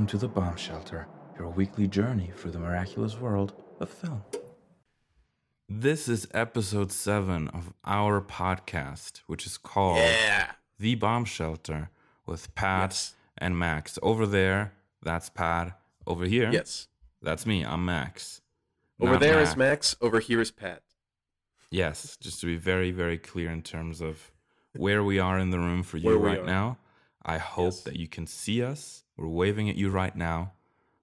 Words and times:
Welcome 0.00 0.18
to 0.18 0.26
the 0.26 0.32
Bomb 0.32 0.56
Shelter, 0.56 1.06
your 1.38 1.50
weekly 1.50 1.86
journey 1.86 2.32
through 2.34 2.52
the 2.52 2.58
miraculous 2.58 3.18
world 3.20 3.52
of 3.80 3.90
film. 3.90 4.24
This 5.68 6.08
is 6.08 6.26
episode 6.32 6.90
seven 6.90 7.48
of 7.48 7.74
our 7.84 8.22
podcast, 8.22 9.18
which 9.26 9.44
is 9.44 9.58
called 9.58 9.98
Yeah. 9.98 10.52
The 10.78 10.94
Bomb 10.94 11.26
Shelter 11.26 11.90
with 12.24 12.54
Pat 12.54 12.92
Yes. 12.92 13.14
and 13.36 13.58
Max. 13.58 13.98
Over 14.02 14.24
there, 14.24 14.72
that's 15.02 15.28
Pat. 15.28 15.78
Over 16.06 16.24
here, 16.24 16.50
Yes. 16.50 16.88
that's 17.20 17.44
me. 17.44 17.62
I'm 17.62 17.84
Max. 17.84 18.40
Over 19.00 19.12
Not 19.12 19.20
there 19.20 19.38
is 19.40 19.50
Mac. 19.50 19.58
Max. 19.58 19.96
Over 20.00 20.20
here 20.20 20.40
is 20.40 20.50
Pat. 20.50 20.82
Yes, 21.70 22.16
just 22.16 22.40
to 22.40 22.46
be 22.46 22.56
very, 22.56 22.90
very 22.90 23.18
clear 23.18 23.50
in 23.50 23.60
terms 23.60 24.00
of 24.00 24.32
where 24.74 25.04
we 25.04 25.18
are 25.18 25.38
in 25.38 25.50
the 25.50 25.58
room 25.58 25.82
for 25.82 25.98
you 25.98 26.06
Where 26.06 26.16
right 26.16 26.38
are. 26.40 26.46
now. 26.46 26.78
I 27.22 27.36
hope 27.36 27.74
Yes. 27.74 27.82
that 27.82 27.96
you 27.96 28.08
can 28.08 28.26
see 28.26 28.62
us. 28.62 29.04
We're 29.20 29.28
waving 29.28 29.68
at 29.68 29.76
you 29.76 29.90
right 29.90 30.16
now. 30.16 30.52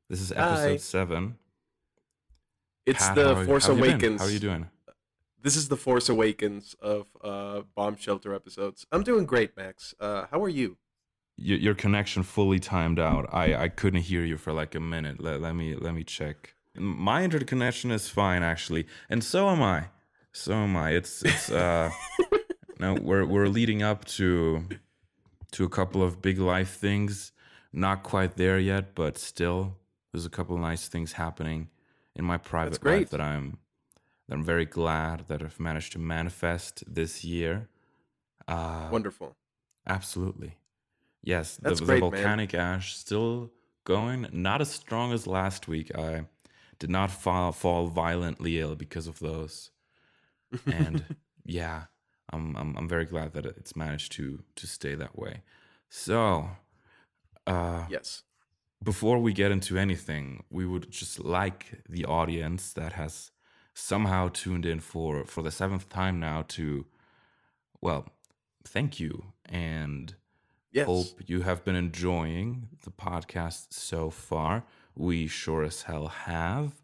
This 0.09 0.21
is 0.21 0.31
episode 0.31 0.69
Hi. 0.71 0.77
seven. 0.77 1.37
It's 2.85 3.05
Pat, 3.05 3.15
the 3.15 3.35
how- 3.35 3.45
Force 3.45 3.67
how 3.67 3.75
have 3.75 3.77
you 3.77 3.83
been? 3.83 3.93
Awakens. 3.93 4.21
How 4.21 4.27
are 4.27 4.31
you 4.31 4.39
doing? 4.39 4.69
This 5.43 5.55
is 5.55 5.67
the 5.67 5.77
Force 5.77 6.09
Awakens 6.09 6.75
of 6.81 7.05
uh, 7.23 7.61
Bomb 7.75 7.95
Shelter 7.95 8.33
episodes. 8.33 8.87
I'm 8.91 9.03
doing 9.03 9.25
great, 9.25 9.55
Max. 9.55 9.93
Uh, 9.99 10.25
how 10.31 10.43
are 10.43 10.49
you? 10.49 10.77
Your, 11.35 11.59
your 11.59 11.75
connection 11.75 12.23
fully 12.23 12.59
timed 12.59 12.97
out. 12.97 13.29
I, 13.31 13.53
I 13.55 13.67
couldn't 13.69 14.01
hear 14.01 14.25
you 14.25 14.37
for 14.37 14.51
like 14.51 14.73
a 14.73 14.79
minute. 14.79 15.21
Let, 15.21 15.39
let 15.39 15.53
me 15.55 15.75
let 15.75 15.93
me 15.93 16.03
check. 16.03 16.55
My 16.75 17.23
internet 17.23 17.47
connection 17.47 17.91
is 17.91 18.09
fine 18.09 18.41
actually, 18.41 18.87
and 19.09 19.23
so 19.23 19.47
am 19.49 19.61
I. 19.61 19.89
So 20.31 20.53
am 20.53 20.75
I. 20.75 20.91
It's 20.91 21.21
it's 21.23 21.51
uh 21.51 21.91
no 22.79 22.95
we're 22.95 23.25
we're 23.25 23.47
leading 23.47 23.83
up 23.83 24.05
to 24.05 24.63
to 25.51 25.63
a 25.65 25.69
couple 25.69 26.01
of 26.01 26.19
big 26.19 26.39
life 26.39 26.71
things. 26.71 27.31
Not 27.77 28.01
quite 28.01 28.37
there 28.37 28.57
yet, 28.57 28.95
but 28.95 29.17
still 29.17 29.75
there's 30.11 30.25
a 30.25 30.31
couple 30.31 30.55
of 30.55 30.61
nice 30.61 30.87
things 30.87 31.13
happening 31.13 31.69
in 32.15 32.25
my 32.25 32.37
private 32.37 32.83
life 32.83 33.09
that 33.11 33.21
I'm 33.21 33.59
that 34.27 34.35
I'm 34.35 34.43
very 34.43 34.65
glad 34.65 35.27
that 35.27 35.43
I've 35.43 35.59
managed 35.59 35.91
to 35.93 35.99
manifest 35.99 36.83
this 36.87 37.23
year. 37.23 37.69
Uh 38.47 38.89
Wonderful. 38.91 39.35
Absolutely. 39.85 40.57
Yes, 41.23 41.57
the, 41.57 41.75
great, 41.75 41.79
the 41.79 41.85
man. 41.85 41.99
volcanic 41.99 42.53
ash 42.55 42.95
still 42.95 43.51
going. 43.83 44.27
Not 44.31 44.59
as 44.61 44.71
strong 44.71 45.13
as 45.13 45.27
last 45.27 45.67
week. 45.67 45.95
I 45.95 46.25
did 46.79 46.89
not 46.89 47.11
fall, 47.11 47.51
fall 47.51 47.87
violently 47.87 48.59
ill 48.59 48.75
because 48.75 49.07
of 49.07 49.19
those. 49.19 49.71
And 50.65 51.03
yeah, 51.45 51.83
I'm, 52.33 52.55
I'm 52.55 52.75
I'm 52.75 52.89
very 52.89 53.05
glad 53.05 53.33
that 53.33 53.45
it's 53.45 53.75
managed 53.75 54.13
to 54.13 54.43
to 54.55 54.67
stay 54.67 54.95
that 54.95 55.17
way. 55.17 55.43
So, 55.89 56.49
uh, 57.47 57.85
Yes. 57.89 58.23
before 58.83 59.19
we 59.19 59.33
get 59.33 59.51
into 59.51 59.77
anything, 59.77 60.43
we 60.49 60.65
would 60.65 60.91
just 60.91 61.19
like 61.19 61.81
the 61.89 62.05
audience 62.05 62.73
that 62.73 62.93
has 62.93 63.31
somehow 63.73 64.29
tuned 64.29 64.65
in 64.65 64.79
for 64.79 65.23
for 65.25 65.41
the 65.43 65.51
seventh 65.51 65.87
time 65.89 66.19
now 66.19 66.43
to, 66.47 66.85
well, 67.81 68.07
thank 68.63 68.99
you 68.99 69.33
and 69.45 70.15
Yes. 70.71 70.85
hope 70.87 71.21
you 71.25 71.41
have 71.41 71.63
been 71.63 71.75
enjoying 71.75 72.69
the 72.83 72.91
podcast 72.91 73.73
so 73.73 74.09
far. 74.09 74.63
We 74.95 75.27
sure 75.27 75.63
as 75.63 75.83
hell 75.83 76.07
have. 76.07 76.81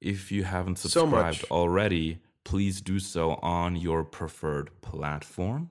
If 0.00 0.30
you 0.32 0.44
haven't 0.44 0.78
subscribed 0.78 1.42
much. 1.42 1.50
already, 1.50 2.18
please 2.44 2.80
do 2.80 2.98
so 2.98 3.34
on 3.42 3.76
your 3.76 4.04
preferred 4.04 4.80
platform. 4.82 5.70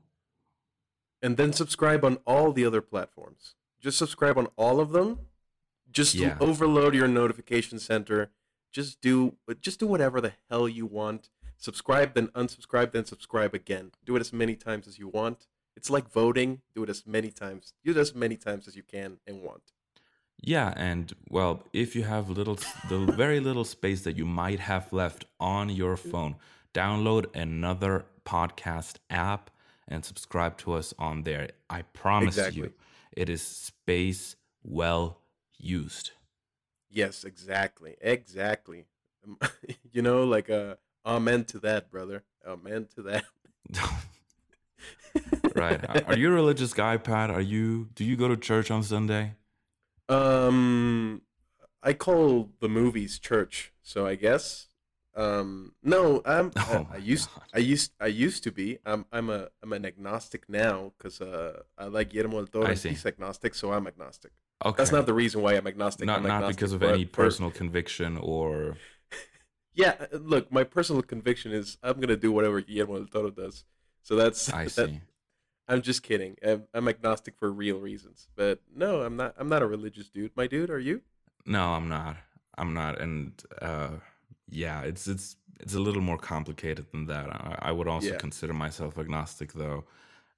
And 1.22 1.38
then 1.38 1.53
subscribe 1.53 2.03
on 2.03 2.16
all 2.26 2.52
the 2.52 2.66
other 2.66 2.82
platforms. 2.82 3.55
Just 3.81 3.97
subscribe 3.97 4.37
on 4.37 4.47
all 4.55 4.80
of 4.80 4.92
them. 4.92 5.19
Just 5.92 6.15
Yeah. 6.15 6.37
overload 6.39 6.93
your 6.95 7.08
notification 7.08 7.80
center. 7.80 8.31
Just 8.71 9.02
do 9.02 9.37
just 9.59 9.80
do 9.80 9.87
whatever 9.87 10.21
the 10.21 10.33
hell 10.49 10.69
you 10.69 10.86
want. 10.86 11.30
Subscribe, 11.58 12.14
then 12.14 12.30
unsubscribe, 12.30 12.92
then 12.92 13.05
subscribe 13.05 13.53
again. 13.53 13.92
Do 14.05 14.15
it 14.15 14.19
as 14.21 14.31
many 14.31 14.55
times 14.55 14.87
as 14.87 14.97
you 14.97 15.08
want. 15.09 15.47
It's 15.75 15.89
like 15.89 16.09
voting. 16.09 16.61
Do 16.73 16.83
it 16.83 16.89
as 16.89 17.05
many 17.05 17.31
times. 17.31 17.73
Do 17.83 17.92
it 17.92 17.97
as 17.97 18.15
many 18.15 18.37
times 18.37 18.67
as 18.67 18.75
you 18.75 18.83
can 18.83 19.19
and 19.27 19.42
want. 19.43 19.73
Yeah, 20.43 20.73
and 20.75 21.13
well, 21.30 21.63
if 21.73 21.95
you 21.95 22.03
have 22.03 22.30
little, 22.30 22.58
the 22.89 22.99
very 23.15 23.39
little 23.39 23.63
space 23.65 24.02
that 24.03 24.17
you 24.17 24.25
might 24.25 24.59
have 24.59 24.92
left 24.92 25.25
on 25.39 25.69
your 25.69 25.95
phone, 25.98 26.36
download 26.73 27.25
another 27.36 28.05
podcast 28.25 28.95
app 29.09 29.52
and 29.87 30.03
subscribe 30.05 30.58
to 30.59 30.73
us 30.73 30.93
on 30.98 31.23
there. 31.23 31.49
I 31.69 31.81
promise 31.83 32.37
Exactly. 32.37 32.61
you, 32.63 32.73
it 33.11 33.30
is 33.30 33.42
space 33.42 34.36
well 34.64 35.22
used. 35.58 36.11
Yes, 36.89 37.23
exactly. 37.23 37.95
Exactly. 38.02 38.86
Um, 39.26 39.38
you 39.92 40.02
know, 40.02 40.23
like 40.23 40.49
uh 40.49 40.76
amen 41.05 41.45
to 41.45 41.60
that, 41.60 41.89
brother. 41.92 42.23
Amen 42.45 42.88
to 42.95 43.02
that. 43.04 43.23
right? 45.55 45.83
Are- 45.89 46.04
Are 46.08 46.17
you 46.17 46.30
a 46.30 46.33
religious 46.33 46.73
guy, 46.73 46.98
Pat? 46.98 47.30
Are 47.30 47.42
you? 47.42 47.89
Do 47.95 48.04
you 48.04 48.16
go 48.16 48.27
to 48.27 48.38
church 48.38 48.72
on 48.72 48.83
Sunday? 48.83 49.36
Um 50.10 51.22
I 51.83 51.93
call 51.93 52.49
the 52.60 52.70
movies 52.70 53.17
church, 53.20 53.72
so 53.82 54.05
I 54.05 54.16
guess 54.16 54.67
um 55.16 55.73
no, 55.83 56.22
I'm 56.26 56.52
Oh 56.58 56.88
I, 56.92 56.95
I 56.95 56.98
used 56.98 57.30
God. 57.33 57.44
I 57.54 57.60
used 57.60 57.92
I 57.99 58.08
used 58.08 58.44
to 58.44 58.52
be. 58.52 58.77
I'm 58.86 59.05
I'm 59.11 59.30
a 59.30 59.49
I'm 59.61 59.73
an 59.73 59.86
agnostic 59.86 60.48
now 60.49 60.94
cuz 60.99 61.20
uh 61.22 61.64
I 61.77 61.86
like 61.86 62.10
Guillermo 62.11 62.38
del 62.38 62.48
Toro 62.48 62.66
I 62.67 62.72
and 62.72 62.80
see. 62.80 62.89
he's 62.89 63.05
agnostic, 63.05 63.54
so 63.55 63.73
I'm 63.73 63.88
agnostic. 63.88 64.32
Okay, 64.64 64.76
That's 64.77 64.92
not 64.92 65.05
the 65.05 65.14
reason 65.14 65.42
why 65.42 65.54
I'm 65.55 65.67
agnostic. 65.67 66.05
not 66.05 66.17
I'm 66.20 66.23
not 66.23 66.36
agnostic 66.36 66.58
because 66.58 66.73
of 66.73 66.83
any 66.83 67.05
personal 67.05 67.52
conviction 67.52 68.17
or 68.17 68.77
Yeah, 69.73 69.95
uh, 69.99 70.17
look, 70.17 70.52
my 70.52 70.64
personal 70.66 71.02
conviction 71.02 71.52
is 71.54 71.78
I'm 71.82 71.95
going 71.95 72.10
to 72.10 72.17
do 72.17 72.32
whatever 72.32 72.60
Guillermo 72.61 72.98
del 72.99 73.08
Toro 73.08 73.30
does. 73.32 73.64
So 74.04 74.16
that's 74.16 74.52
I 74.54 74.66
that- 74.66 74.89
see. 74.89 75.02
I'm 75.67 75.82
just 75.82 76.04
kidding. 76.04 76.36
I'm, 76.45 76.64
I'm 76.73 76.88
agnostic 76.89 77.36
for 77.39 77.49
real 77.49 77.80
reasons. 77.80 78.28
But 78.36 78.60
no, 78.76 79.02
I'm 79.04 79.16
not. 79.16 79.36
I'm 79.38 79.48
not 79.48 79.61
a 79.61 79.66
religious 79.67 80.10
dude. 80.10 80.32
My 80.36 80.45
dude, 80.45 80.70
are 80.70 80.80
you? 80.80 81.02
No, 81.45 81.73
I'm 81.73 81.88
not. 81.88 82.17
I'm 82.58 82.73
not, 82.73 82.99
and 82.99 83.42
uh, 83.61 83.92
yeah, 84.52 84.82
it's 84.82 85.08
it's 85.08 85.36
it's 85.60 85.73
a 85.76 85.80
little 85.80 86.02
more 86.02 86.17
complicated 86.17 86.88
than 86.92 87.06
that. 87.08 87.30
I, 87.30 87.58
I 87.70 87.72
would 87.72 87.88
also 87.88 88.12
Yeah. 88.12 88.17
consider 88.17 88.54
myself 88.54 88.98
agnostic, 88.98 89.54
though, 89.54 89.86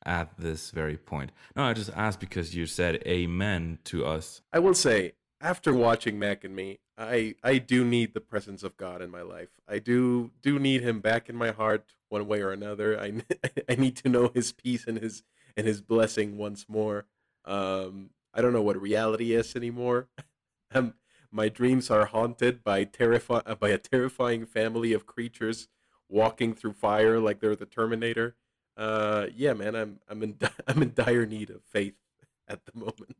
at 0.05 0.37
this 0.37 0.71
very 0.71 0.97
point. 0.97 1.31
No, 1.55 1.63
I 1.63 1.73
just 1.73 1.89
asked 1.95 2.19
because 2.19 2.55
you 2.55 2.65
said 2.65 3.01
"Amen" 3.07 3.79
to 3.85 4.05
us. 4.05 4.41
I 4.51 4.59
will 4.59 4.73
say, 4.73 5.13
after 5.41 5.73
watching 5.73 6.19
Mac 6.19 6.43
and 6.43 6.55
Me, 6.55 6.79
I 6.97 7.35
I 7.43 7.57
do 7.57 7.83
need 7.85 8.13
the 8.13 8.21
presence 8.21 8.63
of 8.63 8.77
God 8.77 9.01
in 9.01 9.09
my 9.09 9.21
life. 9.21 9.49
I 9.67 9.79
do 9.79 10.31
do 10.41 10.59
need 10.59 10.81
Him 10.81 10.99
back 10.99 11.29
in 11.29 11.35
my 11.35 11.51
heart, 11.51 11.95
one 12.09 12.27
way 12.27 12.41
or 12.41 12.51
another. 12.51 12.99
I 12.99 13.13
I 13.69 13.75
need 13.75 13.95
to 13.97 14.09
know 14.09 14.29
His 14.33 14.51
peace 14.51 14.85
and 14.87 14.99
His 14.99 15.23
and 15.57 15.65
His 15.67 15.81
blessing 15.81 16.37
once 16.37 16.65
more. 16.69 17.05
Um, 17.45 18.09
I 18.33 18.41
don't 18.41 18.53
know 18.53 18.61
what 18.63 18.81
reality 18.81 19.33
is 19.33 19.55
anymore. 19.55 20.07
Um, 20.75 20.95
my 21.33 21.49
dreams 21.49 21.89
are 21.89 22.05
haunted 22.05 22.63
by 22.63 22.85
terrifi- 22.85 23.41
uh, 23.45 23.55
by 23.55 23.69
a 23.69 23.77
terrifying 23.77 24.45
family 24.45 24.93
of 24.93 25.05
creatures 25.05 25.67
walking 26.07 26.53
through 26.53 26.73
fire 26.73 27.19
like 27.19 27.39
they're 27.39 27.55
the 27.55 27.65
Terminator. 27.65 28.35
Uh, 28.77 29.25
yeah, 29.35 29.53
man, 29.53 29.75
I'm 29.75 29.99
I'm 30.07 30.21
in 30.23 30.33
di- 30.33 30.49
I'm 30.67 30.81
in 30.81 30.93
dire 30.93 31.25
need 31.25 31.49
of 31.49 31.63
faith 31.63 31.95
at 32.47 32.65
the 32.65 32.79
moment. 32.79 33.15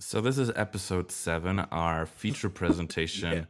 So 0.00 0.20
this 0.20 0.36
is 0.36 0.50
episode 0.56 1.10
seven, 1.10 1.60
our 1.60 2.06
feature 2.06 2.50
presentation. 2.62 3.32
Yeah. 3.32 3.44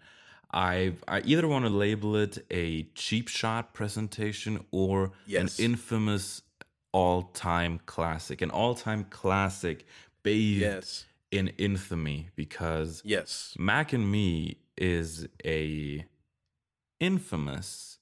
I 0.55 0.95
I 1.09 1.21
either 1.25 1.49
want 1.49 1.65
to 1.65 1.71
label 1.71 2.15
it 2.17 2.45
a 2.51 2.85
cheap 2.95 3.29
shot 3.29 3.73
presentation 3.75 4.65
or 4.71 5.13
Yes. 5.27 5.59
an 5.59 5.65
infamous 5.65 6.43
all-time 6.93 7.81
classic, 7.87 8.43
an 8.43 8.51
all-time 8.51 9.05
classic 9.05 9.87
bathed 10.23 10.61
Yes, 10.61 11.07
in 11.33 11.49
infamy 11.59 12.29
because 12.37 13.03
yes, 13.05 13.57
Mac 13.59 13.93
and 13.93 14.11
Me 14.11 14.59
is 14.77 15.27
a 15.45 16.05
infamous 17.01 17.99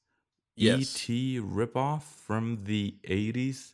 yes, 0.56 0.94
ET 0.94 1.08
ripoff 1.42 2.02
from 2.02 2.64
the 2.64 2.96
80s 3.08 3.72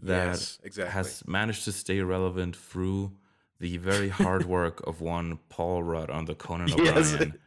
that 0.00 0.26
yes, 0.30 0.58
exactly. 0.64 0.92
has 0.92 1.22
managed 1.26 1.64
to 1.64 1.72
stay 1.72 2.00
relevant 2.00 2.56
through 2.56 3.12
the 3.60 3.76
very 3.76 4.08
hard 4.08 4.46
work 4.46 4.84
of 4.86 5.00
one 5.00 5.38
Paul 5.48 5.82
Rudd 5.82 6.10
on 6.10 6.24
the 6.24 6.34
Conan 6.34 6.68
Yes. 6.76 7.14
O'Brien 7.14 7.38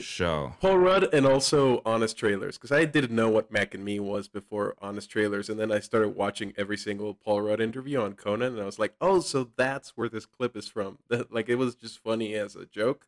show. 0.00 0.54
Paul 0.60 0.78
Rudd 0.78 1.12
and 1.14 1.26
also 1.26 1.82
Honest 1.84 2.16
Trailers 2.16 2.56
because 2.58 2.72
I 2.72 2.84
didn't 2.84 3.14
know 3.14 3.28
what 3.28 3.50
Mac 3.50 3.74
and 3.74 3.84
Me 3.84 3.98
was 4.00 4.28
before 4.28 4.74
Honest 4.80 5.10
Trailers, 5.10 5.48
and 5.48 5.58
then 5.58 5.72
I 5.72 5.80
started 5.80 6.10
watching 6.10 6.52
every 6.56 6.76
single 6.76 7.14
Paul 7.14 7.42
Rudd 7.42 7.60
interview 7.60 8.00
on 8.00 8.14
Conan, 8.14 8.52
and 8.54 8.62
I 8.62 8.66
was 8.66 8.78
like, 8.78 8.94
oh, 9.00 9.20
so 9.20 9.50
that's 9.56 9.96
where 9.96 10.08
this 10.08 10.26
clip 10.26 10.56
is 10.56 10.68
from. 10.68 10.98
Like 11.30 11.48
it 11.48 11.56
was 11.56 11.74
just 11.74 11.98
funny 12.02 12.34
as 12.34 12.56
a 12.56 12.66
joke, 12.66 13.06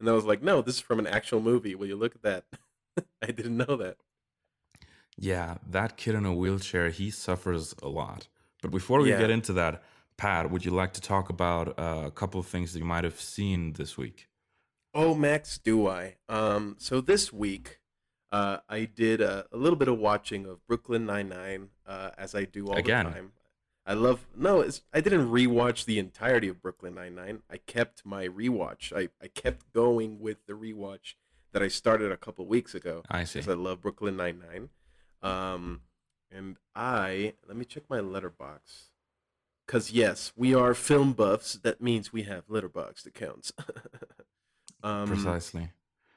and 0.00 0.08
I 0.08 0.12
was 0.12 0.24
like, 0.24 0.42
no, 0.42 0.62
this 0.62 0.76
is 0.76 0.80
from 0.80 0.98
an 0.98 1.06
actual 1.06 1.40
movie. 1.40 1.74
Will 1.74 1.86
you 1.86 1.96
look 1.96 2.14
at 2.14 2.22
that? 2.22 2.44
I 3.22 3.26
didn't 3.26 3.56
know 3.56 3.76
that. 3.76 3.96
Yeah, 5.16 5.58
that 5.68 5.96
kid 5.96 6.14
in 6.14 6.24
a 6.24 6.34
wheelchair, 6.34 6.88
he 6.90 7.10
suffers 7.10 7.74
a 7.82 7.88
lot. 7.88 8.28
But 8.62 8.70
before 8.70 9.00
we 9.00 9.10
Yeah. 9.10 9.18
get 9.18 9.30
into 9.30 9.52
that, 9.54 9.82
Pat, 10.16 10.50
would 10.50 10.64
you 10.64 10.70
like 10.70 10.92
to 10.94 11.00
talk 11.00 11.28
about 11.30 11.78
uh, 11.78 12.02
a 12.06 12.10
couple 12.10 12.40
of 12.40 12.46
things 12.46 12.72
that 12.72 12.78
you 12.78 12.84
might 12.84 13.04
have 13.04 13.20
seen 13.20 13.74
this 13.74 13.96
week? 13.96 14.28
Oh, 14.94 15.14
Max, 15.14 15.58
do 15.58 15.86
I? 15.88 16.16
Um, 16.28 16.76
so 16.78 17.00
this 17.00 17.32
week, 17.32 17.80
uh, 18.30 18.58
I 18.68 18.84
did 18.84 19.20
a, 19.20 19.46
a 19.52 19.56
little 19.56 19.76
bit 19.78 19.88
of 19.88 19.98
watching 19.98 20.46
of 20.46 20.66
Brooklyn 20.66 21.06
Nine 21.06 21.28
Nine, 21.30 21.68
uh, 21.86 22.10
as 22.18 22.34
I 22.34 22.44
do 22.44 22.68
all 22.68 22.76
Again. 22.76 23.06
the 23.06 23.10
time. 23.10 23.32
I 23.84 23.94
love 23.94 24.26
no, 24.36 24.60
it's, 24.60 24.82
I 24.92 25.00
didn't 25.00 25.28
rewatch 25.28 25.86
the 25.86 25.98
entirety 25.98 26.48
of 26.48 26.62
Brooklyn 26.62 26.94
Nine 26.94 27.14
Nine. 27.14 27.42
I 27.50 27.56
kept 27.56 28.06
my 28.06 28.28
rewatch. 28.28 28.92
I, 28.96 29.08
I 29.22 29.28
kept 29.28 29.72
going 29.72 30.20
with 30.20 30.46
the 30.46 30.52
rewatch 30.52 31.14
that 31.52 31.62
I 31.62 31.68
started 31.68 32.12
a 32.12 32.16
couple 32.16 32.46
weeks 32.46 32.74
ago 32.74 33.02
I 33.10 33.24
see. 33.24 33.40
because 33.40 33.52
I 33.52 33.56
love 33.56 33.80
Brooklyn 33.80 34.16
Nine 34.16 34.40
Nine. 34.50 34.68
Um, 35.22 35.80
and 36.30 36.56
I 36.74 37.34
let 37.46 37.56
me 37.56 37.64
check 37.64 37.84
my 37.88 37.98
Letterboxd. 37.98 38.90
Cause 39.66 39.90
yes, 39.90 40.32
we 40.36 40.54
are 40.54 40.74
film 40.74 41.12
buffs. 41.12 41.54
That 41.54 41.80
means 41.80 42.12
we 42.12 42.22
have 42.22 42.46
Letterboxd 42.48 43.06
accounts. 43.06 43.52
um, 44.82 45.06
Precisely. 45.08 45.70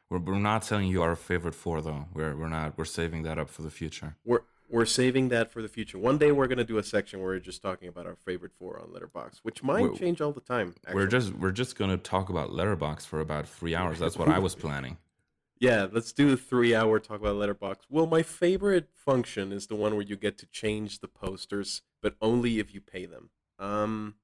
We're, 0.10 0.20
we're 0.20 0.40
not 0.40 0.62
telling 0.64 0.88
you 0.88 1.02
our 1.02 1.16
favorite 1.16 1.56
four 1.56 1.82
though. 1.82 2.06
We're 2.14 2.36
we're 2.36 2.50
not. 2.50 2.78
We're 2.78 2.86
saving 2.86 3.24
that 3.24 3.38
up 3.40 3.50
for 3.50 3.62
the 3.64 3.72
future. 3.72 4.16
We're 4.26 4.42
we're 4.70 4.86
saving 4.86 5.30
that 5.30 5.52
for 5.52 5.62
the 5.62 5.68
future. 5.68 5.98
One 5.98 6.18
day 6.18 6.32
we're 6.32 6.48
gonna 6.48 6.64
do 6.64 6.78
a 6.78 6.84
section 6.84 7.20
where 7.20 7.30
we're 7.30 7.40
just 7.40 7.62
talking 7.62 7.88
about 7.88 8.06
our 8.06 8.16
favorite 8.16 8.52
four 8.58 8.80
on 8.80 8.88
Letterboxd, 8.90 9.40
which 9.44 9.64
might 9.64 9.82
We're- 9.82 9.98
change 9.98 10.22
all 10.22 10.32
the 10.32 10.42
time. 10.42 10.76
We're 10.94 11.08
just 11.08 11.34
we're 11.34 11.52
just 11.52 11.76
gonna 11.78 11.98
talk 11.98 12.30
about 12.30 12.50
Letterboxd 12.52 13.06
for 13.08 13.20
about 13.20 13.48
three 13.48 13.76
hours. 13.76 14.00
That's 14.00 14.18
what 14.18 14.30
I 14.30 14.40
was 14.40 14.54
planning. 14.66 14.98
yeah. 15.60 15.88
Let's 15.92 16.12
do 16.12 16.34
a 16.34 16.38
three-hour 16.38 17.00
talk 17.00 17.20
about 17.20 17.36
Letterboxd. 17.36 17.82
Well, 17.90 18.06
my 18.08 18.22
favorite 18.24 18.90
function 18.94 19.52
is 19.52 19.68
the 19.68 19.76
one 19.76 19.94
where 19.94 20.04
you 20.06 20.16
get 20.16 20.38
to 20.40 20.46
change 20.48 21.00
the 21.00 21.08
posters, 21.08 21.82
but 22.02 22.16
only 22.22 22.60
if 22.60 22.74
you 22.74 22.82
pay 22.82 23.06
them. 23.06 23.30
Um. 23.58 24.16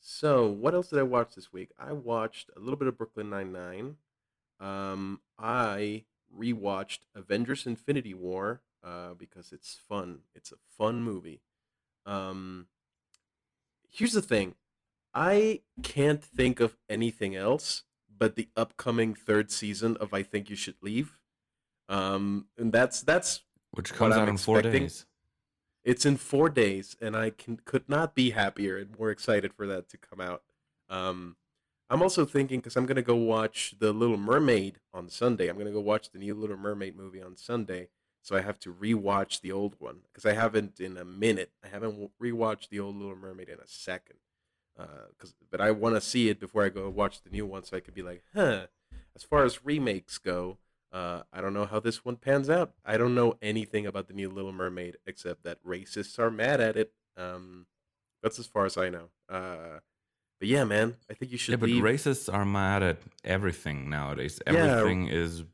So 0.00 0.46
what 0.46 0.74
else 0.74 0.88
did 0.88 0.98
I 0.98 1.04
watch 1.04 1.34
this 1.34 1.52
week? 1.52 1.70
I 1.78 1.92
watched 1.92 2.50
a 2.56 2.60
little 2.60 2.76
bit 2.76 2.88
of 2.88 2.96
Brooklyn 2.96 3.30
Nine 3.30 3.52
Nine. 3.52 3.96
Um, 4.60 5.20
I 5.38 6.04
rewatched 6.36 7.00
Avengers: 7.14 7.66
Infinity 7.66 8.14
War 8.14 8.62
uh, 8.84 9.14
because 9.14 9.52
it's 9.52 9.78
fun. 9.88 10.20
It's 10.34 10.52
a 10.52 10.56
fun 10.76 11.02
movie. 11.02 11.40
Um, 12.06 12.68
here's 13.90 14.12
the 14.12 14.22
thing, 14.22 14.54
I 15.14 15.62
can't 15.82 16.22
think 16.22 16.60
of 16.60 16.76
anything 16.88 17.34
else 17.34 17.84
but 18.18 18.36
the 18.36 18.48
upcoming 18.56 19.14
third 19.14 19.50
season 19.50 19.96
of 19.98 20.14
I 20.14 20.22
Think 20.22 20.48
You 20.50 20.56
Should 20.56 20.76
Leave. 20.82 21.18
Um, 21.88 22.46
and 22.58 22.72
that's 22.72 23.02
that's 23.02 23.42
Which 23.72 23.92
comes 23.92 24.14
I'm 24.14 24.22
out 24.22 24.28
in 24.28 24.36
four 24.36 24.62
days. 24.62 25.06
It's 25.86 26.04
in 26.04 26.16
four 26.16 26.50
days, 26.50 26.96
and 27.00 27.16
I 27.16 27.30
can 27.30 27.58
could 27.64 27.88
not 27.88 28.14
be 28.14 28.30
happier 28.30 28.76
and 28.76 28.98
more 28.98 29.10
excited 29.10 29.54
for 29.54 29.66
that 29.68 29.88
to 29.90 29.96
come 29.96 30.20
out. 30.20 30.42
Um, 30.90 31.36
I'm 31.88 32.02
also 32.02 32.24
thinking 32.24 32.58
because 32.58 32.76
I'm 32.76 32.86
gonna 32.86 33.02
go 33.02 33.14
watch 33.14 33.76
the 33.78 33.92
Little 33.92 34.16
Mermaid 34.16 34.80
on 34.92 35.08
Sunday. 35.08 35.48
I'm 35.48 35.56
gonna 35.56 35.70
go 35.70 35.80
watch 35.80 36.10
the 36.10 36.18
new 36.18 36.34
Little 36.34 36.56
Mermaid 36.56 36.96
movie 36.96 37.22
on 37.22 37.36
Sunday, 37.36 37.88
so 38.20 38.36
I 38.36 38.40
have 38.40 38.58
to 38.60 38.74
rewatch 38.74 39.40
the 39.40 39.52
old 39.52 39.76
one 39.78 40.00
because 40.12 40.26
I 40.26 40.34
haven't 40.34 40.80
in 40.80 40.96
a 40.96 41.04
minute. 41.04 41.52
I 41.64 41.68
haven't 41.68 42.10
rewatched 42.20 42.68
the 42.68 42.80
old 42.80 42.96
Little 42.96 43.16
Mermaid 43.16 43.48
in 43.48 43.60
a 43.60 43.66
second. 43.66 44.16
Uh, 44.76 45.08
cause, 45.18 45.34
but 45.50 45.60
I 45.60 45.70
want 45.70 45.94
to 45.94 46.00
see 46.00 46.28
it 46.28 46.40
before 46.40 46.64
I 46.64 46.68
go 46.68 46.90
watch 46.90 47.22
the 47.22 47.30
new 47.30 47.46
one, 47.46 47.62
so 47.62 47.76
I 47.76 47.80
could 47.80 47.94
be 47.94 48.02
like, 48.02 48.24
huh. 48.34 48.66
As 49.14 49.22
far 49.22 49.44
as 49.44 49.64
remakes 49.64 50.18
go, 50.18 50.58
uh, 50.96 51.22
I 51.32 51.40
don't 51.42 51.52
know 51.52 51.66
how 51.66 51.78
this 51.80 52.04
one 52.04 52.16
pans 52.16 52.48
out. 52.48 52.72
I 52.84 52.96
don't 52.96 53.14
know 53.14 53.34
anything 53.42 53.86
about 53.86 54.08
the 54.08 54.14
new 54.14 54.30
Little 54.30 54.52
Mermaid 54.52 54.96
except 55.06 55.42
that 55.44 55.62
racists 55.64 56.18
are 56.18 56.30
mad 56.30 56.60
at 56.60 56.76
it. 56.76 56.92
Um, 57.16 57.66
that's 58.22 58.38
as 58.38 58.46
far 58.46 58.64
as 58.64 58.76
I 58.76 58.88
know. 58.88 59.08
Uh, 59.28 59.80
but 60.38 60.48
yeah, 60.48 60.64
man, 60.64 60.96
I 61.10 61.14
think 61.14 61.32
you 61.32 61.38
should 61.38 61.52
Yeah, 61.52 61.56
but 61.56 61.68
leave. 61.68 61.82
racists 61.82 62.32
are 62.32 62.44
mad 62.44 62.82
at 62.82 62.98
everything 63.24 63.90
nowadays. 63.90 64.40
Yeah. 64.46 64.52
Everything 64.54 65.08
is 65.08 65.44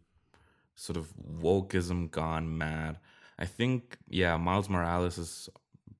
sort 0.76 0.96
of 0.96 1.12
wokeism 1.40 2.10
gone 2.10 2.56
mad. 2.56 2.98
I 3.38 3.46
think, 3.46 3.98
yeah, 4.08 4.36
Miles 4.36 4.68
Morales 4.68 5.18
is 5.18 5.48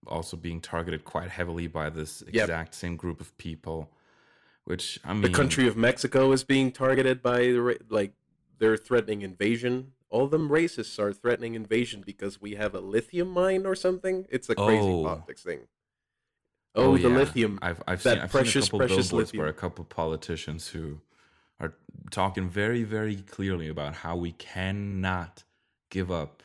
also 0.06 0.36
being 0.36 0.60
targeted 0.60 1.04
quite 1.04 1.30
heavily 1.30 1.66
by 1.66 1.90
this 1.90 2.22
Yep. 2.30 2.44
exact 2.44 2.74
same 2.74 2.96
group 2.96 3.20
of 3.20 3.36
people. 3.38 3.90
Which 4.64 5.00
I 5.04 5.12
mean, 5.12 5.22
the 5.22 5.30
country 5.30 5.66
of 5.66 5.76
Mexico 5.76 6.30
is 6.30 6.44
being 6.44 6.70
targeted 6.70 7.20
by 7.22 7.38
the 7.40 7.78
like 7.88 8.12
they're 8.58 8.76
threatening 8.76 9.22
invasion. 9.22 9.92
All 10.10 10.26
them 10.28 10.48
racists 10.50 10.98
are 10.98 11.12
threatening 11.12 11.54
invasion 11.54 12.02
because 12.04 12.40
we 12.40 12.54
have 12.56 12.74
a 12.74 12.80
lithium 12.80 13.28
mine 13.28 13.66
or 13.66 13.74
something. 13.74 14.26
It's 14.30 14.48
a 14.48 14.56
crazy 14.56 14.94
Oh. 14.94 15.02
politics 15.02 15.42
thing. 15.42 15.68
Oh, 16.74 16.92
oh 16.92 16.98
the 16.98 17.08
yeah. 17.08 17.16
lithium. 17.16 17.58
I've 17.62 17.82
I've 17.86 18.02
that 18.04 18.18
seen 18.18 18.18
I've 18.18 18.30
precious, 18.30 18.52
seen 18.52 18.62
a 18.64 18.66
couple 18.66 18.78
precious 18.78 19.10
billboards 19.10 19.34
where 19.34 19.46
a 19.46 19.52
lithium. 19.52 19.60
couple 19.60 19.84
politicians 19.84 20.68
who 20.68 21.00
are 21.60 21.74
talking 22.10 22.48
very 22.48 22.82
very 22.82 23.16
clearly 23.16 23.68
about 23.68 23.96
how 23.96 24.16
we 24.16 24.32
cannot 24.32 25.44
give 25.90 26.10
up 26.10 26.42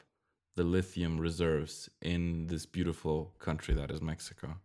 the 0.56 0.64
lithium 0.64 1.20
reserves 1.20 1.90
in 2.02 2.48
this 2.48 2.66
beautiful 2.66 3.34
country 3.40 3.74
that 3.76 3.92
is 3.92 4.02
Mexico. 4.02 4.58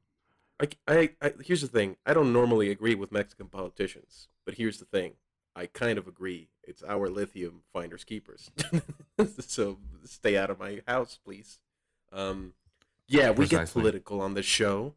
I, 0.61 0.69
I, 0.89 1.11
I, 1.21 1.33
here's 1.45 1.61
the 1.63 1.69
thing. 1.69 1.97
I 2.07 2.15
don't 2.15 2.33
normally 2.33 2.71
agree 2.71 2.95
with 2.95 3.13
Mexican 3.13 3.49
politicians, 3.49 4.29
but 4.47 4.55
here's 4.55 4.79
the 4.79 4.85
thing. 4.85 5.15
I 5.57 5.67
kind 5.67 5.99
of 5.99 6.07
agree. 6.07 6.49
It's 6.65 6.83
our 6.83 7.09
lithium 7.09 7.63
finders 7.73 8.05
keepers. 8.05 8.51
so 9.41 9.79
stay 10.05 10.37
out 10.37 10.51
of 10.51 10.59
my 10.59 10.83
house, 10.87 11.19
please. 11.25 11.59
Um, 12.13 12.55
yeah, 13.09 13.31
we 13.31 13.47
get 13.47 13.71
political 13.71 14.21
on 14.21 14.35
the 14.35 14.43
show. 14.43 14.95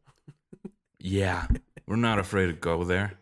Yeah, 1.00 1.48
we're 1.88 1.96
not 1.96 2.20
afraid 2.20 2.48
to 2.48 2.54
go 2.54 2.84
there. 2.84 3.20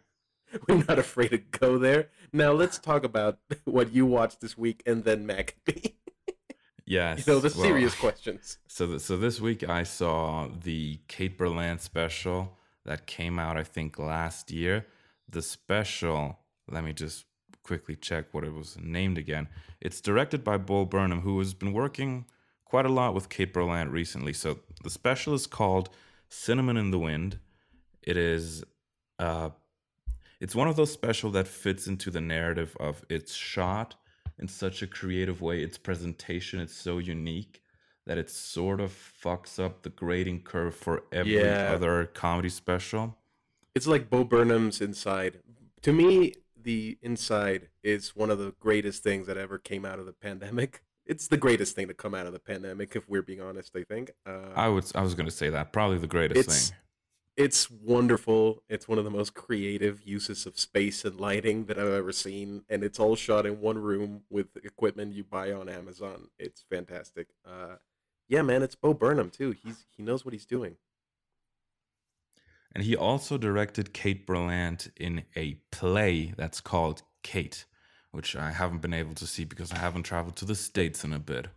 We're 0.68 0.84
not 0.88 1.00
afraid 1.00 1.30
to 1.30 1.40
go 1.40 1.80
there. 1.80 2.10
Now 2.32 2.52
let's 2.52 2.78
talk 2.78 3.04
about 3.04 3.40
what 3.66 3.92
you 3.92 4.06
watched 4.06 4.40
this 4.40 4.56
week, 4.56 4.84
and 4.86 5.04
then 5.04 5.26
Maccabee. 5.26 5.94
Yes, 6.86 7.26
you 7.28 7.34
know 7.34 7.40
the 7.40 7.52
well, 7.58 7.66
serious 7.66 7.96
questions. 7.96 8.60
So, 8.68 8.86
th- 8.86 9.02
so 9.02 9.18
this 9.18 9.42
week 9.42 9.68
I 9.68 9.82
saw 9.82 10.48
the 10.48 11.00
Kate 11.08 11.38
Berlant 11.38 11.80
special 11.80 12.58
that 12.86 13.08
came 13.08 13.40
out, 13.40 13.58
I 13.58 13.64
think, 13.64 13.98
last 13.98 14.52
year. 14.52 14.86
The 15.28 15.42
special, 15.42 16.40
let 16.70 16.84
me 16.84 16.94
just 16.94 17.26
quickly 17.64 17.96
check 17.96 18.26
what 18.34 18.44
it 18.44 18.54
was 18.54 18.78
named 18.80 19.18
again. 19.18 19.48
It's 19.82 20.02
directed 20.02 20.44
by 20.44 20.58
Bo 20.58 20.86
Burnham, 20.86 21.22
who 21.22 21.40
has 21.40 21.54
been 21.54 21.74
working 21.74 22.26
quite 22.66 22.86
a 22.86 22.90
lot 22.90 23.14
with 23.14 23.30
Kate 23.30 23.54
Berlant 23.54 23.92
recently. 23.92 24.34
So 24.34 24.60
the 24.84 24.90
special 24.90 25.34
is 25.34 25.48
called 25.48 25.90
Cinnamon 26.30 26.78
in 26.78 26.92
the 26.92 27.00
Wind. 27.00 27.40
It 28.02 28.18
is, 28.18 28.64
uh, 29.20 29.52
it's 30.40 30.56
one 30.56 30.68
of 30.68 30.76
those 30.76 30.92
special 30.92 31.32
that 31.32 31.48
fits 31.48 31.88
into 31.88 32.12
the 32.12 32.22
narrative 32.22 32.76
of 32.80 33.06
it's 33.10 33.34
shot 33.34 33.96
in 34.40 34.48
such 34.48 34.82
a 34.82 34.88
creative 34.88 35.42
way. 35.42 35.62
Its 35.62 35.78
presentation, 35.78 36.60
it's 36.60 36.76
so 36.76 36.98
unique 36.98 37.62
that 38.06 38.18
it 38.18 38.30
sort 38.30 38.82
of 38.82 38.92
fucks 38.92 39.64
up 39.64 39.84
the 39.84 39.90
grading 39.90 40.42
curve 40.42 40.76
for 40.76 41.04
every 41.14 41.38
Yeah. 41.40 41.72
other 41.74 42.06
comedy 42.08 42.50
special. 42.50 43.18
It's 43.74 43.88
like 43.88 44.10
Bo 44.10 44.24
Burnham's 44.26 44.82
Inside. 44.82 45.40
To 45.84 45.94
me, 45.94 46.34
the 46.64 46.98
Inside 47.02 47.70
is 47.84 48.16
one 48.16 48.30
of 48.30 48.40
the 48.40 48.54
greatest 48.60 49.04
things 49.04 49.28
that 49.28 49.38
ever 49.38 49.58
came 49.58 49.86
out 49.86 50.00
of 50.00 50.06
the 50.06 50.14
pandemic. 50.14 50.84
It's 51.06 51.28
the 51.28 51.36
greatest 51.36 51.76
thing 51.76 51.90
to 51.90 51.94
come 51.94 52.16
out 52.16 52.28
of 52.28 52.32
the 52.32 52.40
pandemic, 52.40 52.96
if 52.96 53.10
we're 53.10 53.22
being 53.22 53.42
honest. 53.42 53.76
I 53.76 53.84
think. 53.84 54.12
Uh, 54.26 54.54
I 54.56 54.70
would 54.70 54.86
I 54.96 55.02
was 55.02 55.16
gonna 55.16 55.32
say 55.32 55.50
that 55.50 55.74
probably 55.74 55.98
the 55.98 56.08
greatest 56.08 56.50
thing. 56.50 56.78
it's 57.36 57.70
wonderful. 57.70 58.64
It's 58.70 58.88
one 58.88 58.98
of 58.98 59.04
the 59.04 59.12
most 59.12 59.34
creative 59.34 60.02
uses 60.06 60.46
of 60.46 60.58
space 60.58 61.04
and 61.04 61.20
lighting 61.20 61.66
that 61.66 61.78
I've 61.78 61.92
ever 61.92 62.14
seen, 62.14 62.64
and 62.70 62.86
it's 62.86 63.02
all 63.02 63.18
shot 63.18 63.46
in 63.46 63.60
one 63.60 63.80
room 63.80 64.22
with 64.30 64.56
equipment 64.64 65.14
you 65.14 65.26
buy 65.26 65.52
on 65.52 65.68
Amazon. 65.68 66.30
It's 66.40 66.64
fantastic. 66.70 67.28
Uh, 67.46 67.76
yeah, 68.30 68.42
man, 68.42 68.64
it's 68.64 68.76
Bo 68.76 68.94
Burnham 68.94 69.30
too. 69.30 69.52
He's 69.62 69.86
he 69.98 70.04
knows 70.04 70.24
what 70.24 70.34
he's 70.34 70.46
doing. 70.46 70.78
And 72.74 72.84
he 72.84 72.96
also 72.96 73.38
directed 73.38 73.94
Kate 73.94 74.26
Berlant 74.26 74.90
in 74.98 75.24
a 75.36 75.56
play 75.72 76.34
that's 76.36 76.60
called 76.60 77.04
Kate, 77.22 77.66
which 78.12 78.36
I 78.36 78.52
haven't 78.52 78.82
been 78.82 78.94
able 78.94 79.14
to 79.16 79.28
see 79.28 79.46
because 79.46 79.72
I 79.72 79.78
haven't 79.78 80.04
traveled 80.04 80.36
to 80.38 80.46
the 80.46 80.56
States 80.56 81.04
in 81.04 81.14
a 81.14 81.20
bit. 81.20 81.48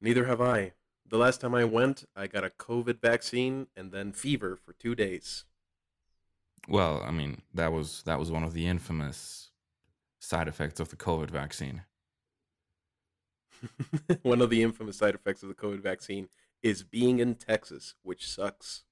Neither 0.00 0.26
have 0.26 0.40
I. 0.40 0.72
The 1.06 1.18
last 1.18 1.40
time 1.40 1.54
I 1.54 1.64
went, 1.64 2.04
I 2.14 2.26
got 2.26 2.44
a 2.44 2.50
COVID 2.50 3.00
vaccine 3.00 3.66
and 3.76 3.90
then 3.92 4.12
fever 4.12 4.56
for 4.56 4.72
two 4.72 4.94
days. 4.94 5.44
Well, 6.68 7.02
I 7.04 7.10
mean, 7.10 7.42
that 7.52 7.72
was 7.72 8.02
that 8.04 8.18
was 8.18 8.30
one 8.30 8.44
of 8.44 8.54
the 8.54 8.66
infamous 8.66 9.50
side 10.18 10.48
effects 10.48 10.80
of 10.80 10.88
the 10.88 10.96
COVID 10.96 11.30
vaccine. 11.30 11.82
one 14.22 14.40
of 14.40 14.50
the 14.50 14.62
infamous 14.62 14.96
side 14.98 15.14
effects 15.14 15.42
of 15.42 15.48
the 15.48 15.54
COVID 15.54 15.80
vaccine 15.80 16.28
is 16.62 16.82
being 16.82 17.18
in 17.18 17.34
Texas, 17.34 17.94
which 18.02 18.26
sucks. 18.26 18.84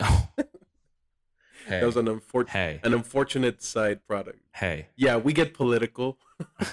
Oh. 0.00 0.28
hey. 0.36 1.80
That 1.80 1.84
was 1.86 1.96
an 1.96 2.06
unfor- 2.06 2.48
hey. 2.48 2.80
an 2.82 2.94
unfortunate 2.94 3.62
side 3.62 4.06
product. 4.06 4.40
Hey. 4.54 4.88
Yeah, 4.96 5.16
we 5.16 5.32
get 5.32 5.54
political. 5.54 6.18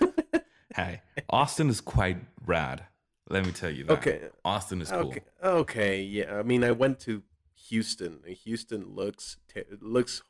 Hey. 0.78 1.02
Austin 1.30 1.70
is 1.70 1.82
quite 1.82 2.18
rad. 2.46 2.86
Let 3.30 3.46
me 3.46 3.52
tell 3.52 3.72
you 3.72 3.84
that. 3.86 3.94
Okay. 3.94 4.22
Austin 4.46 4.80
is 4.80 4.92
cool. 4.92 5.00
Okay. 5.08 5.22
Okay. 5.44 6.02
Yeah. 6.04 6.36
I 6.38 6.44
mean, 6.44 6.64
I 6.64 6.72
went 6.72 7.00
to 7.02 7.24
Houston. 7.68 8.20
Houston 8.44 8.96
looks 8.96 9.38
looks 9.82 10.22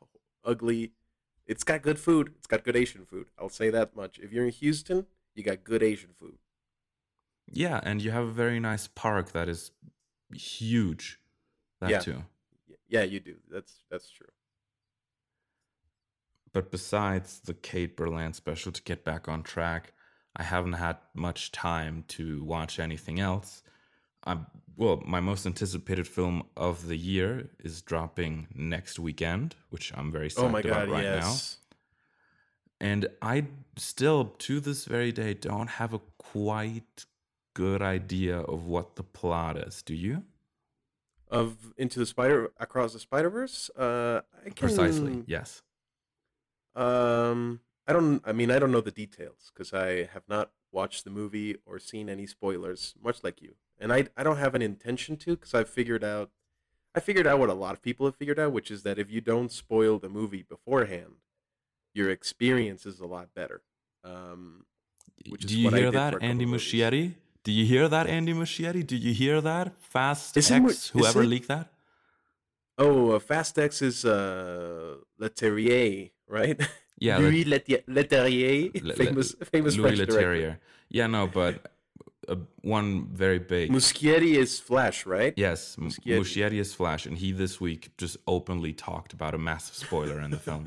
ugly. 0.45 0.93
It's 1.45 1.65
got 1.65 1.81
good 1.81 1.99
food. 1.99 2.31
It's 2.37 2.47
got 2.47 2.63
good 2.63 2.77
Asian 2.77 3.05
food. 3.05 3.27
I'll 3.37 3.49
say 3.49 3.69
that 3.71 3.93
much. 3.95 4.19
If 4.19 4.31
you're 4.31 4.45
in 4.45 4.51
Houston, 4.51 5.05
you 5.35 5.43
got 5.43 5.65
good 5.65 5.83
Asian 5.83 6.11
food. 6.17 6.37
Yeah, 7.51 7.81
and 7.83 8.01
you 8.01 8.11
have 8.11 8.23
a 8.25 8.31
very 8.31 8.59
nice 8.59 8.87
park 8.87 9.33
that 9.33 9.49
is 9.49 9.71
huge. 10.33 11.19
That 11.81 11.89
Yeah. 11.89 11.99
too. 11.99 12.23
Yeah, 12.87 13.03
you 13.03 13.19
do. 13.19 13.35
That's 13.49 13.83
that's 13.89 14.09
true. 14.09 14.27
But 16.53 16.71
besides 16.71 17.39
the 17.39 17.53
Kate 17.53 17.95
Berlant 17.97 18.35
special, 18.35 18.71
to 18.71 18.81
get 18.81 19.03
back 19.03 19.27
on 19.27 19.43
track, 19.43 19.93
I 20.35 20.43
haven't 20.43 20.73
had 20.73 20.97
much 21.13 21.51
time 21.51 22.05
to 22.09 22.43
watch 22.43 22.79
anything 22.79 23.19
else. 23.19 23.63
I'm, 24.23 24.47
well, 24.75 25.01
my 25.05 25.19
most 25.19 25.45
anticipated 25.45 26.07
film 26.07 26.43
of 26.55 26.87
the 26.87 26.97
year 26.97 27.49
is 27.63 27.81
dropping 27.81 28.47
next 28.53 28.99
weekend, 28.99 29.55
which 29.69 29.91
I'm 29.95 30.11
very 30.11 30.29
psyched 30.29 30.43
Oh 30.43 30.49
my 30.49 30.59
about 30.59 30.89
right 30.89 31.03
yes. 31.03 31.57
now. 32.79 32.87
And 32.87 33.07
I 33.21 33.45
still, 33.77 34.25
to 34.39 34.59
this 34.59 34.85
very 34.85 35.11
day, 35.11 35.33
don't 35.33 35.69
have 35.69 35.93
a 35.93 36.01
quite 36.17 37.05
good 37.53 37.81
idea 37.81 38.37
of 38.39 38.65
what 38.65 38.95
the 38.95 39.03
plot 39.03 39.57
is. 39.57 39.81
Do 39.81 39.95
you? 39.95 40.23
Of 41.29 41.73
Into 41.77 41.99
the 41.99 42.05
Spider 42.05 42.51
Across 42.57 42.93
the 42.93 42.99
Spider 42.99 43.29
Verse. 43.29 43.69
Uh, 43.77 44.21
I 44.45 44.49
can, 44.49 44.53
Precisely. 44.55 45.23
Yes. 45.27 45.61
Um, 46.75 47.61
I 47.87 47.93
don't. 47.93 48.21
I 48.25 48.31
mean, 48.31 48.51
I 48.51 48.59
don't 48.59 48.71
know 48.71 48.81
the 48.81 48.91
details 48.91 49.51
because 49.53 49.73
I 49.73 50.09
have 50.13 50.23
not 50.27 50.51
watched 50.71 51.03
the 51.03 51.09
movie 51.09 51.55
or 51.65 51.79
seen 51.79 52.09
any 52.09 52.27
spoilers, 52.27 52.93
much 53.01 53.23
like 53.23 53.41
you. 53.41 53.55
And 53.79 53.91
I, 53.93 54.07
I 54.15 54.23
don't 54.23 54.37
have 54.37 54.55
an 54.55 54.61
intention 54.61 55.17
to 55.17 55.31
because 55.35 55.53
I 55.53 55.63
figured 55.63 56.03
out, 56.03 56.29
I 56.95 56.99
figured 56.99 57.27
out 57.27 57.39
what 57.39 57.49
a 57.49 57.53
lot 57.53 57.73
of 57.73 57.81
people 57.81 58.05
have 58.05 58.15
figured 58.15 58.39
out, 58.39 58.51
which 58.51 58.71
is 58.71 58.83
that 58.83 58.99
if 58.99 59.09
you 59.11 59.21
don't 59.21 59.51
spoil 59.51 59.99
the 59.99 60.09
movie 60.09 60.43
beforehand, 60.43 61.15
your 61.93 62.09
experience 62.09 62.85
is 62.85 62.99
a 62.99 63.05
lot 63.05 63.29
better. 63.35 63.61
Um, 64.03 64.65
Which 65.29 65.45
is 65.45 65.51
Do 65.51 65.59
you 65.59 65.65
what 65.65 65.73
I 65.73 65.77
hear 65.77 65.91
that, 65.91 66.21
Andy. 66.21 66.45
Muschietti? 66.45 67.15
Do 67.47 67.53
you 67.53 67.63
hear 67.65 67.87
that, 67.87 68.07
Andy 68.07 68.33
Muschietti? 68.33 68.85
Do 68.85 68.97
you 68.97 69.13
hear 69.13 69.39
that? 69.39 69.81
Fast 69.81 70.35
Is 70.35 70.51
it 70.51 70.61
X, 70.61 70.89
whoever 70.89 71.23
it- 71.23 71.27
leaked 71.27 71.47
that? 71.47 71.71
oh, 72.77 73.11
uh, 73.11 73.19
Fast 73.19 73.57
X 73.57 73.81
is 73.81 74.03
uh, 74.03 74.95
Leterrier, 75.17 76.11
right? 76.27 76.59
Yeah, 76.99 77.19
Louis 77.19 77.45
Leterrier, 77.45 77.83
Leterrier 77.87 78.83
Le- 78.83 78.87
Le- 78.87 78.93
famous 78.95 79.35
famous 79.53 79.77
Louis 79.77 79.95
French 79.95 80.09
director. 80.09 80.59
Yeah, 80.89 81.07
no, 81.07 81.27
but 81.27 81.71
uh, 82.27 82.35
one 82.63 83.07
very 83.13 83.39
big. 83.39 83.71
Muschietti 83.71 84.35
is 84.35 84.59
Flash, 84.59 85.05
right? 85.05 85.33
yes, 85.37 85.77
Muschietti. 85.77 86.19
Muschietti 86.19 86.59
is 86.59 86.73
Flash, 86.73 87.05
and 87.05 87.17
he 87.17 87.31
this 87.31 87.61
week 87.61 87.95
just 87.97 88.17
openly 88.27 88.73
talked 88.73 89.13
about 89.13 89.33
a 89.35 89.37
massive 89.37 89.75
spoiler 89.75 90.19
in 90.19 90.31
the 90.31 90.37
film. 90.47 90.65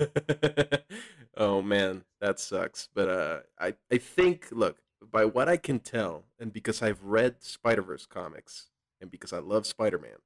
oh 1.37 1.61
man, 1.61 2.05
that 2.23 2.41
sucks. 2.41 2.89
But 2.95 3.09
uh, 3.11 3.39
I 3.59 3.75
I 3.93 3.99
think 3.99 4.47
look 4.53 4.79
by 5.11 5.25
what 5.25 5.49
I 5.49 5.57
can 5.57 5.81
tell, 5.81 6.25
and 6.39 6.53
because 6.53 6.83
I've 6.83 7.03
read 7.03 7.43
Spider 7.43 7.83
Verse 7.83 8.07
comics, 8.07 8.71
and 9.01 9.11
because 9.11 9.33
I 9.33 9.39
love 9.39 9.67
Spider 9.67 9.99
Man, 9.99 10.19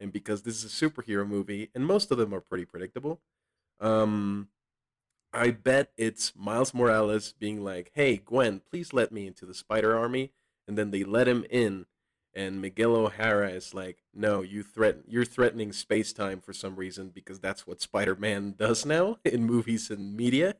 and 0.00 0.12
because 0.12 0.42
this 0.42 0.62
is 0.62 0.82
a 0.82 0.86
superhero 0.88 1.26
movie, 1.26 1.70
and 1.74 1.86
most 1.86 2.10
of 2.10 2.18
them 2.18 2.34
are 2.34 2.40
pretty 2.40 2.64
predictable. 2.64 3.20
Um, 3.80 4.48
I 5.32 5.50
bet 5.50 5.92
it's 5.96 6.34
Miles 6.36 6.74
Morales 6.74 7.32
being 7.32 7.62
like, 7.64 7.90
"Hey 7.94 8.18
Gwen, 8.18 8.60
please 8.60 8.92
let 8.92 9.12
me 9.12 9.26
into 9.26 9.46
the 9.46 9.54
Spider 9.54 9.96
Army," 9.96 10.32
and 10.66 10.76
then 10.78 10.90
they 10.90 11.04
let 11.04 11.28
him 11.28 11.44
in. 11.50 11.86
And 12.34 12.62
Miguel 12.62 12.96
O'Hara 12.96 13.50
is 13.50 13.74
like, 13.74 13.98
no, 14.14 14.40
you 14.40 14.62
threaten 14.62 15.04
you're 15.06 15.24
threatening 15.24 15.72
space 15.72 16.12
time 16.12 16.40
for 16.40 16.52
some 16.52 16.76
reason 16.76 17.10
because 17.10 17.40
that's 17.40 17.66
what 17.66 17.82
Spider-Man 17.82 18.54
does 18.58 18.86
now 18.86 19.18
in 19.24 19.44
movies 19.44 19.90
and 19.90 20.16
media. 20.16 20.56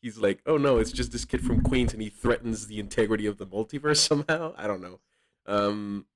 He's 0.00 0.18
like, 0.18 0.40
oh 0.46 0.56
no, 0.56 0.78
it's 0.78 0.92
just 0.92 1.12
this 1.12 1.24
kid 1.24 1.44
from 1.44 1.60
Queens 1.62 1.92
and 1.92 2.00
he 2.00 2.08
threatens 2.08 2.66
the 2.66 2.78
integrity 2.78 3.26
of 3.26 3.38
the 3.38 3.46
multiverse 3.46 3.96
somehow. 4.08 4.54
I 4.56 4.66
don't 4.66 4.80
know. 4.80 5.00
Um, 5.46 6.06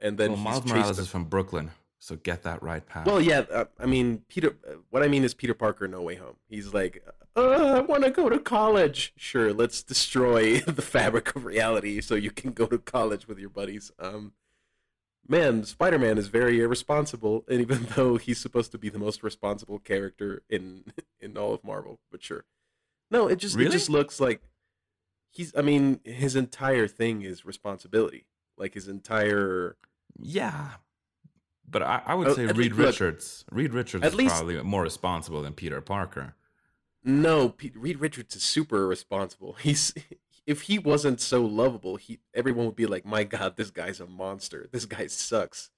and 0.00 0.18
then 0.18 0.30
well, 0.30 0.36
he's 0.36 0.44
Miles 0.44 0.66
Morales 0.66 0.98
is 0.98 1.08
from 1.08 1.24
Brooklyn, 1.24 1.70
so 1.98 2.16
get 2.16 2.42
that 2.42 2.62
right, 2.62 2.84
Pat. 2.84 3.06
well, 3.06 3.20
yeah, 3.20 3.44
uh, 3.50 3.64
I 3.78 3.86
mean, 3.86 4.22
Peter. 4.28 4.56
Uh, 4.68 4.74
what 4.90 5.02
I 5.02 5.08
mean 5.08 5.24
is 5.24 5.32
Peter 5.32 5.54
Parker, 5.54 5.88
No 5.88 6.02
Way 6.02 6.16
Home. 6.16 6.36
He's 6.48 6.74
like, 6.74 7.02
uh, 7.36 7.76
I 7.76 7.80
want 7.80 8.04
to 8.04 8.10
go 8.10 8.28
to 8.28 8.38
college. 8.38 9.14
Sure, 9.16 9.52
let's 9.52 9.82
destroy 9.82 10.58
the 10.66 10.82
fabric 10.82 11.34
of 11.34 11.44
reality 11.44 12.00
so 12.00 12.14
you 12.14 12.30
can 12.30 12.52
go 12.52 12.66
to 12.66 12.78
college 12.78 13.26
with 13.26 13.38
your 13.38 13.48
buddies. 13.48 13.90
Um, 13.98 14.32
man, 15.26 15.64
Spider 15.64 15.98
Man 15.98 16.18
is 16.18 16.28
very 16.28 16.60
irresponsible, 16.60 17.44
and 17.48 17.60
even 17.60 17.86
though 17.96 18.16
he's 18.16 18.40
supposed 18.40 18.72
to 18.72 18.78
be 18.78 18.90
the 18.90 18.98
most 18.98 19.22
responsible 19.22 19.78
character 19.78 20.42
in 20.50 20.84
in 21.20 21.38
all 21.38 21.54
of 21.54 21.64
Marvel, 21.64 21.98
but 22.10 22.22
sure, 22.22 22.44
no, 23.14 23.28
it 23.28 23.36
just 23.36 23.58
it 23.58 23.70
just 23.70 23.88
looks 23.88 24.20
like 24.20 24.40
he's. 25.30 25.52
I 25.56 25.62
mean, 25.62 26.00
his 26.04 26.36
entire 26.36 26.86
thing 26.88 27.22
is 27.22 27.44
responsibility. 27.44 28.26
Like 28.56 28.74
his 28.74 28.86
entire 28.88 29.76
yeah, 30.20 30.70
but 31.68 31.82
I, 31.82 32.02
I 32.06 32.14
would 32.14 32.28
Oh, 32.28 32.34
say 32.34 32.46
Reed 32.46 32.56
lea- 32.56 32.68
look, 32.70 32.78
Richards. 32.86 33.44
Reed 33.50 33.72
Richards 33.74 34.04
is 34.06 34.14
least- 34.14 34.34
probably 34.36 34.62
more 34.62 34.82
responsible 34.82 35.42
than 35.42 35.52
Peter 35.54 35.80
Parker. 35.80 36.34
No, 37.06 37.48
Pete, 37.50 37.76
Reed 37.76 37.98
Richards 38.00 38.34
is 38.36 38.42
super 38.42 38.86
responsible. 38.86 39.52
He's 39.60 39.92
if 40.46 40.62
he 40.62 40.78
wasn't 40.78 41.20
so 41.20 41.44
lovable, 41.44 41.96
he 41.96 42.20
everyone 42.32 42.66
would 42.66 42.76
be 42.76 42.86
like, 42.86 43.04
"My 43.04 43.24
God, 43.24 43.56
this 43.56 43.70
guy's 43.70 44.00
a 44.00 44.06
monster. 44.06 44.68
This 44.72 44.86
guy 44.86 45.06
sucks." 45.08 45.70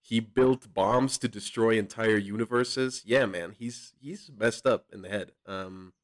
He 0.00 0.20
built 0.20 0.74
bombs 0.74 1.16
to 1.18 1.28
destroy 1.28 1.78
entire 1.78 2.18
universes. 2.18 3.02
Yeah, 3.06 3.24
man, 3.26 3.54
he's 3.58 3.94
he's 4.00 4.30
messed 4.36 4.66
up 4.66 4.86
in 4.92 5.00
the 5.02 5.08
head. 5.08 5.32
Um, 5.46 5.94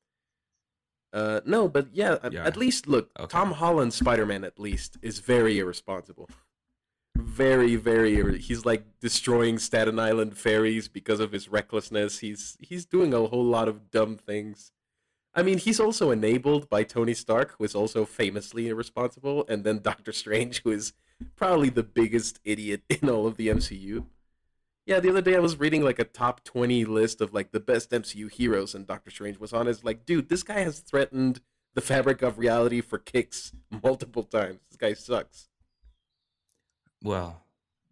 uh, 1.13 1.41
no, 1.45 1.69
but 1.69 1.89
yeah, 1.93 2.17
Yeah. 2.31 2.45
at 2.47 2.57
least 2.57 2.87
look, 2.87 3.11
Okay. 3.19 3.29
Tom 3.29 3.53
Holland 3.53 3.93
Spider 3.93 4.27
Man 4.27 4.45
at 4.45 4.59
least 4.59 4.97
is 5.03 5.19
very 5.21 5.59
irresponsible. 5.59 6.29
Very, 7.17 7.75
very. 7.77 8.17
irre- 8.17 8.39
He's 8.39 8.65
like 8.65 8.85
destroying 9.01 9.59
Staten 9.59 9.99
Island 9.99 10.37
ferries 10.39 10.89
because 10.89 11.21
of 11.21 11.33
his 11.33 11.49
recklessness. 11.49 12.21
He's 12.21 12.57
he's 12.61 12.87
doing 12.87 13.13
a 13.13 13.27
whole 13.27 13.45
lot 13.45 13.69
of 13.69 13.91
dumb 13.91 14.17
things. 14.17 14.73
I 15.35 15.43
mean, 15.43 15.59
he's 15.59 15.81
also 15.81 16.11
enabled 16.13 16.71
by 16.71 16.83
Tony 16.85 17.15
Stark, 17.15 17.57
who 17.59 17.65
is 17.65 17.75
also 17.75 18.05
famously 18.05 18.69
irresponsible, 18.69 19.45
and 19.49 19.65
then 19.65 19.81
Doctor 19.81 20.13
Strange, 20.13 20.63
who 20.63 20.71
is 20.71 20.93
probably 21.37 21.69
the 21.69 21.83
biggest 21.83 22.41
idiot 22.45 22.83
in 22.89 23.11
all 23.11 23.27
of 23.27 23.37
the 23.37 23.49
MCU. 23.49 24.07
Yeah, 24.91 24.99
the 24.99 25.11
other 25.11 25.23
day 25.23 25.37
I 25.37 25.39
was 25.39 25.61
reading 25.61 25.85
like 25.85 26.01
a 26.01 26.05
top 26.05 26.43
20 26.43 26.85
list 26.85 27.21
of 27.21 27.33
like 27.33 27.53
the 27.53 27.61
best 27.61 27.93
MCU 27.93 28.29
heroes, 28.29 28.75
and 28.75 28.89
Doctor 28.89 29.13
Strange 29.13 29.39
was 29.39 29.53
on. 29.53 29.69
It's 29.69 29.85
like, 29.85 30.05
dude, 30.05 30.29
this 30.29 30.43
guy 30.43 30.63
has 30.63 30.81
threatened 30.81 31.41
the 31.75 31.81
fabric 31.81 32.23
of 32.23 32.41
reality 32.41 32.81
for 32.81 32.99
kicks 32.99 33.53
multiple 33.85 34.25
times. 34.25 34.59
This 34.69 34.77
guy 34.77 34.95
sucks. 34.95 35.49
Well, 37.05 37.41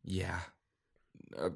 yeah. 0.03 0.41
Uh, 1.41 1.51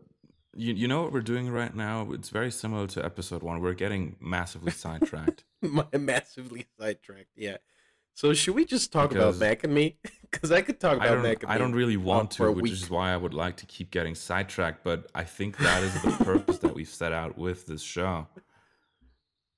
you, 0.55 0.75
you 0.75 0.87
know 0.87 1.03
what 1.03 1.13
we're 1.13 1.23
doing 1.23 1.51
right 1.51 1.75
now? 1.75 2.13
It's 2.13 2.29
very 2.29 2.53
similar 2.53 2.87
to 2.87 3.05
episode 3.05 3.43
one. 3.43 3.61
We're 3.61 3.75
getting 3.75 4.15
massively 4.21 4.71
sidetracked. 4.71 5.43
Massively 5.93 6.67
sidetracked. 6.79 7.33
Yeah. 7.35 7.57
So 8.15 8.33
should 8.35 8.55
we 8.55 8.65
just 8.65 8.93
talk 8.93 9.11
Because- 9.11 9.37
about 9.37 9.47
Mac 9.49 9.65
and 9.65 9.75
me? 9.75 9.97
Because 10.33 10.51
I 10.51 10.63
could 10.63 10.81
talk 10.81 10.97
about 10.97 11.23
Mac 11.23 11.43
and 11.43 11.51
I 11.51 11.53
me. 11.53 11.55
I 11.57 11.59
don't 11.59 11.75
really 11.75 11.99
want 11.99 12.31
to, 12.33 12.51
which 12.53 12.71
is 12.73 12.89
why 12.89 13.13
I 13.13 13.19
would 13.19 13.35
like 13.35 13.59
to 13.59 13.67
keep 13.67 13.91
getting 13.91 14.15
sidetracked. 14.15 14.83
But 14.83 15.11
I 15.15 15.25
think 15.25 15.59
that 15.59 15.83
is 15.83 15.93
the 16.01 16.11
purpose 16.25 16.57
that 16.61 16.75
we've 16.75 16.89
set 16.89 17.13
out 17.13 17.37
with 17.37 17.67
this 17.67 17.83
show. 17.83 18.29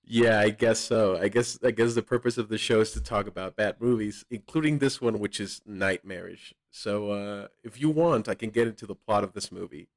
Yeah, 0.05 0.41
I 0.41 0.51
guess 0.51 0.81
so. 0.81 1.17
I 1.17 1.29
guess 1.29 1.61
I 1.63 1.71
guess 1.71 1.95
the 1.95 2.03
purpose 2.03 2.39
of 2.39 2.49
the 2.49 2.59
show 2.59 2.81
is 2.81 2.91
to 2.91 3.01
talk 3.01 3.29
about 3.29 3.55
bad 3.55 3.81
movies, 3.81 4.25
including 4.33 4.81
this 4.81 5.01
one, 5.01 5.21
which 5.21 5.39
is 5.39 5.63
nightmarish. 5.65 6.53
So, 6.73 7.11
uh, 7.13 7.49
if 7.63 7.81
you 7.81 7.89
want, 7.89 8.29
I 8.29 8.35
can 8.35 8.51
get 8.51 8.67
into 8.67 8.85
the 8.85 8.97
plot 8.97 9.23
of 9.23 9.33
this 9.33 9.53
movie. 9.53 9.89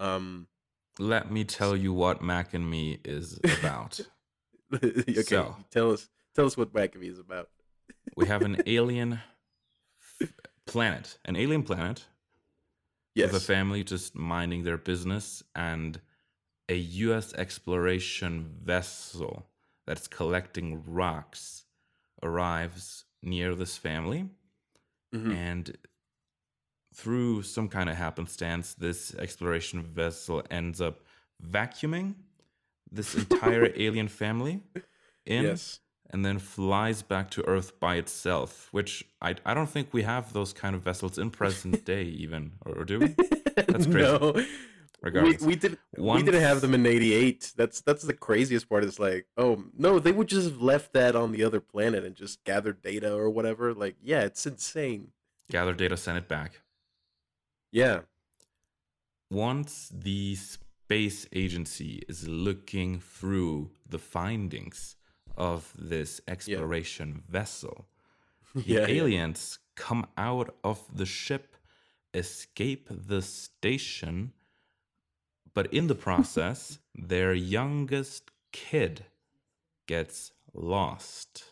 Um, 0.00 0.48
Let 0.98 1.30
me 1.30 1.44
tell 1.44 1.76
you 1.76 1.92
what 1.92 2.20
Mac 2.20 2.52
and 2.52 2.68
Me 2.68 2.98
is 3.04 3.38
about. 3.60 4.00
okay, 4.74 5.22
So. 5.22 5.54
tell 5.70 5.92
us 5.92 6.10
tell 6.34 6.46
us 6.46 6.56
what 6.56 6.74
Mac 6.74 6.94
and 6.96 7.02
Me 7.02 7.08
is 7.08 7.20
about. 7.20 7.48
We 8.16 8.26
have 8.26 8.42
an 8.42 8.62
alien 8.66 9.20
planet, 10.66 11.18
an 11.24 11.36
alien 11.36 11.62
planet 11.62 12.04
Yes. 13.14 13.32
with 13.32 13.42
a 13.42 13.46
family 13.46 13.84
just 13.84 14.14
minding 14.16 14.64
their 14.64 14.76
business 14.78 15.42
and 15.54 16.00
a 16.68 16.74
US 16.76 17.32
exploration 17.34 18.44
vessel 18.44 19.46
that's 19.86 20.08
collecting 20.08 20.82
rocks 20.86 21.64
arrives 22.22 23.04
near 23.22 23.54
this 23.54 23.76
family 23.76 24.28
Mhm. 25.14 25.32
and 25.32 25.78
through 26.94 27.42
some 27.42 27.68
kind 27.68 27.88
of 27.90 27.96
happenstance 27.96 28.74
this 28.74 29.14
exploration 29.16 29.82
vessel 29.82 30.42
ends 30.50 30.80
up 30.80 31.00
vacuuming 31.42 32.14
this 32.90 33.14
entire 33.22 33.70
alien 33.76 34.08
family 34.08 34.60
in 35.26 35.44
Yes. 35.44 35.80
And 36.10 36.24
then 36.24 36.38
flies 36.38 37.02
back 37.02 37.30
to 37.32 37.46
Earth 37.48 37.78
by 37.80 37.96
itself, 37.96 38.68
which 38.72 39.04
I, 39.20 39.34
I 39.44 39.54
don't 39.54 39.68
think 39.68 39.92
we 39.92 40.02
have 40.02 40.32
those 40.32 40.52
kind 40.52 40.74
of 40.76 40.82
vessels 40.82 41.18
in 41.18 41.30
present 41.30 41.84
day, 41.94 42.04
even, 42.04 42.52
or, 42.64 42.80
or 42.80 42.84
do 42.84 43.00
we? 43.00 43.06
That's 43.56 43.86
crazy. 43.86 44.18
no. 44.18 44.32
We, 44.34 44.46
regardless. 45.02 45.42
we 45.42 45.56
did 45.56 45.78
we 45.96 46.02
Once- 46.04 46.24
didn't 46.24 46.40
have 46.42 46.60
them 46.60 46.74
in 46.74 46.86
'88. 46.86 47.52
That's 47.56 47.80
that's 47.80 48.02
the 48.04 48.14
craziest 48.14 48.68
part. 48.68 48.84
It's 48.84 48.98
like, 48.98 49.26
oh 49.36 49.64
no, 49.76 49.98
they 49.98 50.12
would 50.12 50.28
just 50.28 50.48
have 50.48 50.62
left 50.62 50.92
that 50.92 51.16
on 51.16 51.32
the 51.32 51.42
other 51.44 51.60
planet 51.60 52.04
and 52.04 52.14
just 52.14 52.44
gathered 52.44 52.80
data 52.82 53.12
or 53.14 53.28
whatever. 53.30 53.74
Like, 53.74 53.96
yeah, 54.02 54.20
it's 54.22 54.46
insane. 54.46 55.08
Gather 55.50 55.74
data, 55.74 55.96
send 55.96 56.16
it 56.18 56.28
back. 56.28 56.60
Yeah, 57.72 58.00
once 59.30 59.90
the 59.92 60.36
space 60.36 61.26
agency 61.32 62.02
is 62.08 62.28
looking 62.28 63.00
through 63.00 63.70
the 63.88 63.98
findings 63.98 64.96
of 65.36 65.72
this 65.78 66.20
exploration 66.28 67.22
vessel, 67.28 67.86
the 68.54 68.62
yeah, 68.66 68.86
yeah. 68.86 68.86
aliens 68.86 69.58
come 69.76 70.06
out 70.16 70.54
of 70.64 70.80
the 70.94 71.06
ship, 71.06 71.56
escape 72.14 72.88
the 72.90 73.22
station, 73.22 74.32
but 75.54 75.72
in 75.72 75.86
the 75.88 75.94
process, 75.94 76.78
their 76.94 77.34
youngest 77.34 78.30
kid 78.52 79.06
gets 79.86 80.32
lost. 80.52 81.44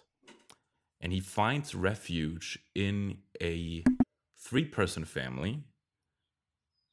And 1.00 1.12
he 1.12 1.20
finds 1.20 1.74
refuge 1.74 2.58
in 2.74 3.18
a 3.42 3.84
three 4.38 4.64
person 4.64 5.04
family 5.04 5.64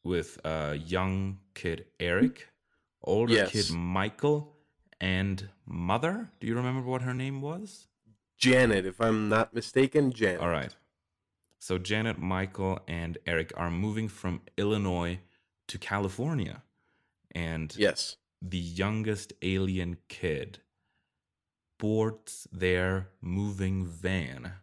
with 0.03 0.39
a 0.45 0.75
young 0.75 1.39
kid, 1.53 1.85
Eric, 1.99 2.49
older 3.03 3.35
Yes. 3.35 3.51
kid, 3.51 3.69
Michael, 3.69 4.55
and 5.01 5.49
mother. 5.65 6.29
Do 6.39 6.47
you 6.47 6.55
remember 6.55 6.81
what 6.81 7.01
her 7.03 7.13
name 7.13 7.41
was? 7.41 7.87
Janet, 8.37 8.85
if 8.85 9.01
I'm 9.01 9.29
not 9.29 9.53
mistaken, 9.53 10.11
Janet. 10.13 10.41
All 10.41 10.49
right. 10.49 10.75
So 11.59 11.77
Janet, 11.77 12.17
Michael, 12.19 12.79
and 12.87 13.17
Eric 13.25 13.51
are 13.57 13.69
moving 13.69 14.07
from 14.07 14.41
Illinois 14.57 15.19
to 15.67 15.77
California. 15.77 16.63
And 17.35 17.75
Yes. 17.77 18.15
the 18.41 18.57
youngest 18.57 19.33
alien 19.41 19.97
kid 20.07 20.59
boards 21.77 22.47
their 22.51 23.09
moving 23.21 23.85
van. 23.85 24.53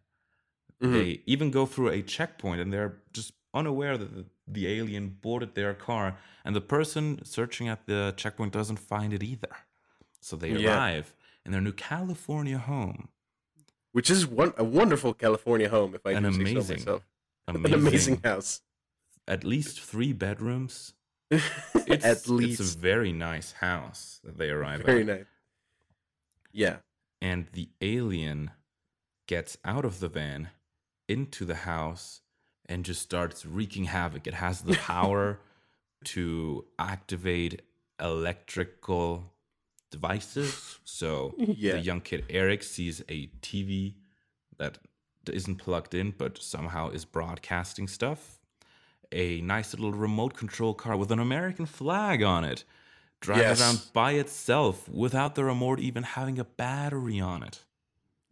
Mhm. 0.82 0.92
They 0.92 1.22
even 1.26 1.50
go 1.50 1.64
through 1.66 1.88
a 1.90 2.02
checkpoint 2.02 2.60
and 2.60 2.72
they're 2.72 3.00
just 3.12 3.32
unaware 3.54 3.96
that 3.96 4.14
the, 4.14 4.26
the 4.46 4.66
alien 4.68 5.08
boarded 5.08 5.54
their 5.54 5.72
car. 5.74 6.18
And 6.44 6.54
the 6.54 6.60
person 6.60 7.24
searching 7.24 7.68
at 7.68 7.86
the 7.86 8.12
checkpoint 8.16 8.52
doesn't 8.52 8.76
find 8.78 9.12
it 9.12 9.22
either. 9.22 9.54
So 10.26 10.34
they 10.36 10.50
Yeah. 10.50 10.74
arrive 10.76 11.14
in 11.44 11.52
their 11.52 11.60
new 11.60 11.72
California 11.72 12.58
home. 12.58 13.10
Which 13.92 14.10
is 14.10 14.26
one 14.26 14.52
a 14.56 14.64
wonderful 14.64 15.14
California 15.14 15.68
home, 15.68 15.94
if 15.94 16.04
I 16.04 16.12
An 16.12 16.24
say 16.24 16.30
so 16.32 16.40
amazing, 16.40 16.76
myself. 16.78 17.06
Amazing, 17.48 17.72
An 17.72 17.74
amazing 17.86 18.20
house. 18.24 18.60
At 19.28 19.44
least 19.44 19.80
three 19.80 20.12
bedrooms. 20.12 20.94
It's, 21.30 22.04
At 22.04 22.28
least 22.28 22.60
it's 22.60 22.74
a 22.74 22.78
very 22.78 23.12
nice 23.12 23.52
house 23.52 24.20
that 24.24 24.36
they 24.36 24.50
arrive 24.50 24.80
very 24.82 25.02
at. 25.02 25.06
Very 25.06 25.18
nice. 25.18 25.26
Yeah. 26.50 26.78
And 27.22 27.46
the 27.52 27.68
alien 27.80 28.50
gets 29.28 29.56
out 29.64 29.84
of 29.84 30.00
the 30.00 30.08
van 30.08 30.50
into 31.08 31.44
the 31.44 31.54
house 31.72 32.20
and 32.68 32.84
just 32.84 33.00
starts 33.00 33.46
wreaking 33.46 33.84
havoc. 33.84 34.26
It 34.26 34.34
has 34.34 34.62
the 34.62 34.74
power 34.92 35.38
to 36.06 36.66
activate 36.80 37.62
electrical 38.00 39.32
devices. 39.90 40.78
So 40.84 41.34
Yeah. 41.38 41.72
the 41.72 41.80
young 41.80 42.00
kid 42.00 42.24
Eric 42.28 42.62
sees 42.62 43.02
a 43.08 43.26
TV 43.42 43.94
that 44.58 44.78
isn't 45.32 45.56
plugged 45.56 45.94
in 45.94 46.12
but 46.12 46.38
somehow 46.38 46.90
is 46.90 47.04
broadcasting 47.04 47.88
stuff. 47.88 48.38
A 49.12 49.40
nice 49.40 49.72
little 49.74 49.92
remote 49.92 50.34
control 50.36 50.74
car 50.74 50.96
with 50.96 51.10
an 51.12 51.18
American 51.18 51.66
flag 51.66 52.22
on 52.22 52.44
it. 52.44 52.64
Driving 53.20 53.44
Yes. 53.44 53.60
around 53.60 53.92
by 53.92 54.12
itself 54.12 54.88
without 54.88 55.34
the 55.36 55.44
remote 55.44 55.80
even 55.80 56.02
having 56.02 56.38
a 56.38 56.44
battery 56.44 57.18
on 57.18 57.42
it. 57.42 57.64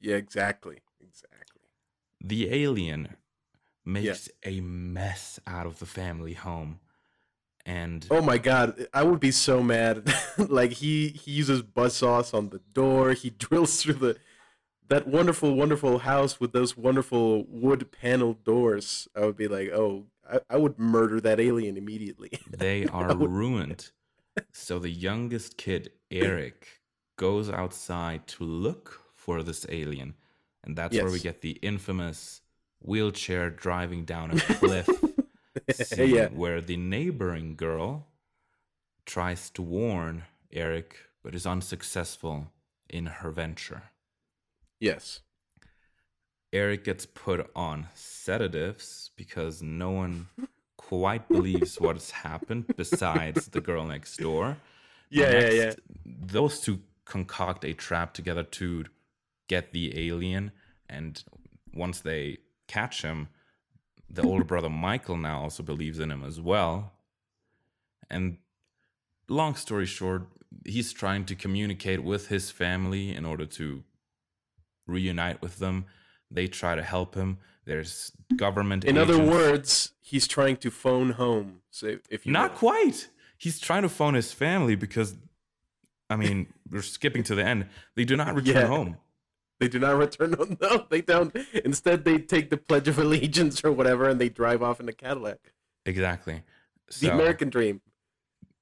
Yeah, 0.01 0.17
exactly. 0.17 0.81
Exactly. 1.01 1.63
The 2.23 2.53
alien 2.53 3.17
makes 3.85 4.29
a 4.45 4.61
mess 4.61 5.39
out 5.47 5.67
of 5.67 5.79
the 5.79 5.87
family 5.87 6.35
home. 6.35 6.81
And 7.67 8.07
Oh 8.11 8.21
my 8.21 8.39
god, 8.39 8.87
I 8.93 9.03
would 9.05 9.21
be 9.21 9.31
so 9.31 9.63
mad. 9.63 10.13
like 10.39 10.73
he 10.73 11.09
he 11.09 11.31
uses 11.31 11.63
buzzsaws 11.63 12.35
on 12.35 12.51
the 12.51 12.61
door. 12.73 13.13
He 13.13 13.31
drills 13.39 13.83
through 13.83 13.95
the 13.95 14.17
that 14.89 15.07
wonderful, 15.07 15.55
wonderful 15.55 16.01
house 16.01 16.39
with 16.39 16.53
those 16.53 16.77
wonderful 16.77 17.45
wood 17.49 17.91
paneled 17.91 18.45
doors. 18.45 19.09
I 19.17 19.21
would 19.21 19.37
be 19.37 19.49
like, 19.49 19.71
oh, 19.71 20.05
I, 20.31 20.41
I 20.51 20.57
would 20.57 20.79
murder 20.79 21.21
that 21.21 21.41
alien 21.41 21.77
immediately. 21.77 22.31
they 22.51 22.87
are 22.87 23.15
ruined. 23.17 23.91
So 24.53 24.79
the 24.79 24.91
youngest 24.91 25.57
kid, 25.57 25.93
Eric, 26.11 26.81
goes 27.17 27.49
outside 27.49 28.27
to 28.29 28.45
look 28.45 29.01
for 29.15 29.43
this 29.43 29.65
alien. 29.69 30.15
And 30.65 30.77
that's 30.77 30.97
where 30.97 31.11
we 31.11 31.21
get 31.21 31.41
the 31.41 31.53
infamous 31.63 32.41
wheelchair 32.81 33.51
driving 33.51 34.05
down 34.05 34.31
a 34.33 34.41
cliff 34.41 34.89
yeah. 35.97 36.29
where 36.29 36.61
the 36.61 36.77
neighboring 36.77 37.57
girl 37.57 38.07
tries 39.07 39.51
to 39.51 39.63
warn 39.63 40.25
Eric 40.53 40.97
but 41.23 41.35
is 41.35 41.47
unsuccessful 41.47 42.53
in 42.89 43.07
her 43.07 43.31
venture. 43.31 43.83
Yes. 44.79 45.21
Eric 46.53 46.85
gets 46.85 47.07
put 47.07 47.51
on 47.57 47.89
sedatives 47.95 49.11
because 49.17 49.63
no 49.63 49.91
one 49.91 50.29
quite 50.77 51.29
believes 51.29 51.81
what's 51.81 52.11
happened 52.11 52.67
besides 52.77 53.49
the 53.49 53.61
girl 53.61 53.85
next 53.85 54.19
door. 54.19 54.57
Yeah, 55.11 55.31
yeah, 55.31 55.51
yeah. 55.51 55.73
Those 56.05 56.59
two 56.61 56.81
concoct 57.05 57.65
a 57.65 57.73
trap 57.73 58.15
together 58.15 58.43
to 58.43 58.87
get 59.47 59.73
the 59.73 60.09
alien, 60.09 60.51
and 60.89 61.23
once 61.73 62.01
they 62.01 62.39
catch 62.67 63.03
him, 63.03 63.29
the 64.15 64.23
older 64.23 64.45
brother 64.45 64.71
Michael 64.71 65.17
now 65.17 65.41
also 65.43 65.63
believes 65.63 65.99
in 65.99 66.11
him 66.11 66.25
as 66.25 66.41
well. 66.41 66.93
And 68.11 68.39
long 69.29 69.55
story 69.55 69.87
short, 69.87 70.23
he's 70.65 70.93
trying 70.93 71.25
to 71.27 71.35
communicate 71.35 72.03
with 72.03 72.29
his 72.29 72.51
family 72.51 73.15
in 73.15 73.25
order 73.25 73.47
to 73.47 73.83
reunite 74.87 75.43
with 75.43 75.59
them. 75.59 75.87
They 76.31 76.47
try 76.47 76.75
to 76.75 76.83
help 76.83 77.15
him. 77.15 77.39
There's 77.65 78.13
government. 78.37 78.85
In 78.85 78.99
other 78.99 79.19
words, 79.19 79.93
he's 80.01 80.29
trying 80.29 80.57
to 80.59 80.71
phone 80.71 81.11
home. 81.11 81.61
So 81.71 81.99
if 82.11 82.27
you 82.27 82.33
not 82.33 82.53
will. 82.53 82.59
quite. 82.59 83.09
He's 83.39 83.59
trying 83.59 83.83
to 83.83 83.89
phone 83.89 84.15
his 84.15 84.33
family 84.33 84.75
because, 84.75 85.17
I 86.09 86.17
mean, 86.17 86.47
we're 86.71 86.83
skipping 86.83 87.23
to 87.25 87.35
the 87.35 87.45
end. 87.45 87.67
They 87.95 88.05
do 88.05 88.17
not 88.17 88.35
return 88.35 88.55
Yeah. 88.57 88.67
home. 88.67 88.97
They 89.61 89.69
do 89.69 89.79
not 89.79 89.97
return. 90.05 90.35
No, 90.61 90.87
they 90.91 91.01
don't. 91.01 91.35
Instead, 91.65 92.05
they 92.05 92.19
take 92.19 92.51
the 92.51 92.57
Pledge 92.57 92.89
of 92.89 92.99
Allegiance 92.99 93.65
or 93.65 93.73
whatever, 93.73 94.09
and 94.09 94.21
they 94.21 94.29
drive 94.29 94.63
off 94.63 94.81
in 94.81 94.89
a 94.89 94.93
Cadillac. 94.93 95.39
Exactly. 95.87 96.43
The 97.01 97.09
American 97.13 97.51
dream. 97.51 97.81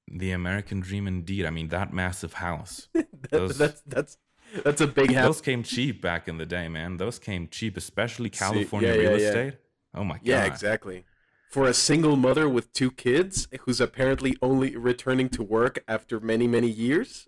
the 0.07 0.31
American 0.31 0.79
dream, 0.79 1.07
indeed. 1.07 1.45
I 1.45 1.49
mean, 1.49 1.69
that 1.69 1.93
massive 1.93 2.33
house. 2.33 2.87
That- 3.23 3.31
Those- 3.31 3.57
that's 3.57 3.81
that's 3.87 4.17
that's 4.63 4.81
a 4.81 4.87
big 4.87 5.13
house. 5.13 5.25
Those 5.25 5.41
came 5.41 5.63
cheap 5.63 6.01
back 6.01 6.27
in 6.27 6.37
the 6.37 6.45
day, 6.45 6.67
man. 6.67 6.97
Those 6.97 7.17
came 7.19 7.47
cheap, 7.47 7.77
especially 7.77 8.29
See, 8.31 8.37
California 8.39 8.89
yeah, 8.89 8.95
real 8.95 9.11
yeah, 9.11 9.17
yeah. 9.17 9.27
estate. 9.29 9.53
Oh 9.95 10.03
my 10.03 10.15
god. 10.15 10.25
Yeah, 10.25 10.43
exactly. 10.45 11.05
For 11.49 11.65
a 11.65 11.73
single 11.73 12.15
mother 12.17 12.49
with 12.49 12.71
two 12.73 12.91
kids, 12.91 13.47
who's 13.61 13.79
apparently 13.79 14.35
only 14.41 14.75
returning 14.75 15.29
to 15.29 15.41
work 15.43 15.83
after 15.87 16.19
many 16.19 16.47
many 16.47 16.67
years. 16.69 17.25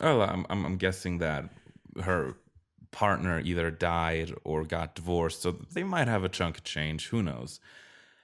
Well, 0.00 0.20
I'm, 0.22 0.44
I'm 0.50 0.64
I'm 0.66 0.76
guessing 0.76 1.18
that 1.18 1.48
her 2.04 2.34
partner 2.90 3.40
either 3.40 3.70
died 3.70 4.34
or 4.44 4.64
got 4.64 4.94
divorced, 4.94 5.42
so 5.42 5.52
they 5.52 5.82
might 5.84 6.08
have 6.08 6.24
a 6.24 6.28
chunk 6.28 6.58
of 6.58 6.64
change. 6.64 7.08
Who 7.08 7.22
knows? 7.22 7.60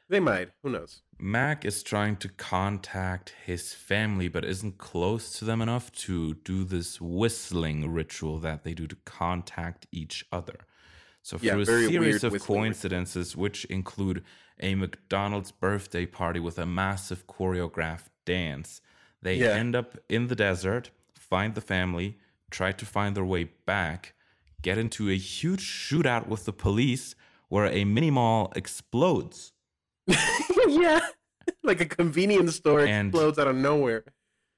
They 0.09 0.21
might. 0.21 0.51
Who 0.63 0.71
knows? 0.71 1.03
Mac 1.19 1.65
is 1.65 1.83
trying 1.83 2.17
to 2.17 2.29
contact 2.29 3.35
his 3.45 3.73
family, 3.73 4.29
but 4.29 4.45
isn't 4.45 4.79
close 4.79 5.39
to 5.39 5.45
them 5.45 5.63
enough 5.63 5.91
to 5.93 6.35
do 6.35 6.65
this 6.65 7.01
whistling 7.01 7.91
ritual 7.93 8.39
that 8.41 8.65
they 8.65 8.75
do 8.75 8.87
to 8.89 8.97
contact 9.05 9.87
each 9.93 10.25
other. 10.33 10.57
So, 11.23 11.39
Yeah, 11.41 11.53
through 11.53 11.61
a 11.63 11.67
series 11.67 12.25
of 12.25 12.39
coincidences, 12.41 13.37
which 13.37 13.65
include 13.67 14.25
a 14.61 14.75
McDonald's 14.75 15.53
birthday 15.53 16.05
party 16.07 16.41
with 16.41 16.59
a 16.59 16.67
massive 16.67 17.27
choreographed 17.27 18.11
dance, 18.25 18.81
they 19.23 19.37
Yeah. 19.39 19.49
end 19.49 19.75
up 19.75 19.97
in 20.09 20.27
the 20.27 20.37
desert, 20.37 20.91
find 21.15 21.55
the 21.55 21.61
family, 21.61 22.19
try 22.51 22.73
to 22.73 22.85
find 22.87 23.17
their 23.17 23.25
way 23.25 23.45
back, 23.45 24.14
get 24.65 24.79
into 24.79 25.09
a 25.11 25.17
huge 25.17 25.61
shootout 25.65 26.27
with 26.27 26.45
the 26.47 26.53
police 26.53 27.15
where 27.49 27.67
a 27.67 27.85
mini 27.85 28.11
mall 28.11 28.53
explodes. 28.57 29.53
yeah, 30.69 31.01
like 31.63 31.81
a 31.81 31.87
convenience 31.87 32.57
store 32.57 32.81
And- 32.85 33.09
explodes 33.11 33.39
out 33.39 33.47
of 33.47 33.55
nowhere. 33.57 34.03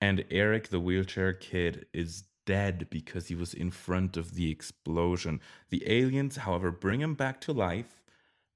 And 0.00 0.24
Eric, 0.30 0.68
the 0.68 0.80
wheelchair 0.80 1.32
kid, 1.32 1.86
is 1.92 2.24
dead 2.44 2.86
because 2.90 3.28
he 3.28 3.34
was 3.34 3.52
in 3.54 3.70
front 3.70 4.16
of 4.16 4.34
the 4.34 4.50
explosion. 4.50 5.40
The 5.70 5.82
aliens, 5.90 6.36
however, 6.36 6.70
bring 6.70 7.00
him 7.00 7.14
back 7.14 7.40
to 7.42 7.52
life. 7.52 8.02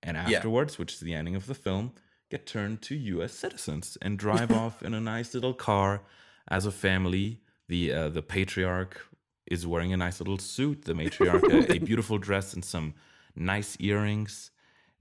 And 0.03 0.17
Yeah. 0.17 0.37
afterwards, 0.39 0.79
which 0.79 0.93
is 0.95 1.01
the 1.01 1.15
ending 1.15 1.35
of 1.35 1.47
the 1.47 1.55
film, 1.55 1.93
get 2.31 2.47
turned 2.47 2.81
to 2.83 2.95
U.S. 2.95 3.33
citizens 3.35 3.99
and 4.01 4.19
drive 4.19 4.51
off 4.63 4.83
in 4.83 4.95
a 4.95 5.01
nice 5.01 5.35
little 5.35 5.55
car 5.55 6.03
as 6.49 6.65
a 6.67 6.73
family. 6.73 7.41
The 7.69 7.93
uh, 7.93 8.09
the 8.11 8.23
patriarch 8.23 9.07
is 9.51 9.67
wearing 9.67 9.93
a 9.93 9.97
nice 9.97 10.21
little 10.21 10.39
suit. 10.39 10.85
The 10.85 10.93
matriarch 11.01 11.43
a, 11.69 11.73
a 11.77 11.79
beautiful 11.79 12.19
dress 12.19 12.55
and 12.55 12.65
some 12.65 12.95
nice 13.35 13.77
earrings. 13.81 14.51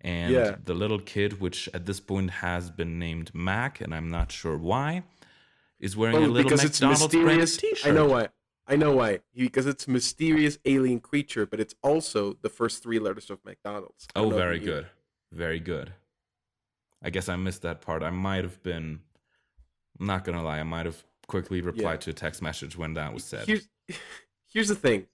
And 0.01 0.33
Yeah. 0.33 0.55
the 0.63 0.73
little 0.73 0.99
kid, 0.99 1.39
which 1.39 1.69
at 1.73 1.85
this 1.85 1.99
point 1.99 2.31
has 2.31 2.69
been 2.71 2.99
named 2.99 3.31
Mac, 3.33 3.79
and 3.81 3.93
I'm 3.93 4.09
not 4.09 4.31
sure 4.31 4.57
why, 4.57 5.03
is 5.79 5.95
wearing 5.95 6.15
a 6.15 6.19
Oh, 6.19 6.25
little 6.25 6.43
because 6.49 6.63
it's 6.63 6.81
McDonald's 6.81 7.13
branded 7.13 7.37
mysterious. 7.39 7.57
T-shirt. 7.57 7.91
I 7.91 7.95
know 7.95 8.07
why. 8.07 8.27
I 8.67 8.75
know 8.75 8.95
why. 8.95 9.19
Because 9.35 9.65
it's 9.65 9.87
mysterious 9.87 10.57
alien 10.65 10.99
creature, 10.99 11.45
but 11.45 11.59
it's 11.59 11.75
also 11.83 12.33
the 12.41 12.49
first 12.49 12.81
three 12.83 12.99
letters 12.99 13.29
of 13.29 13.43
McDonald's. 13.43 14.07
Oh, 14.15 14.21
don't 14.23 14.29
know 14.31 14.35
if 14.37 14.41
very 14.43 14.59
good. 14.59 14.87
Very 15.31 15.59
good. 15.59 15.93
I 17.03 17.09
guess 17.09 17.29
I 17.29 17.35
missed 17.35 17.61
that 17.63 17.81
part. 17.81 18.03
I 18.03 18.09
might 18.09 18.43
have 18.43 18.61
been, 18.63 18.99
I'm 19.99 20.05
not 20.05 20.23
going 20.23 20.37
to 20.37 20.43
lie, 20.43 20.59
I 20.59 20.63
might 20.63 20.85
have 20.85 21.03
quickly 21.27 21.61
replied 21.61 22.01
to 22.01 22.09
a 22.09 22.13
text 22.13 22.41
message 22.41 22.77
when 22.77 22.93
that 22.95 23.13
was 23.13 23.23
said. 23.23 23.47
Here's 23.47 23.67
here's 24.51 24.67
the 24.67 24.75
thing. 24.75 25.07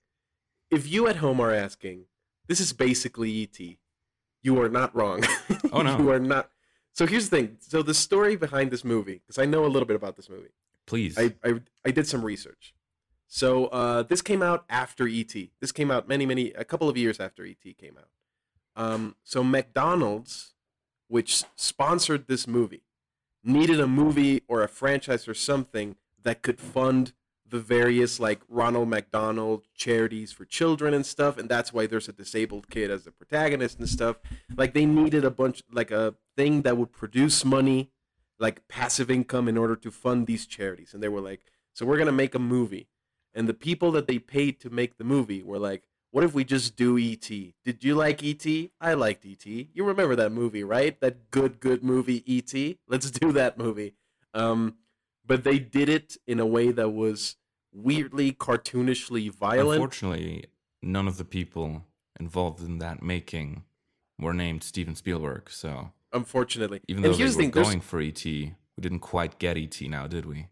If 0.71 0.91
you 0.91 1.07
at 1.07 1.17
home 1.17 1.39
are 1.39 1.53
asking, 1.53 2.05
this 2.47 2.59
is 2.59 2.73
basically 2.73 3.43
ET. 3.43 3.77
You 4.41 4.61
are 4.61 4.69
not 4.69 4.95
wrong. 4.95 5.23
Oh, 5.71 5.81
no. 5.81 5.97
you 5.97 6.09
are 6.09 6.19
not. 6.19 6.49
So 6.93 7.05
here's 7.05 7.29
the 7.29 7.37
thing. 7.37 7.57
So 7.59 7.81
the 7.81 7.93
story 7.93 8.37
behind 8.37 8.71
this 8.71 8.85
movie, 8.85 9.15
because 9.25 9.37
I 9.37 9.45
know 9.45 9.65
a 9.65 9.67
little 9.67 9.85
bit 9.85 9.95
about 9.97 10.15
this 10.15 10.29
movie. 10.29 10.53
Please. 10.85 11.17
I, 11.17 11.33
I 11.43 11.59
I 11.83 11.91
did 11.91 12.07
some 12.07 12.23
research. 12.23 12.73
So 13.27 13.65
uh, 13.67 14.03
this 14.03 14.21
came 14.21 14.41
out 14.41 14.63
after 14.69 15.07
ET. 15.07 15.33
This 15.59 15.71
came 15.73 15.91
out 15.91 16.07
many 16.07 16.25
many 16.25 16.51
a 16.51 16.63
couple 16.63 16.87
of 16.87 16.95
years 16.95 17.19
after 17.19 17.45
ET 17.45 17.61
came 17.77 17.97
out. 17.97 18.09
Um, 18.81 19.15
so 19.23 19.43
McDonald's, 19.43 20.53
which 21.07 21.43
sponsored 21.55 22.27
this 22.27 22.47
movie, 22.47 22.83
needed 23.43 23.79
a 23.79 23.87
movie 23.87 24.43
or 24.47 24.63
a 24.63 24.67
franchise 24.69 25.27
or 25.27 25.33
something 25.33 25.95
that 26.23 26.41
could 26.41 26.59
fund 26.59 27.13
the 27.47 27.59
various 27.59 28.19
like 28.19 28.41
Ronald 28.49 28.89
McDonald 28.89 29.63
charities 29.75 30.31
for 30.31 30.45
children 30.45 30.93
and 30.93 31.05
stuff, 31.05 31.37
and 31.37 31.47
that's 31.47 31.71
why 31.71 31.85
there's 31.85 32.09
a 32.09 32.13
disabled 32.13 32.69
kid 32.69 32.89
as 32.89 33.03
the 33.03 33.11
protagonist 33.11 33.79
and 33.79 33.87
stuff. 33.87 34.17
Like 34.55 34.73
they 34.73 34.85
needed 34.85 35.23
a 35.23 35.31
bunch 35.31 35.61
like 35.71 35.91
a 35.91 36.15
thing 36.35 36.63
that 36.63 36.77
would 36.77 36.91
produce 36.91 37.45
money 37.45 37.91
like 38.39 38.67
passive 38.67 39.09
income 39.09 39.47
in 39.47 39.57
order 39.57 39.75
to 39.75 39.91
fund 39.91 40.27
these 40.27 40.45
charities. 40.45 40.93
And 40.93 41.01
they 41.01 41.07
were 41.07 41.21
like, 41.21 41.41
so 41.73 41.85
we're 41.85 41.97
gonna 41.97 42.11
make 42.11 42.35
a 42.35 42.39
movie. 42.39 42.87
And 43.33 43.47
the 43.47 43.53
people 43.53 43.91
that 43.91 44.07
they 44.07 44.19
paid 44.19 44.59
to 44.61 44.69
make 44.69 44.97
the 44.97 45.03
movie 45.03 45.43
were 45.43 45.59
like, 45.59 45.83
what 46.11 46.23
if 46.23 46.33
we 46.33 46.45
just 46.45 46.77
do 46.77 46.97
ET? 46.97 47.29
Did 47.29 47.83
you 47.83 47.95
like 47.95 48.23
ET? 48.23 48.45
I 48.79 48.93
liked 48.93 49.25
ET. 49.25 49.45
You 49.45 49.83
remember 49.83 50.15
that 50.15 50.31
movie, 50.31 50.63
right? 50.63 50.97
That 51.01 51.29
good, 51.29 51.59
good 51.59 51.83
movie 51.83 52.23
ET? 52.25 52.77
Let's 52.87 53.11
do 53.11 53.33
that 53.33 53.57
movie. 53.57 53.95
Um, 54.33 54.75
but 55.25 55.43
they 55.43 55.59
did 55.59 55.89
it 55.89 56.17
in 56.27 56.39
a 56.39 56.45
way 56.45 56.71
that 56.71 56.89
was 56.89 57.35
weirdly 57.73 58.31
cartoonishly 58.31 59.31
violent. 59.31 59.81
Unfortunately, 59.81 60.45
none 60.81 61.07
of 61.07 61.17
the 61.17 61.25
people 61.25 61.85
involved 62.19 62.61
in 62.61 62.79
that 62.79 63.01
making 63.01 63.63
were 64.19 64.33
named 64.33 64.63
Steven 64.63 64.95
Spielberg. 64.95 65.49
So 65.49 65.91
Unfortunately, 66.13 66.81
even 66.87 67.03
though 67.03 67.11
they 67.11 67.17
here's 67.17 67.35
were 67.35 67.43
the 67.43 67.51
thing, 67.51 67.63
going 67.63 67.81
for 67.81 67.99
ET, 67.99 68.23
we 68.23 68.53
didn't 68.79 68.99
quite 68.99 69.39
get 69.39 69.57
ET 69.57 69.79
now, 69.81 70.07
did 70.07 70.25
we? 70.25 70.47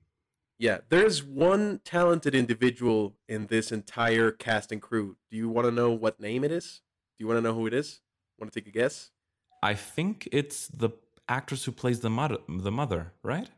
Yeah, 0.60 0.80
there's 0.90 1.24
one 1.24 1.82
talented 1.84 2.36
individual 2.36 3.16
in 3.28 3.48
this 3.48 3.72
entire 3.72 4.32
cast 4.32 4.72
and 4.72 4.82
crew. 4.82 5.18
Do 5.32 5.38
you 5.38 5.50
want 5.50 5.66
to 5.68 5.72
know 5.72 5.92
what 5.92 6.20
name 6.20 6.44
it 6.44 6.52
is? 6.52 6.82
Do 7.18 7.24
you 7.24 7.28
want 7.28 7.38
to 7.38 7.42
know 7.42 7.54
who 7.54 7.68
it 7.68 7.74
is? 7.74 8.02
Want 8.40 8.52
to 8.52 8.60
take 8.60 8.68
a 8.68 8.72
guess? 8.72 9.12
I 9.62 9.74
think 9.74 10.28
it's 10.32 10.68
the 10.68 10.90
actress 11.28 11.66
who 11.66 11.72
plays 11.72 12.02
the 12.02 12.10
mother, 12.10 12.38
the 12.48 12.72
mother, 12.72 13.14
right? 13.24 13.50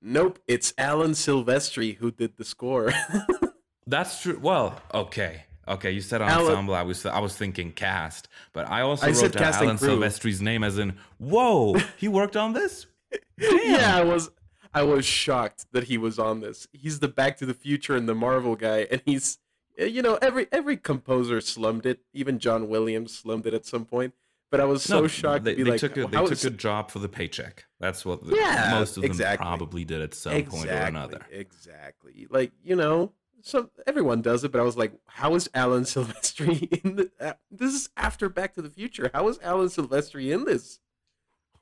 Nope, 0.00 0.38
it's 0.46 0.72
Alan 0.78 1.12
Silvestri 1.12 1.96
who 1.96 2.10
did 2.10 2.36
the 2.36 2.44
score. 2.44 2.92
That's 3.86 4.22
true. 4.22 4.38
Well, 4.40 4.80
okay, 4.94 5.44
okay. 5.66 5.90
You 5.90 6.00
said 6.00 6.22
Alan- 6.22 6.46
ensemble. 6.46 6.74
I 6.74 6.82
was 6.82 7.04
I 7.04 7.18
was 7.20 7.34
thinking 7.36 7.72
cast, 7.72 8.28
but 8.52 8.68
I 8.70 8.82
also 8.82 9.06
I 9.06 9.10
wrote 9.10 9.32
down 9.32 9.54
Alan 9.54 9.78
crew. 9.78 9.98
Silvestri's 9.98 10.40
name 10.42 10.62
as 10.62 10.78
in. 10.78 10.98
Whoa, 11.18 11.76
he 11.96 12.06
worked 12.06 12.36
on 12.36 12.52
this. 12.52 12.86
yeah, 13.38 13.96
I 13.96 14.02
was 14.02 14.30
I 14.74 14.82
was 14.82 15.04
shocked 15.04 15.66
that 15.72 15.84
he 15.84 15.98
was 15.98 16.18
on 16.18 16.40
this. 16.40 16.68
He's 16.72 17.00
the 17.00 17.08
Back 17.08 17.38
to 17.38 17.46
the 17.46 17.54
Future 17.54 17.96
and 17.96 18.08
the 18.08 18.14
Marvel 18.14 18.54
guy, 18.56 18.86
and 18.90 19.02
he's 19.04 19.38
eh, 19.78 19.86
you 19.86 20.02
know 20.02 20.18
every 20.20 20.46
every 20.52 20.76
composer 20.76 21.40
slummed 21.40 21.86
it. 21.86 22.00
Even 22.12 22.38
John 22.38 22.68
Williams 22.68 23.16
slummed 23.16 23.46
it 23.46 23.54
at 23.54 23.66
some 23.66 23.84
point. 23.84 24.14
But 24.50 24.60
I 24.60 24.64
was 24.64 24.82
so 24.82 25.06
shocked 25.06 25.44
They, 25.44 25.52
to 25.52 25.56
be 25.58 25.62
they 25.64 25.70
like, 25.72 25.80
took 25.80 25.96
a, 25.98 26.06
they 26.06 26.16
took 26.16 26.32
is- 26.32 26.44
a 26.46 26.50
job 26.50 26.90
for 26.90 27.00
the 27.00 27.08
paycheck. 27.08 27.66
That's 27.80 28.04
what 28.04 28.24
the, 28.26 28.34
Yeah, 28.34 28.70
most 28.78 28.96
of 28.96 29.02
them 29.02 29.10
exactly. 29.10 29.44
probably 29.44 29.84
did 29.84 30.00
at 30.00 30.14
some 30.14 30.42
point 30.44 30.70
or 30.70 30.74
another. 30.74 31.20
Exactly. 31.30 32.26
Like 32.30 32.52
you 32.64 32.74
know, 32.74 33.12
so 33.42 33.70
everyone 33.86 34.22
does 34.22 34.44
it, 34.44 34.52
but 34.52 34.60
I 34.60 34.64
was 34.64 34.76
like, 34.76 34.92
how 35.06 35.34
is 35.34 35.50
Alan 35.54 35.82
Silvestri 35.84 36.82
in 36.84 36.96
the? 36.96 37.10
Uh, 37.20 37.32
this 37.50 37.74
is 37.74 37.90
after 37.96 38.28
Back 38.28 38.54
to 38.54 38.62
the 38.62 38.70
Future. 38.70 39.10
How 39.12 39.28
is 39.28 39.38
Alan 39.42 39.68
Silvestri 39.68 40.32
in 40.32 40.44
this? 40.44 40.80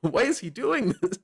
Why 0.01 0.21
is 0.23 0.39
he 0.39 0.49
doing 0.49 0.93
this? 1.01 1.19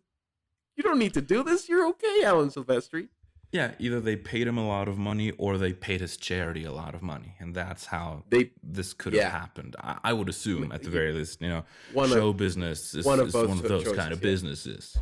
You 0.76 0.84
don't 0.84 1.00
need 1.00 1.14
to 1.14 1.22
do 1.22 1.44
this. 1.44 1.70
You're 1.70 1.88
okay, 1.90 2.24
Alan 2.26 2.50
Silvestri. 2.50 3.08
Yeah, 3.54 3.74
either 3.78 4.00
they 4.00 4.16
paid 4.16 4.48
him 4.48 4.58
a 4.58 4.68
lot 4.68 4.88
of 4.88 4.98
money 4.98 5.30
or 5.38 5.60
they 5.60 5.74
paid 5.74 6.02
his 6.02 6.18
charity 6.18 6.64
a 6.66 6.72
lot 6.72 6.96
of 6.96 7.04
money, 7.04 7.36
and 7.40 7.54
that's 7.54 7.86
how 7.86 8.24
They 8.30 8.52
this 8.64 8.94
could 8.94 9.14
Yeah. 9.14 9.30
have 9.30 9.42
happened. 9.42 9.76
I, 9.80 10.00
I 10.06 10.14
would 10.14 10.28
assume, 10.28 10.72
at 10.72 10.82
the 10.82 10.90
very 10.90 11.14
least, 11.14 11.40
you 11.40 11.50
know, 11.50 11.64
One 11.94 12.06
of- 12.06 12.18
show 12.18 12.34
business 12.34 12.96
is 12.96 13.06
one 13.06 13.20
of 13.20 13.28
of, 13.28 13.34
both 13.34 13.50
one 13.50 13.60
of 13.60 13.64
those 13.68 13.84
choices, 13.84 13.98
kind 14.00 14.12
of 14.12 14.20
yeah. 14.20 14.30
businesses. 14.32 14.98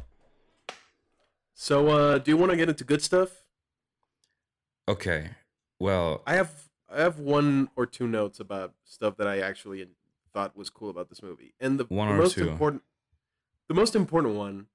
so. 1.53 1.87
uh 1.87 2.17
Do 2.17 2.29
you 2.29 2.35
want 2.37 2.51
to 2.51 2.57
get 2.57 2.67
into 2.67 2.83
good 2.83 3.01
stuff? 3.01 3.29
Okay, 4.89 5.29
well, 5.79 6.21
I 6.27 6.33
have 6.35 6.51
I 6.93 6.99
have 6.99 7.19
one 7.19 7.69
or 7.77 7.85
two 7.85 8.05
notes 8.05 8.41
about 8.41 8.73
stuff 8.83 9.15
that 9.15 9.27
I 9.27 9.39
actually 9.39 9.87
thought 10.33 10.57
was 10.57 10.69
cool 10.69 10.89
about 10.89 11.07
this 11.07 11.23
movie, 11.23 11.53
and 11.61 11.79
the, 11.79 11.85
One 11.85 12.09
the 12.09 12.15
most 12.15 12.35
two. 12.35 12.49
important 12.49 12.83
the 13.69 13.75
most 13.75 13.95
important 13.95 14.35
one 14.35 14.67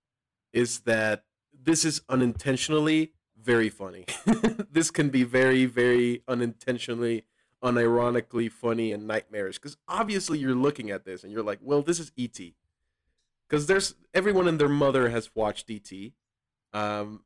is 0.54 0.80
that 0.80 1.24
this 1.52 1.84
is 1.84 2.00
unintentionally 2.08 3.12
very 3.46 3.70
funny. 3.70 4.04
this 4.70 4.90
can 4.90 5.08
be 5.08 5.22
very 5.22 5.64
very 5.64 6.22
unintentionally 6.26 7.24
unironically 7.62 8.52
funny 8.52 8.92
and 8.92 9.06
nightmarish 9.06 9.56
because 9.58 9.76
obviously 9.88 10.38
you're 10.38 10.54
looking 10.54 10.90
at 10.90 11.04
this 11.04 11.24
and 11.24 11.32
you're 11.32 11.42
like, 11.42 11.58
well, 11.62 11.80
this 11.80 11.98
is 11.98 12.12
ET. 12.18 12.38
Because 13.48 13.66
there's 13.66 13.94
everyone 14.12 14.48
and 14.48 14.60
their 14.60 14.68
mother 14.68 15.08
has 15.08 15.30
watched 15.34 15.70
ET, 15.70 15.90
um, 16.72 17.22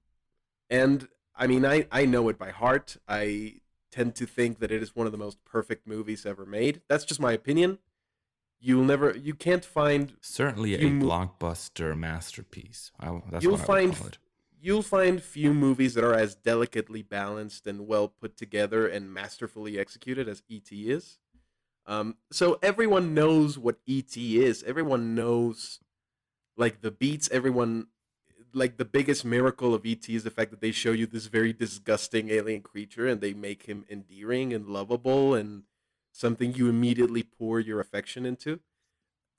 and 0.69 1.09
I 1.35 1.47
mean 1.47 1.65
I 1.65 1.87
I 1.91 2.05
know 2.05 2.29
it 2.29 2.39
by 2.39 2.51
heart. 2.51 2.99
I 3.09 3.61
tend 3.91 4.15
to 4.17 4.27
think 4.27 4.61
that 4.61 4.71
it 4.71 4.83
is 4.83 4.95
one 4.95 5.07
of 5.07 5.13
the 5.13 5.19
most 5.19 5.43
perfect 5.45 5.87
movies 5.87 6.27
ever 6.27 6.45
made. 6.47 6.83
That's 6.89 7.05
just 7.05 7.21
my 7.21 7.33
opinion. 7.33 7.79
You'll 8.63 8.85
never, 8.85 9.17
you 9.17 9.35
can't 9.35 9.65
find, 9.65 10.13
certainly 10.21 10.75
a 10.75 10.81
blockbuster 10.81 11.97
masterpiece. 11.97 12.93
I, 13.01 13.21
that's 13.31 13.43
You'll 13.43 13.55
what 13.55 13.63
I 13.63 13.65
find 13.65 13.97
call 13.97 14.07
it. 14.09 14.19
You'll 14.61 14.83
find 14.83 15.23
few 15.23 15.55
movies 15.55 15.95
that 15.95 16.05
are 16.05 16.15
as 16.15 16.35
delicately 16.35 17.03
balanced 17.03 17.67
and 17.67 17.87
well 17.87 18.09
put 18.09 18.37
together 18.37 18.87
and 18.87 19.13
masterfully 19.13 19.79
executed 19.79 20.29
as 20.29 20.43
ET 20.51 20.69
is. 20.71 21.19
Um, 21.87 22.17
so 22.31 22.59
everyone 22.63 23.15
knows 23.15 23.59
what 23.59 23.79
ET 23.89 24.17
is. 24.17 24.63
Everyone 24.63 25.15
knows, 25.15 25.81
like 26.57 26.83
the 26.83 26.91
beats. 26.91 27.29
Everyone, 27.33 27.89
like 28.53 28.77
the 28.77 28.85
biggest 28.85 29.25
miracle 29.25 29.75
of 29.75 29.87
ET 29.87 30.09
is 30.09 30.25
the 30.25 30.31
fact 30.31 30.51
that 30.51 30.61
they 30.61 30.73
show 30.73 30.93
you 30.93 31.07
this 31.07 31.27
very 31.27 31.53
disgusting 31.53 32.31
alien 32.31 32.61
creature 32.61 33.07
and 33.07 33.21
they 33.21 33.33
make 33.33 33.65
him 33.65 33.85
endearing 33.91 34.53
and 34.53 34.69
lovable 34.69 35.35
and 35.35 35.65
something 36.13 36.55
you 36.55 36.69
immediately 36.69 37.23
pour 37.23 37.61
your 37.61 37.81
affection 37.81 38.27
into. 38.27 38.61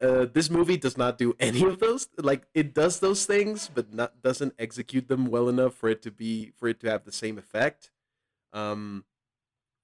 Uh, 0.02 0.26
this 0.34 0.50
movie 0.50 0.78
does 0.78 0.98
not 0.98 1.18
do 1.18 1.36
any 1.40 1.64
of 1.64 1.80
those. 1.80 2.08
Like 2.18 2.48
it 2.54 2.74
does 2.74 3.00
those 3.00 3.26
things, 3.26 3.70
but 3.74 3.94
not 3.94 4.22
doesn't 4.22 4.54
execute 4.58 5.08
them 5.08 5.26
well 5.28 5.48
enough 5.48 5.76
for 5.76 5.90
it 5.90 6.02
to 6.04 6.12
be 6.12 6.52
for 6.58 6.68
it 6.68 6.80
to 6.82 6.90
have 6.90 7.06
the 7.06 7.12
same 7.12 7.38
effect. 7.38 7.92
Um, 8.52 9.06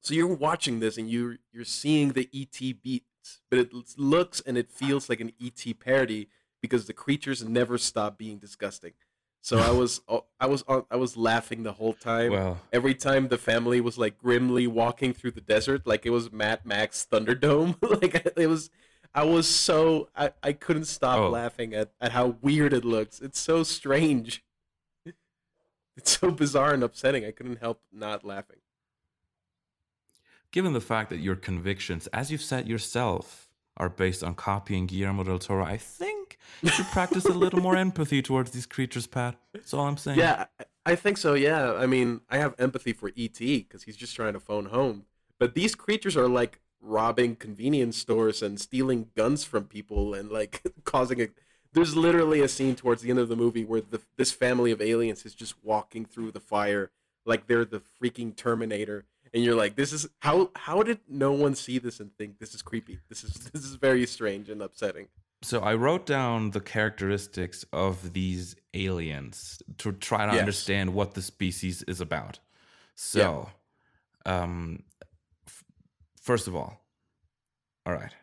so 0.02 0.14
you're 0.14 0.28
watching 0.28 0.80
this 0.80 0.98
and 0.98 1.10
you 1.10 1.38
you're 1.52 1.66
seeing 1.66 2.14
the 2.14 2.30
ET 2.34 2.82
beats, 2.82 3.42
but 3.50 3.60
it 3.60 3.72
looks 3.98 4.42
and 4.42 4.58
it 4.58 4.72
feels 4.72 5.08
like 5.10 5.20
an 5.20 5.34
ET 5.44 5.80
parody 5.80 6.30
because 6.62 6.86
the 6.86 6.94
creatures 6.94 7.44
never 7.44 7.78
stop 7.78 8.18
being 8.18 8.40
disgusting. 8.40 8.94
So 9.42 9.60
I 9.60 9.72
was 9.72 10.02
I 10.40 10.48
was 10.48 10.64
on, 10.68 10.86
I 10.90 10.96
was 10.96 11.16
laughing 11.16 11.64
the 11.64 11.74
whole 11.74 11.94
time 11.94 12.32
Well, 12.32 12.60
every 12.74 12.96
time 12.96 13.28
the 13.28 13.38
family 13.38 13.82
was 13.82 13.98
like 13.98 14.18
grimly 14.18 14.66
walking 14.66 15.14
through 15.14 15.32
the 15.32 15.42
desert 15.42 15.86
like 15.86 16.06
it 16.06 16.10
was 16.10 16.32
Mad 16.32 16.62
Max 16.66 17.08
Thunderdome 17.10 17.76
like 18.02 18.16
it 18.36 18.48
was 18.48 18.70
I 19.18 19.24
was 19.24 19.48
so 19.48 20.10
I, 20.16 20.32
I 20.44 20.54
couldn't 20.54 20.86
stop 20.86 21.18
Oh. 21.20 21.30
laughing 21.30 21.74
at, 21.74 21.92
at 22.00 22.12
how 22.12 22.38
weird 22.42 22.72
it 22.74 22.86
looks 22.86 23.20
it's 23.20 23.40
so 23.40 23.64
strange 23.64 24.44
it's 25.98 26.20
so 26.20 26.30
bizarre 26.32 26.74
and 26.74 26.84
upsetting 26.84 27.26
I 27.26 27.32
couldn't 27.32 27.60
help 27.60 27.82
not 27.92 28.24
laughing 28.24 28.58
given 30.52 30.74
the 30.74 30.82
fact 30.82 31.10
that 31.10 31.18
your 31.20 31.36
convictions, 31.36 32.08
as 32.08 32.32
you've 32.32 32.42
said 32.42 32.68
yourself, 32.68 33.50
are 33.76 33.90
based 33.90 34.24
on 34.24 34.34
copying 34.34 34.88
Guillermo 34.88 35.24
del 35.24 35.40
Toro, 35.40 35.64
I 35.64 35.78
think 35.78 36.38
You 36.62 36.70
should 36.70 36.86
practice 36.88 37.26
a 37.26 37.34
little 37.34 37.60
more 37.60 37.76
empathy 37.88 38.22
towards 38.24 38.52
these 38.52 38.66
creatures, 38.66 39.06
Pat. 39.08 39.36
That's 39.54 39.74
all 39.74 39.86
I'm 39.86 39.98
saying. 39.98 40.18
Yeah, 40.20 40.46
I- 40.60 40.66
I 40.86 40.96
think 40.96 41.18
so. 41.18 41.34
Yeah, 41.34 41.74
I 41.74 41.86
mean, 41.86 42.22
I 42.30 42.38
have 42.38 42.56
empathy 42.58 42.94
for 42.94 43.10
ET 43.10 43.38
because 43.38 43.84
he's 43.84 43.98
just 43.98 44.16
trying 44.16 44.32
to 44.34 44.40
phone 44.40 44.68
home. 44.68 45.04
But 45.38 45.54
these 45.54 45.76
creatures 45.76 46.16
are 46.16 46.30
like 46.30 46.62
robbing 46.82 47.36
convenience 47.36 47.98
stores 47.98 48.42
and 48.42 48.60
stealing 48.60 49.10
guns 49.16 49.44
from 49.44 49.66
people 49.66 50.14
and 50.14 50.32
like 50.32 50.62
causing 50.84 51.22
a. 51.22 51.28
There's 51.74 51.96
literally 51.96 52.42
a 52.42 52.48
scene 52.48 52.76
towards 52.76 53.02
the 53.02 53.10
end 53.10 53.20
of 53.20 53.30
the 53.30 53.36
movie 53.36 53.66
where 53.66 53.82
the, 53.82 54.02
this 54.18 54.32
family 54.32 54.72
of 54.72 54.82
aliens 54.82 55.26
is 55.26 55.36
just 55.36 55.56
walking 55.64 56.06
through 56.06 56.32
the 56.32 56.40
fire 56.40 56.92
like 57.26 57.46
they're 57.48 57.66
the 57.66 57.82
freaking 58.02 58.34
Terminator, 58.36 59.06
and 59.34 59.44
you're 59.44 59.54
like, 59.54 59.76
this 59.76 59.92
is 59.92 60.08
how 60.20 60.50
how 60.56 60.82
did 60.82 61.00
no 61.10 61.34
one 61.34 61.56
see 61.56 61.78
this 61.78 62.00
and 62.00 62.16
think 62.18 62.40
this 62.40 62.56
is 62.56 62.62
creepy? 62.62 63.00
This 63.10 63.24
is 63.24 63.34
this 63.54 63.64
is 63.66 63.76
very 63.76 64.06
strange 64.08 64.50
and 64.50 64.62
upsetting. 64.62 65.08
So 65.44 65.60
I 65.60 65.76
wrote 65.76 66.06
down 66.08 66.52
the 66.52 66.62
characteristics 66.62 67.64
of 67.72 68.14
these 68.14 68.56
aliens 68.74 69.62
to 69.80 69.92
try 69.92 70.26
to 70.26 70.32
Yes. 70.32 70.40
understand 70.40 70.94
what 70.96 71.14
the 71.14 71.22
species 71.22 71.84
is 71.84 72.02
about. 72.02 72.40
So, 72.96 73.50
um, 74.26 74.80
f- 74.80 74.87
first 76.28 76.48
of 76.50 76.54
all, 76.56 76.72
all 77.86 77.94
right, 77.94 78.14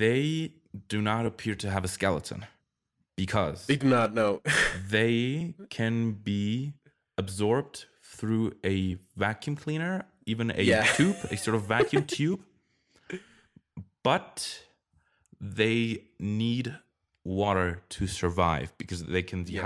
they 0.00 0.52
do 0.88 1.00
not 1.00 1.24
appear 1.24 1.54
to 1.54 1.70
have 1.70 1.84
a 1.84 1.88
skeleton 1.88 2.44
because 3.16 3.66
They 3.66 3.76
do 3.76 3.88
not 3.88 4.12
know. 4.12 4.42
they 4.96 5.54
can 5.70 6.12
be 6.12 6.72
absorbed 7.16 7.86
through 8.02 8.54
a 8.64 8.98
vacuum 9.16 9.56
cleaner, 9.56 9.94
even 10.26 10.50
a 10.50 10.62
Yeah. 10.62 10.82
tube, 10.96 11.16
a 11.30 11.36
sort 11.36 11.54
of 11.54 11.62
vacuum 11.76 12.04
tube. 12.04 12.40
But 14.02 14.62
they 15.40 16.04
need 16.18 16.74
water 17.24 17.82
to 17.96 18.06
survive 18.06 18.72
because 18.78 19.04
they 19.04 19.22
can 19.22 19.40
Yes. 19.46 19.62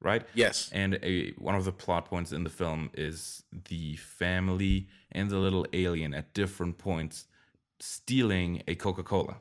Right? 0.00 0.22
yes. 0.34 0.70
And 0.72 0.98
a 1.02 1.32
one 1.38 1.54
of 1.54 1.64
the 1.64 1.72
plot 1.72 2.06
points 2.06 2.32
in 2.32 2.44
the 2.44 2.50
film 2.50 2.90
is 2.94 3.42
the 3.68 3.96
family 3.96 4.88
and 5.12 5.30
the 5.30 5.38
little 5.38 5.66
alien 5.72 6.14
at 6.14 6.32
different 6.34 6.78
points 6.78 7.26
stealing 7.80 8.62
a 8.68 8.74
Coca-Cola 8.74 9.36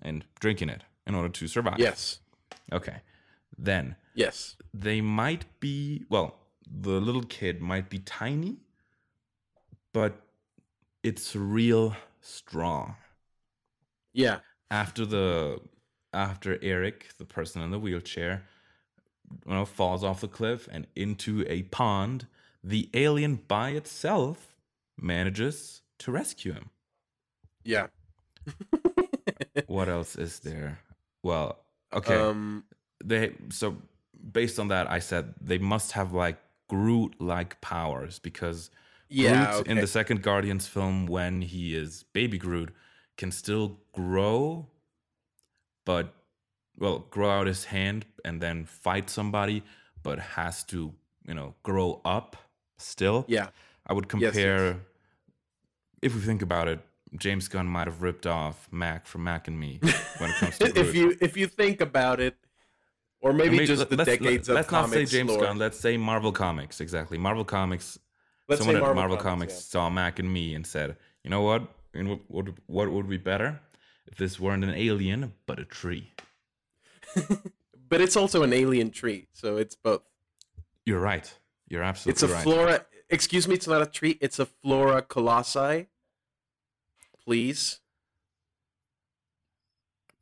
and 0.00 0.24
drinking 0.40 0.68
it 0.70 0.82
in 1.06 1.14
order 1.14 1.28
to 1.28 1.46
survive. 1.48 1.78
Yes. 1.78 2.20
Okay. 2.72 2.98
Then 3.58 3.96
Yes. 4.14 4.56
they 4.74 5.00
might 5.00 5.44
be 5.60 6.04
well 6.08 6.36
the 6.66 7.00
little 7.00 7.22
kid 7.24 7.60
might 7.60 7.88
be 7.90 7.98
tiny 7.98 8.56
but 9.92 10.12
it's 11.02 11.34
real 11.36 11.96
strong 12.20 12.96
Yeah. 14.12 14.40
after 14.70 15.04
the 15.04 15.60
after 16.14 16.58
eric 16.62 17.08
the 17.18 17.24
person 17.24 17.62
in 17.62 17.70
the 17.70 17.78
wheelchair 17.78 18.44
you 19.46 19.52
know 19.52 19.64
falls 19.64 20.02
off 20.04 20.20
the 20.20 20.28
cliff 20.28 20.68
and 20.72 20.86
into 20.96 21.44
a 21.48 21.62
pond 21.64 22.26
the 22.64 22.88
alien 22.94 23.36
by 23.48 23.70
itself 23.70 24.54
manages 24.96 25.82
to 25.98 26.10
rescue 26.12 26.52
him 26.52 26.70
Yeah. 27.64 27.86
what 29.66 29.88
else 29.88 30.16
is 30.16 30.40
there 30.40 30.80
well 31.22 31.58
okay 31.92 32.16
Um. 32.16 32.64
they 33.04 33.32
so 33.50 33.76
based 34.32 34.58
on 34.58 34.68
that 34.68 34.90
i 34.90 34.98
said 34.98 35.34
they 35.40 35.58
must 35.58 35.92
have 35.92 36.12
like 36.12 36.38
groot 36.68 37.14
like 37.20 37.60
powers 37.60 38.18
because 38.18 38.70
Yeah. 39.08 39.52
groot 39.56 39.66
in 39.68 39.76
the 39.78 39.86
second 39.86 40.22
guardians 40.22 40.66
film 40.66 41.06
when 41.06 41.42
he 41.42 41.74
is 41.76 42.04
baby 42.12 42.38
groot 42.38 42.70
can 43.16 43.30
still 43.30 43.78
grow 43.92 44.66
but 45.84 46.14
well 46.78 47.00
grow 47.10 47.30
out 47.30 47.46
his 47.46 47.64
hand 47.66 48.04
and 48.24 48.40
then 48.40 48.64
fight 48.64 49.10
somebody 49.10 49.62
but 50.02 50.18
has 50.18 50.62
to 50.64 50.92
you 51.26 51.34
know 51.34 51.54
grow 51.62 52.00
up 52.04 52.36
still 52.78 53.24
Yeah. 53.28 53.48
i 53.86 53.92
would 53.92 54.06
Yes, 54.14 54.22
yes. 54.22 54.32
compare 54.34 54.80
if 56.00 56.14
we 56.14 56.20
think 56.20 56.42
about 56.42 56.68
it 56.68 56.80
james 57.16 57.46
gunn 57.48 57.66
might 57.66 57.86
have 57.86 58.02
ripped 58.02 58.26
off 58.26 58.68
mac 58.72 59.06
from 59.06 59.24
mac 59.24 59.48
and 59.48 59.58
me 59.58 59.78
when 60.18 60.30
it 60.30 60.36
comes 60.36 60.58
to 60.58 60.78
if 60.78 60.94
you 60.94 61.16
if 61.20 61.36
you 61.36 61.46
think 61.46 61.80
about 61.80 62.20
it, 62.20 62.36
or 63.20 63.32
maybe 63.32 63.64
just 63.66 63.88
the 63.88 63.96
let's, 63.96 64.10
decades 64.10 64.48
let's 64.48 64.66
of 64.68 64.72
not 64.72 64.90
say 64.90 65.04
James 65.04 65.30
lore. 65.30 65.42
Gunn. 65.42 65.56
Let's 65.58 65.78
say 65.78 65.96
Marvel 65.96 66.32
Comics. 66.32 66.80
Exactly, 66.80 67.18
Marvel 67.18 67.44
Comics. 67.44 67.96
Let's 68.48 68.58
someone 68.60 68.74
say 68.74 68.78
at 68.78 68.82
Marvel, 68.82 68.96
Marvel 69.00 69.16
Comics, 69.16 69.54
saw 69.64 69.88
Mac 69.90 70.18
and 70.18 70.32
me 70.32 70.56
and 70.56 70.66
said, 70.66 70.96
"You 71.22 71.30
know 71.30 71.42
what? 71.42 71.62
What 71.94 72.18
would 72.28 72.54
what 72.66 72.90
would 72.90 73.08
be 73.08 73.18
better 73.18 73.60
if 74.08 74.18
this 74.18 74.40
weren't 74.40 74.64
an 74.64 74.74
alien 74.74 75.34
but 75.46 75.60
a 75.60 75.64
tree." 75.64 76.10
but 77.88 78.00
it's 78.00 78.16
also 78.16 78.42
an 78.42 78.52
alien 78.52 78.90
tree, 78.90 79.28
so 79.32 79.56
it's 79.56 79.74
both. 79.74 80.02
You're 80.86 81.00
right. 81.00 81.32
You're 81.68 81.82
absolutely 81.82 82.12
It's 82.12 82.22
a 82.22 82.28
right. 82.28 82.42
flora. 82.42 82.86
Excuse 83.10 83.46
me, 83.48 83.54
it's 83.54 83.66
not 83.68 83.82
a 83.82 83.86
tree. 83.86 84.18
It's 84.20 84.38
a 84.38 84.46
flora 84.46 85.02
colossi. 85.02 85.88
Please. 87.24 87.80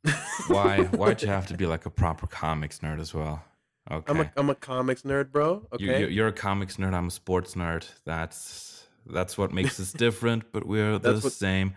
Why? 0.47 0.83
Why'd 0.83 1.21
you 1.21 1.27
have 1.27 1.47
to 1.47 1.55
be 1.55 1.65
like 1.65 1.85
a 1.85 1.89
proper 1.89 2.27
comics 2.27 2.79
nerd 2.79 2.99
as 2.99 3.13
well? 3.13 3.43
Okay. 3.89 4.11
I'm 4.11 4.19
a 4.21 4.31
I'm 4.37 4.49
a 4.49 4.55
comics 4.55 5.01
nerd, 5.03 5.31
bro. 5.31 5.67
Okay. 5.73 6.01
you, 6.01 6.07
you're 6.07 6.27
a 6.27 6.33
comics 6.33 6.77
nerd. 6.77 6.93
I'm 6.93 7.07
a 7.07 7.11
sports 7.11 7.55
nerd. 7.55 7.85
That's 8.05 8.87
that's 9.05 9.37
what 9.37 9.51
makes 9.51 9.79
us 9.79 9.91
different, 9.91 10.51
but 10.51 10.65
we're 10.65 10.97
the 10.99 11.13
what- 11.19 11.31
same. 11.33 11.73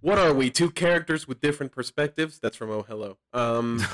What 0.00 0.18
are 0.18 0.32
we? 0.32 0.50
Two 0.50 0.70
characters 0.70 1.26
with 1.28 1.40
different 1.40 1.72
perspectives. 1.72 2.38
That's 2.38 2.56
from 2.56 2.70
Oh 2.70 2.82
Hello. 2.82 3.16
Um. 3.32 3.82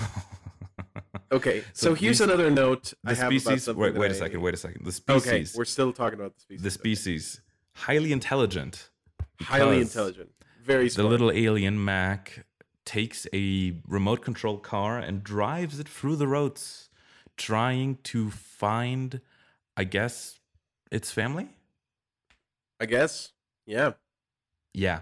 Okay. 1.33 1.61
So, 1.73 1.89
So 1.91 1.95
here's 1.95 2.19
these- 2.19 2.27
another 2.29 2.51
note 2.51 2.95
I 3.05 3.15
have 3.15 3.29
species. 3.33 3.65
something 3.65 3.83
Wait, 3.83 3.95
wait 3.95 4.11
a 4.13 4.15
second. 4.15 4.41
Wait 4.41 4.55
a 4.55 4.57
second. 4.57 4.85
The 4.85 4.93
species. 4.93 5.27
Okay, 5.27 5.47
we're 5.59 5.65
still 5.65 5.93
talking 5.93 6.19
about 6.19 6.35
the 6.35 6.41
species. 6.41 6.63
the 6.63 6.71
species 6.71 7.41
highly 7.75 8.13
intelligent 8.13 8.91
highly 9.43 9.81
intelligent, 9.81 10.31
very 10.63 10.89
smart. 10.89 11.05
the 11.05 11.11
little 11.11 11.31
alien 11.33 11.85
mac 11.85 12.47
takes 12.87 13.27
a 13.35 13.75
remote 13.87 14.23
control 14.23 14.57
car 14.59 14.99
and 14.99 15.23
drives 15.25 15.79
it 15.81 15.89
through 15.89 16.17
the 16.17 16.27
roads 16.29 16.89
trying 17.37 17.99
to 18.05 18.31
find 18.31 19.21
i 19.77 19.85
guess 19.85 20.39
its 20.91 21.11
family 21.11 21.49
I 22.81 22.87
guess. 22.87 23.33
Yeah. 23.67 23.93
yeah 24.73 25.01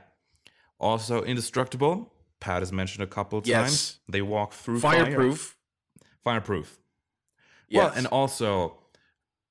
also 0.79 1.23
indestructible 1.23 2.13
pat 2.41 2.61
has 2.63 2.73
mentioned 2.73 3.03
a 3.03 3.07
couple 3.07 3.39
of 3.39 3.47
Yes. 3.47 3.61
times 3.63 4.01
they 4.09 4.23
walk 4.23 4.53
through 4.53 4.81
fire. 4.81 5.05
Fireproof. 5.05 5.57
fireproof 6.23 6.79
Yes. 7.69 7.83
well 7.85 7.93
and 7.97 8.07
also 8.09 8.79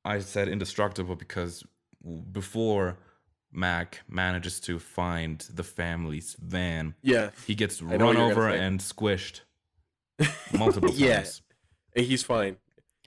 i 0.06 0.20
said 0.20 0.48
indestructible 0.48 1.16
because 1.16 1.64
before 2.32 2.98
mac 3.52 4.02
manages 4.08 4.60
to 4.60 4.80
find 4.80 5.40
the 5.54 5.64
family's 5.64 6.36
van 6.40 6.96
yeah. 7.02 7.30
He 7.48 7.56
gets 7.56 7.82
what 7.82 8.02
run 8.02 8.18
over 8.18 8.50
and 8.50 8.80
squished 8.80 9.42
multiple 10.58 10.92
Yeah. 10.92 11.18
times. 11.18 11.42
And 11.96 12.06
he's 12.06 12.24
fine. 12.24 12.58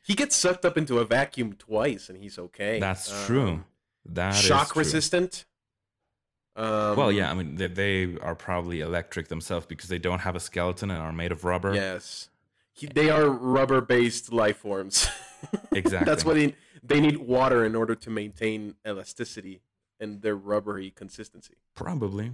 He 0.04 0.14
gets 0.14 0.36
sucked 0.36 0.64
up 0.64 0.78
into 0.78 0.98
a 1.00 1.04
vacuum 1.04 1.54
twice, 1.54 2.08
and 2.08 2.16
he's 2.22 2.38
okay. 2.38 2.78
That's 2.78 3.10
Um, 3.12 3.26
true. 3.26 3.64
That 4.04 4.34
is 4.36 4.40
shock 4.40 4.76
resistant. 4.76 5.44
Um, 6.56 6.96
Well, 6.96 7.12
yeah, 7.12 7.30
I 7.30 7.34
mean 7.34 7.56
they, 7.56 7.66
they 7.68 8.16
are 8.20 8.34
probably 8.34 8.80
electric 8.80 9.28
themselves 9.28 9.66
because 9.66 9.88
they 9.88 9.98
don't 9.98 10.20
have 10.20 10.34
a 10.34 10.40
skeleton 10.40 10.90
and 10.90 11.00
are 11.00 11.12
made 11.12 11.32
of 11.32 11.44
rubber. 11.44 11.74
Yes. 11.74 12.30
He, 12.72 12.86
they 12.86 13.08
are 13.10 13.28
rubber-based 13.28 14.32
life 14.32 14.58
forms. 14.58 15.08
Exactly. 15.70 16.06
That's 16.06 16.24
what 16.24 16.34
they 16.34 16.54
they 16.82 16.98
need 16.98 17.18
water 17.18 17.64
in 17.64 17.76
order 17.76 17.94
to 17.94 18.10
maintain 18.10 18.74
elasticity 18.88 19.60
and 20.00 20.22
their 20.22 20.34
rubbery 20.34 20.90
consistency. 20.90 21.54
Probably. 21.74 22.32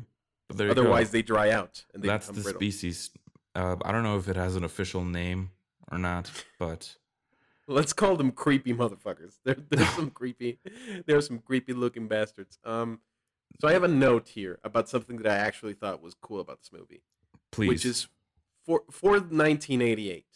Go. 0.56 0.70
Otherwise, 0.70 1.10
they 1.10 1.20
dry 1.22 1.50
out 1.50 1.84
and 1.92 2.02
they 2.02 2.08
that's 2.08 2.26
become 2.28 2.36
the 2.36 2.42
brittle. 2.44 2.58
species. 2.60 3.10
Uh, 3.56 3.76
I 3.84 3.90
don't 3.92 4.04
know 4.04 4.16
if 4.18 4.28
it 4.28 4.36
has 4.36 4.54
an 4.54 4.64
official 4.64 5.04
name 5.04 5.50
or 5.90 5.98
not, 5.98 6.30
but 6.58 6.96
Let's 7.68 7.92
call 7.92 8.16
them 8.16 8.32
creepy 8.32 8.72
motherfuckers. 8.74 9.38
They're, 9.44 9.56
they're 9.70 9.86
some 9.86 10.10
creepy. 10.10 10.58
They're 11.06 11.20
some 11.20 11.38
creepy 11.38 11.72
looking 11.72 12.08
bastards. 12.08 12.58
Um, 12.64 13.00
so 13.60 13.68
I 13.68 13.72
have 13.72 13.82
a 13.84 13.88
note 13.88 14.28
here 14.28 14.58
about 14.64 14.88
something 14.88 15.16
that 15.18 15.26
I 15.32 15.36
actually 15.36 15.74
thought 15.74 16.02
was 16.02 16.14
cool 16.14 16.40
about 16.40 16.58
this 16.60 16.72
movie, 16.72 17.02
please. 17.50 17.68
which 17.68 17.84
is 17.86 18.08
for 18.64 18.82
for 18.90 19.12
1988. 19.12 20.26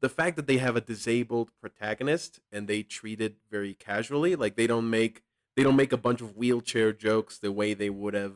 The 0.00 0.08
fact 0.08 0.36
that 0.36 0.46
they 0.46 0.58
have 0.58 0.76
a 0.76 0.80
disabled 0.80 1.50
protagonist 1.60 2.38
and 2.52 2.68
they 2.68 2.82
treat 2.84 3.20
it 3.20 3.36
very 3.50 3.74
casually, 3.74 4.36
like 4.36 4.54
they 4.56 4.66
don't 4.66 4.88
make 4.90 5.22
they 5.56 5.64
don't 5.64 5.76
make 5.76 5.92
a 5.92 5.96
bunch 5.96 6.20
of 6.20 6.36
wheelchair 6.36 6.92
jokes 6.92 7.38
the 7.38 7.50
way 7.50 7.74
they 7.74 7.90
would 7.90 8.14
have 8.14 8.34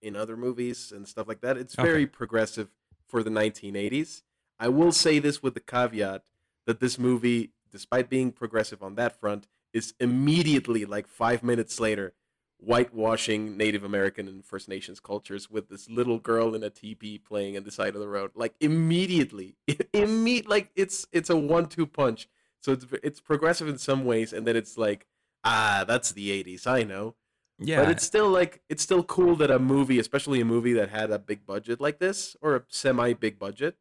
in 0.00 0.14
other 0.14 0.36
movies 0.36 0.92
and 0.92 1.08
stuff 1.08 1.26
like 1.26 1.40
that. 1.40 1.56
It's 1.56 1.76
Okay. 1.78 1.86
very 1.88 2.06
progressive 2.06 2.68
for 3.08 3.22
the 3.24 3.30
1980s. 3.30 4.22
I 4.60 4.68
will 4.68 4.92
say 4.92 5.18
this 5.18 5.42
with 5.42 5.54
the 5.54 5.60
caveat 5.60 6.22
that 6.66 6.78
this 6.78 6.96
movie, 6.98 7.50
despite 7.72 8.08
being 8.08 8.30
progressive 8.30 8.82
on 8.84 8.94
that 8.94 9.18
front, 9.18 9.48
is 9.72 9.94
immediately 9.98 10.84
like 10.84 11.08
five 11.08 11.42
minutes 11.42 11.80
later 11.80 12.14
whitewashing 12.60 13.56
Native 13.56 13.84
American 13.84 14.28
and 14.28 14.44
First 14.44 14.68
Nations 14.68 15.00
cultures 15.00 15.50
with 15.50 15.68
this 15.68 15.88
little 15.88 16.18
girl 16.18 16.54
in 16.54 16.62
a 16.62 16.70
teepee 16.70 17.18
playing 17.18 17.56
on 17.56 17.64
the 17.64 17.70
side 17.70 17.94
of 17.94 18.00
the 18.00 18.08
road. 18.08 18.32
Like 18.34 18.54
immediately, 18.60 19.56
immediate 19.92 20.48
like 20.48 20.70
it's 20.76 21.06
it's 21.12 21.30
a 21.30 21.36
one-two 21.36 21.86
punch. 21.86 22.28
So 22.60 22.72
it's 22.72 22.86
it's 23.02 23.20
progressive 23.20 23.68
in 23.68 23.78
some 23.78 24.04
ways, 24.04 24.32
and 24.32 24.46
then 24.46 24.56
it's 24.56 24.76
like 24.76 25.06
ah, 25.44 25.84
that's 25.86 26.12
the 26.12 26.30
'80s. 26.44 26.66
I 26.66 26.82
know. 26.82 27.14
Yeah, 27.62 27.82
But 27.82 27.90
it's 27.90 28.04
still 28.04 28.30
like 28.30 28.62
it's 28.70 28.82
still 28.82 29.02
cool 29.04 29.36
that 29.36 29.50
a 29.50 29.58
movie, 29.58 29.98
especially 29.98 30.40
a 30.40 30.46
movie 30.46 30.72
that 30.74 30.88
had 30.88 31.10
a 31.10 31.18
big 31.18 31.44
budget 31.44 31.80
like 31.80 31.98
this 31.98 32.34
or 32.40 32.56
a 32.56 32.62
semi 32.68 33.12
big 33.12 33.38
budget, 33.38 33.76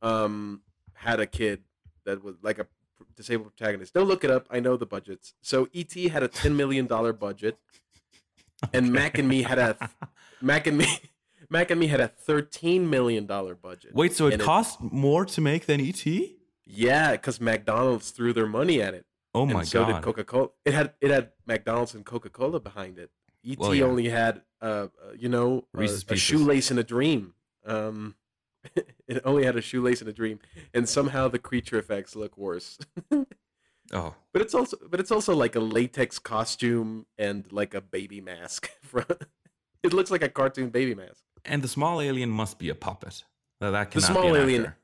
um, 0.00 0.62
had 0.94 1.20
a 1.20 1.26
kid 1.26 1.62
that 2.06 2.24
was 2.24 2.36
like 2.42 2.58
a 2.58 2.66
disabled 3.14 3.54
protagonist. 3.54 3.92
Don't 3.92 4.08
look 4.08 4.24
it 4.24 4.30
up. 4.30 4.46
I 4.50 4.60
know 4.60 4.76
the 4.76 4.86
budgets. 4.86 5.34
So 5.42 5.68
E.T. 5.72 6.08
had 6.08 6.22
a 6.22 6.28
ten 6.28 6.56
million 6.56 6.86
dollar 6.86 7.12
budget, 7.12 7.58
and 8.72 8.92
Mac 8.92 9.18
and 9.18 9.28
Me 9.28 9.42
had 9.42 9.58
a 9.58 9.90
Mac 10.40 10.66
and 10.66 10.78
Me 10.78 10.86
Mac 11.50 11.70
and 11.70 11.78
Me 11.80 11.86
had 11.86 12.00
a 12.00 12.08
thirteen 12.08 12.88
million 12.88 13.26
dollar 13.26 13.54
budget. 13.54 13.94
Wait, 13.94 14.12
so 14.14 14.26
it 14.26 14.34
And 14.34 14.42
it- 14.42 14.44
cost 14.44 14.80
more 14.80 15.24
to 15.26 15.40
make 15.40 15.66
than 15.66 15.80
ET? 15.80 16.04
Yeah, 16.64 17.12
because 17.12 17.40
McDonald's 17.40 18.10
threw 18.10 18.32
their 18.32 18.46
money 18.46 18.80
at 18.80 18.94
it. 18.94 19.04
Oh 19.34 19.42
and 19.44 19.52
my 19.52 19.64
so 19.64 19.84
god! 19.84 19.92
did 19.94 20.02
Coca 20.02 20.24
Cola. 20.24 20.48
It 20.64 20.74
had 20.74 20.92
it 21.00 21.10
had 21.10 21.30
McDonald's 21.46 21.94
and 21.94 22.04
Coca 22.04 22.30
Cola 22.30 22.60
behind 22.60 22.98
it. 22.98 23.10
ET 23.44 23.58
Well, 23.58 23.74
yeah. 23.74 23.84
only 23.84 24.08
had 24.08 24.42
uh, 24.60 24.64
uh, 24.64 25.12
you 25.18 25.28
know 25.28 25.66
a, 25.76 25.82
a 25.82 26.16
shoelace 26.16 26.70
and 26.70 26.78
a 26.78 26.84
dream. 26.84 27.34
Um, 27.66 28.14
it 29.08 29.20
only 29.24 29.44
had 29.44 29.56
a 29.56 29.60
shoelace 29.60 30.00
and 30.00 30.08
a 30.08 30.12
dream, 30.12 30.38
and 30.72 30.88
somehow 30.88 31.28
the 31.28 31.38
creature 31.38 31.78
effects 31.78 32.14
look 32.14 32.36
worse. 32.38 32.78
Oh, 33.92 34.14
but 34.32 34.42
it's 34.42 34.54
also 34.54 34.76
but 34.90 35.00
it's 35.00 35.10
also 35.10 35.34
like 35.34 35.54
a 35.56 35.60
latex 35.60 36.18
costume 36.18 37.06
and 37.18 37.50
like 37.52 37.74
a 37.74 37.80
baby 37.80 38.20
mask. 38.20 38.70
it 39.82 39.92
looks 39.92 40.10
like 40.10 40.22
a 40.22 40.28
cartoon 40.28 40.70
baby 40.70 40.94
mask. 40.94 41.22
and 41.44 41.62
the 41.62 41.68
small 41.68 42.00
alien 42.00 42.30
must 42.30 42.58
be 42.58 42.68
a 42.68 42.74
puppet. 42.74 43.24
That, 43.60 43.70
that 43.70 43.90
The 43.90 44.00
cannot 44.00 44.12
small 44.22 44.36
alien- 44.36 44.66
actor. 44.66 44.76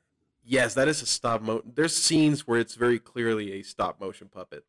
Yes, 0.43 0.73
that 0.73 0.87
is 0.87 1.01
a 1.01 1.05
stop 1.05 1.41
motion. 1.41 1.71
There's 1.75 1.95
scenes 1.95 2.47
where 2.47 2.59
it's 2.59 2.73
very 2.75 2.97
clearly 2.97 3.53
a 3.53 3.61
stop 3.61 3.99
motion 3.99 4.29
puppet. 4.29 4.63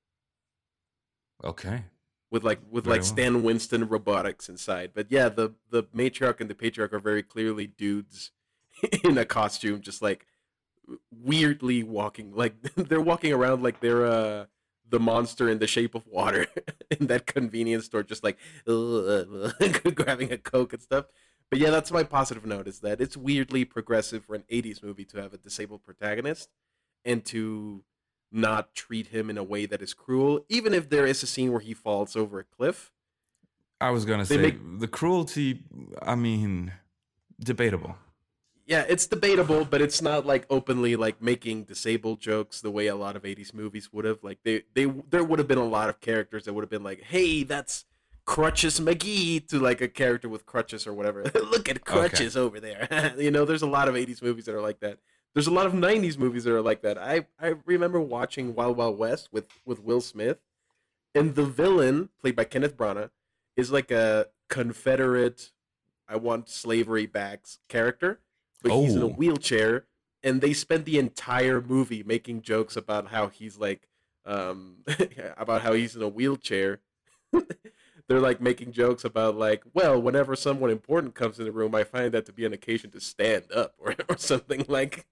Okay. 1.42 1.85
with 2.31 2.44
like 2.44 2.61
with 2.70 2.85
Very 2.85 2.96
like 2.98 3.00
well. 3.03 3.09
Stan 3.12 3.42
Winston 3.42 3.88
robotics 3.88 4.48
inside. 4.48 4.90
But 4.94 5.07
yeah, 5.11 5.29
the 5.29 5.55
the 5.70 5.85
matriarch 5.85 6.40
and 6.40 6.50
the 6.50 6.55
patriarch 6.55 6.92
are 6.92 6.98
very 7.00 7.22
clearly 7.22 7.66
dudes 7.66 8.31
in 9.05 9.16
a 9.16 9.24
costume, 9.24 9.81
just 9.81 10.03
like 10.03 10.26
weirdly 11.11 11.83
walking, 11.83 12.33
like 12.35 12.55
they're 12.76 13.00
walking 13.00 13.33
around 13.33 13.62
like 13.62 13.81
they're 13.81 14.07
uh 14.07 14.46
the 14.88 14.98
monster 15.00 15.48
in 15.48 15.61
the 15.61 15.66
shape 15.68 15.94
of 15.94 16.07
water 16.07 16.46
in 16.90 17.07
that 17.07 17.26
convenience 17.26 17.85
store, 17.85 18.03
just 18.03 18.24
like 18.24 18.38
grabbing 18.66 20.33
a 20.33 20.38
coke 20.38 20.72
and 20.72 20.83
stuff. 20.83 21.07
But 21.48 21.59
yeah, 21.59 21.70
that's 21.70 21.90
my 21.90 22.03
positive 22.05 22.44
note 22.46 22.66
is 22.68 22.81
that 22.81 23.00
it's 23.00 23.16
weirdly 23.16 23.64
progressive 23.64 24.24
for 24.24 24.35
an 24.35 24.44
'80s 24.50 24.83
movie 24.83 25.05
to 25.07 25.20
have 25.20 25.33
a 25.35 25.38
disabled 25.38 25.83
protagonist 25.85 26.48
and 27.05 27.24
to 27.26 27.83
not 28.33 28.74
treat 28.74 29.09
him 29.09 29.29
in 29.31 29.37
a 29.37 29.42
way 29.42 29.66
that 29.66 29.83
is 29.83 29.92
cruel, 29.92 30.44
even 30.48 30.72
if 30.72 30.88
there 30.88 31.07
is 31.07 31.22
a 31.22 31.26
scene 31.26 31.50
where 31.50 31.61
he 31.61 31.74
falls 31.74 32.14
over 32.14 32.38
a 32.38 32.44
cliff. 32.44 32.92
I 33.81 33.90
was 33.90 34.05
gonna 34.05 34.26
say 34.26 34.37
make- 34.37 34.79
the 34.81 34.88
cruelty. 34.88 35.62
I 36.03 36.14
mean, 36.14 36.72
debatable. 37.40 37.96
Yeah, 38.71 38.85
it's 38.89 39.05
debatable, 39.05 39.65
but 39.65 39.83
it's 39.83 40.01
not 40.01 40.27
like 40.27 40.47
openly 40.49 40.95
like 40.95 41.21
making 41.21 41.65
disabled 41.65 42.21
jokes 42.21 42.61
the 42.61 42.71
way 42.71 42.87
a 42.87 42.95
lot 42.95 43.17
of 43.17 43.25
'80s 43.25 43.53
movies 43.53 43.93
would 43.93 44.05
have. 44.05 44.23
Like 44.23 44.39
they, 44.45 44.63
they, 44.75 44.85
there 44.85 45.25
would 45.25 45.41
have 45.41 45.49
been 45.49 45.59
a 45.59 45.67
lot 45.67 45.89
of 45.89 46.01
characters 46.01 46.45
that 46.45 46.53
would 46.53 46.63
have 46.63 46.71
been 46.71 46.85
like, 46.85 47.03
"Hey, 47.03 47.43
that's 47.43 47.85
Crutches 48.27 48.79
McGee," 48.79 49.45
to 49.49 49.59
like 49.59 49.81
a 49.81 49.89
character 49.89 50.29
with 50.29 50.47
crutches 50.47 50.87
or 50.87 50.95
whatever. 50.95 51.25
Look 51.35 51.69
at 51.69 51.85
crutches 51.85 52.37
over 52.37 52.61
there. 52.61 53.13
you 53.19 53.33
know, 53.33 53.45
there's 53.45 53.63
a 53.63 53.67
lot 53.67 53.89
of 53.89 53.97
'80s 53.97 54.23
movies 54.23 54.45
that 54.45 54.55
are 54.55 54.63
like 54.63 54.79
that. 54.79 54.99
There's 55.35 55.49
a 55.49 55.53
lot 55.53 55.67
of 55.67 55.73
'90s 55.73 56.17
movies 56.17 56.45
that 56.45 56.55
are 56.55 56.63
like 56.63 56.83
that. 56.83 56.97
I, 56.97 57.27
I 57.41 57.55
remember 57.67 58.01
watching 58.01 58.55
Wild 58.55 58.77
Wild 58.77 58.97
West 58.97 59.31
with 59.33 59.49
with 59.67 59.83
Will 59.83 60.01
Smith, 60.01 60.39
and 61.13 61.35
the 61.35 61.45
villain 61.45 62.11
played 62.21 62.37
by 62.37 62.45
Kenneth 62.45 62.77
Branagh 62.77 63.11
is 63.57 63.73
like 63.73 63.91
a 63.91 64.29
Confederate, 64.49 65.51
I 66.09 66.15
want 66.19 66.49
slavery 66.49 67.07
back 67.07 67.47
character, 67.69 68.21
but 68.62 68.73
he's 68.73 68.94
in 68.94 69.03
a 69.03 69.07
Oh. 69.07 69.09
wheelchair, 69.11 69.87
and 70.23 70.40
they 70.40 70.53
spend 70.53 70.85
the 70.85 70.99
entire 70.99 71.61
movie 71.61 72.03
making 72.03 72.42
jokes 72.42 72.77
about 72.77 73.09
how 73.09 73.29
he's 73.29 73.57
like, 73.59 73.88
um, 74.27 74.79
about 75.37 75.62
how 75.62 75.73
he's 75.73 75.96
in 75.96 76.03
a 76.03 76.09
wheelchair. 76.09 76.81
They're 78.09 78.20
like 78.20 78.40
making 78.40 78.73
jokes 78.73 79.05
about 79.05 79.37
like, 79.37 79.62
well, 79.73 80.01
whenever 80.03 80.35
someone 80.35 80.70
important 80.70 81.14
comes 81.14 81.38
in 81.38 81.44
the 81.44 81.53
room, 81.53 81.75
I 81.77 81.85
find 81.85 82.12
that 82.12 82.27
to 82.27 82.33
be 82.33 82.44
an 82.44 82.53
occasion 82.53 82.90
to 82.90 83.01
stand 83.01 83.44
up 83.55 83.75
or, 83.79 83.94
or 84.09 84.16
something 84.18 84.64
like, 84.68 85.07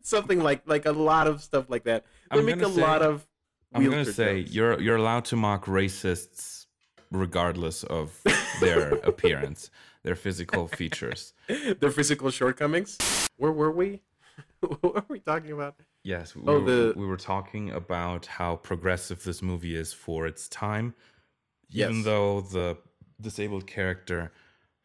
something 0.00 0.40
like 0.42 0.62
like 0.66 0.86
a 0.86 0.92
lot 0.92 1.26
of 1.26 1.42
stuff 1.42 1.66
like 1.68 1.84
that. 1.84 2.04
They 2.32 2.38
I'm 2.38 2.46
make 2.46 2.62
a 2.62 2.70
say- 2.70 2.80
lot 2.80 3.02
of. 3.02 3.26
I'm 3.74 3.84
gonna 3.84 4.04
say 4.06 4.40
jokes. 4.42 4.54
you're 4.54 4.80
you're 4.80 4.96
allowed 4.96 5.26
to 5.26 5.36
mock 5.36 5.66
racists 5.66 6.66
regardless 7.10 7.84
of 7.84 8.18
their 8.60 8.94
appearance, 9.04 9.70
their 10.04 10.14
physical 10.16 10.68
features. 10.68 11.32
their 11.80 11.90
physical 11.90 12.30
shortcomings. 12.30 12.98
Where 13.36 13.52
were 13.52 13.70
we? 13.70 14.00
what 14.60 14.82
were 14.82 15.04
we 15.08 15.20
talking 15.20 15.52
about? 15.52 15.76
Yes, 16.04 16.34
we, 16.34 16.42
Oh, 16.46 16.60
were, 16.60 16.64
the- 16.64 16.94
we 16.96 17.06
were 17.06 17.16
talking 17.16 17.70
about 17.70 18.26
how 18.26 18.56
progressive 18.56 19.22
this 19.24 19.42
movie 19.42 19.76
is 19.76 19.92
for 19.92 20.26
its 20.26 20.48
time. 20.48 20.94
Yes. 21.68 21.90
Even 21.90 22.02
though 22.04 22.40
the 22.40 22.78
disabled 23.20 23.66
character 23.66 24.32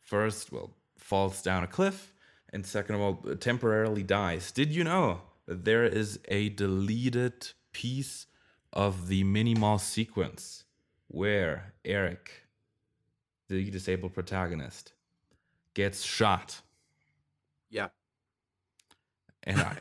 first, 0.02 0.52
well, 0.52 0.76
falls 0.98 1.42
down 1.42 1.64
a 1.64 1.68
cliff, 1.68 2.14
and 2.52 2.66
second 2.66 2.96
of 2.96 3.02
all, 3.02 3.14
temporarily 3.40 4.04
dies. 4.04 4.52
Did 4.52 4.74
you 4.74 4.84
know 4.84 5.22
that 5.48 5.66
there 5.66 5.84
is 5.86 6.20
a 6.28 6.50
deleted 6.50 7.50
piece 7.72 8.26
of 8.74 9.08
the 9.08 9.24
mini 9.24 9.54
mall 9.56 9.80
sequence 9.80 10.64
where 11.08 11.74
Eric, 11.86 12.32
the 13.50 13.70
disabled 13.70 14.14
protagonist, 14.14 14.94
gets 15.74 16.04
shot? 16.04 16.62
Yeah. 17.70 17.88
and 19.44 19.60
I, 19.60 19.78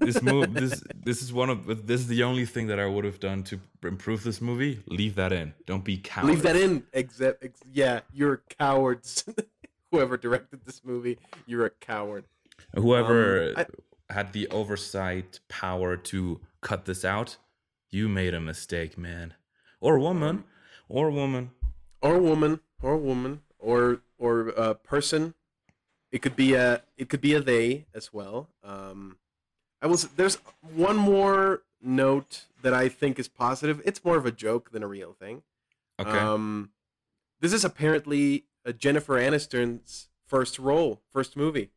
this 0.00 0.22
move 0.22 0.54
this 0.54 0.82
this 0.94 1.22
is 1.22 1.32
one 1.32 1.50
of 1.50 1.86
this 1.86 2.00
is 2.00 2.06
the 2.06 2.22
only 2.22 2.46
thing 2.46 2.68
that 2.68 2.78
I 2.78 2.86
would 2.86 3.04
have 3.04 3.18
done 3.20 3.42
to 3.44 3.60
improve 3.82 4.22
this 4.24 4.40
movie. 4.40 4.80
Leave 4.86 5.14
that 5.16 5.32
in. 5.32 5.54
Don't 5.66 5.84
be 5.84 5.98
cowards. 5.98 6.28
Leave 6.30 6.42
that 6.42 6.56
in. 6.56 6.84
Except, 6.92 7.44
ex- 7.44 7.60
yeah, 7.72 8.00
you're 8.12 8.42
cowards. 8.58 9.24
Whoever 9.90 10.16
directed 10.18 10.64
this 10.64 10.82
movie, 10.84 11.18
you're 11.46 11.64
a 11.66 11.70
coward. 11.70 12.24
Whoever 12.74 13.54
Um, 13.56 13.64
had 14.10 14.32
the 14.34 14.46
oversight 14.48 15.40
power 15.48 15.96
to 15.96 16.40
cut 16.60 16.84
this 16.84 17.04
out, 17.04 17.36
you 17.90 18.08
made 18.08 18.34
a 18.34 18.40
mistake, 18.40 18.98
man, 18.98 19.32
or 19.80 19.98
woman, 19.98 20.44
or 20.88 21.10
woman. 21.10 21.50
Or 22.02 22.18
woman, 22.18 22.60
or 22.82 22.96
woman, 22.98 23.40
or 23.58 24.02
or 24.18 24.48
a 24.48 24.74
person. 24.74 25.34
It 26.10 26.22
could 26.22 26.36
be 26.36 26.54
a 26.54 26.82
it 26.96 27.08
could 27.08 27.20
be 27.20 27.34
a 27.34 27.40
they 27.40 27.86
as 27.94 28.12
well. 28.12 28.48
Um, 28.64 29.18
I 29.80 29.86
was 29.86 30.04
there's 30.04 30.36
one 30.74 30.96
more 30.96 31.62
note 31.80 32.46
that 32.62 32.74
I 32.74 32.88
think 32.88 33.18
is 33.18 33.28
positive. 33.28 33.80
It's 33.84 34.04
more 34.04 34.16
of 34.16 34.26
a 34.26 34.32
joke 34.32 34.70
than 34.70 34.82
a 34.82 34.88
real 34.88 35.12
thing. 35.12 35.42
Okay. 36.00 36.10
Um, 36.10 36.70
this 37.40 37.52
is 37.52 37.64
apparently 37.64 38.46
Jennifer 38.76 39.18
Aniston's 39.18 40.08
first 40.26 40.58
role, 40.58 41.02
first 41.12 41.36
movie. 41.36 41.70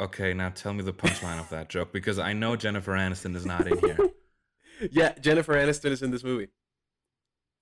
okay. 0.00 0.34
Now 0.34 0.50
tell 0.50 0.72
me 0.74 0.82
the 0.82 0.92
punchline 0.92 1.38
of 1.38 1.48
that 1.50 1.68
joke 1.68 1.92
because 1.92 2.18
I 2.18 2.32
know 2.32 2.56
Jennifer 2.56 2.92
Aniston 2.92 3.36
is 3.36 3.46
not 3.46 3.66
in 3.66 3.78
here. 3.78 3.98
yeah, 4.90 5.14
Jennifer 5.20 5.54
Aniston 5.54 5.90
is 5.90 6.02
in 6.02 6.10
this 6.10 6.24
movie. 6.24 6.48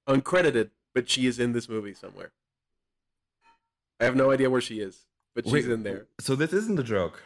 Uncredited, 0.09 0.71
but 0.95 1.09
she 1.09 1.27
is 1.27 1.39
in 1.39 1.53
this 1.53 1.69
movie 1.69 1.95
somewhere. 1.95 2.33
I 4.03 4.07
have 4.07 4.17
no 4.17 4.33
idea 4.33 4.51
where 4.51 4.61
she 4.61 4.81
is, 4.81 5.07
but 5.33 5.45
she's 5.45 5.53
Wait, 5.53 5.71
in 5.71 5.85
there. 5.85 6.09
So 6.21 6.35
this 6.35 6.53
isn't 6.53 6.77
a 6.77 6.83
joke. 6.83 7.23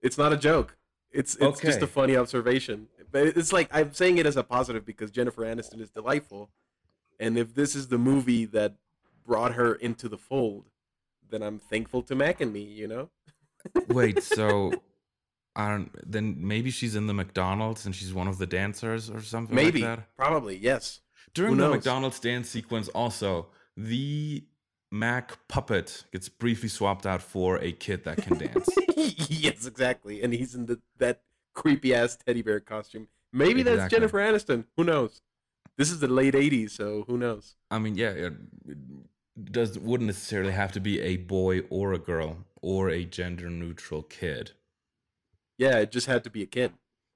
It's 0.00 0.16
not 0.16 0.32
a 0.32 0.36
joke. 0.36 0.76
It's 1.10 1.36
it's 1.40 1.60
just 1.60 1.82
a 1.82 1.88
funny 1.88 2.16
observation. 2.16 2.86
But 3.10 3.26
it's 3.26 3.52
like 3.52 3.68
I'm 3.72 3.92
saying 3.92 4.18
it 4.18 4.24
as 4.24 4.36
a 4.36 4.44
positive 4.44 4.86
because 4.86 5.10
Jennifer 5.10 5.42
Aniston 5.42 5.80
is 5.80 5.90
delightful, 5.90 6.50
and 7.18 7.36
if 7.36 7.56
this 7.56 7.74
is 7.74 7.88
the 7.88 7.98
movie 7.98 8.44
that 8.46 8.76
brought 9.26 9.54
her 9.54 9.74
into 9.74 10.08
the 10.08 10.16
fold, 10.16 10.70
then 11.28 11.42
I'm 11.42 11.58
thankful 11.58 12.02
to 12.04 12.14
Mac 12.14 12.40
and 12.40 12.52
me. 12.52 12.62
You 12.62 12.86
know. 12.86 13.10
Wait, 13.88 14.22
so 14.22 14.72
I 15.56 15.68
don't. 15.68 15.90
Then 16.08 16.36
maybe 16.38 16.70
she's 16.70 16.94
in 16.94 17.08
the 17.08 17.14
McDonald's 17.14 17.86
and 17.86 17.94
she's 17.94 18.14
one 18.14 18.28
of 18.28 18.38
the 18.38 18.46
dancers 18.46 19.10
or 19.10 19.20
something 19.20 19.54
Maybe, 19.56 19.82
like 19.82 19.98
that. 19.98 20.16
probably, 20.16 20.56
yes. 20.56 21.00
During 21.34 21.56
the? 21.56 21.68
McDonald's 21.68 22.20
dance 22.20 22.48
sequence, 22.48 22.88
also 22.88 23.48
the 23.76 24.44
Mac 24.92 25.48
puppet 25.48 26.04
gets 26.12 26.28
briefly 26.28 26.68
swapped 26.68 27.06
out 27.06 27.22
for 27.22 27.56
a 27.56 27.72
kid 27.72 28.04
that 28.04 28.18
can 28.18 28.36
dance. 28.38 28.68
yes, 28.96 29.66
exactly. 29.66 30.22
And 30.22 30.34
he's 30.34 30.54
in 30.54 30.66
the 30.66 30.80
that 30.98 31.22
creepy 31.54 31.94
ass 31.94 32.16
teddy 32.16 32.42
bear 32.42 32.60
costume. 32.60 33.08
Maybe 33.32 33.62
that's 33.62 33.90
Jennifer 33.90 34.18
Aniston. 34.18 34.66
Who 34.76 34.84
knows? 34.84 35.22
this 35.76 35.90
is 35.90 36.00
the 36.00 36.08
late 36.08 36.34
'80s, 36.34 36.70
so 36.70 37.04
who 37.06 37.16
knows? 37.16 37.56
I 37.70 37.78
mean, 37.78 37.96
yeah, 37.96 38.10
it 38.10 38.34
does 39.50 39.78
wouldn't 39.78 40.08
necessarily 40.08 40.52
have 40.52 40.72
to 40.72 40.80
be 40.80 41.00
a 41.00 41.16
boy 41.16 41.60
or 41.70 41.92
a 41.92 41.98
girl 41.98 42.38
or 42.60 42.90
a 42.90 43.04
gender 43.04 43.48
neutral 43.48 44.02
kid. 44.02 44.52
Yeah, 45.58 45.78
it 45.78 45.90
just 45.90 46.06
had 46.06 46.24
to 46.24 46.30
be 46.30 46.42
a 46.42 46.46
kid. 46.46 46.72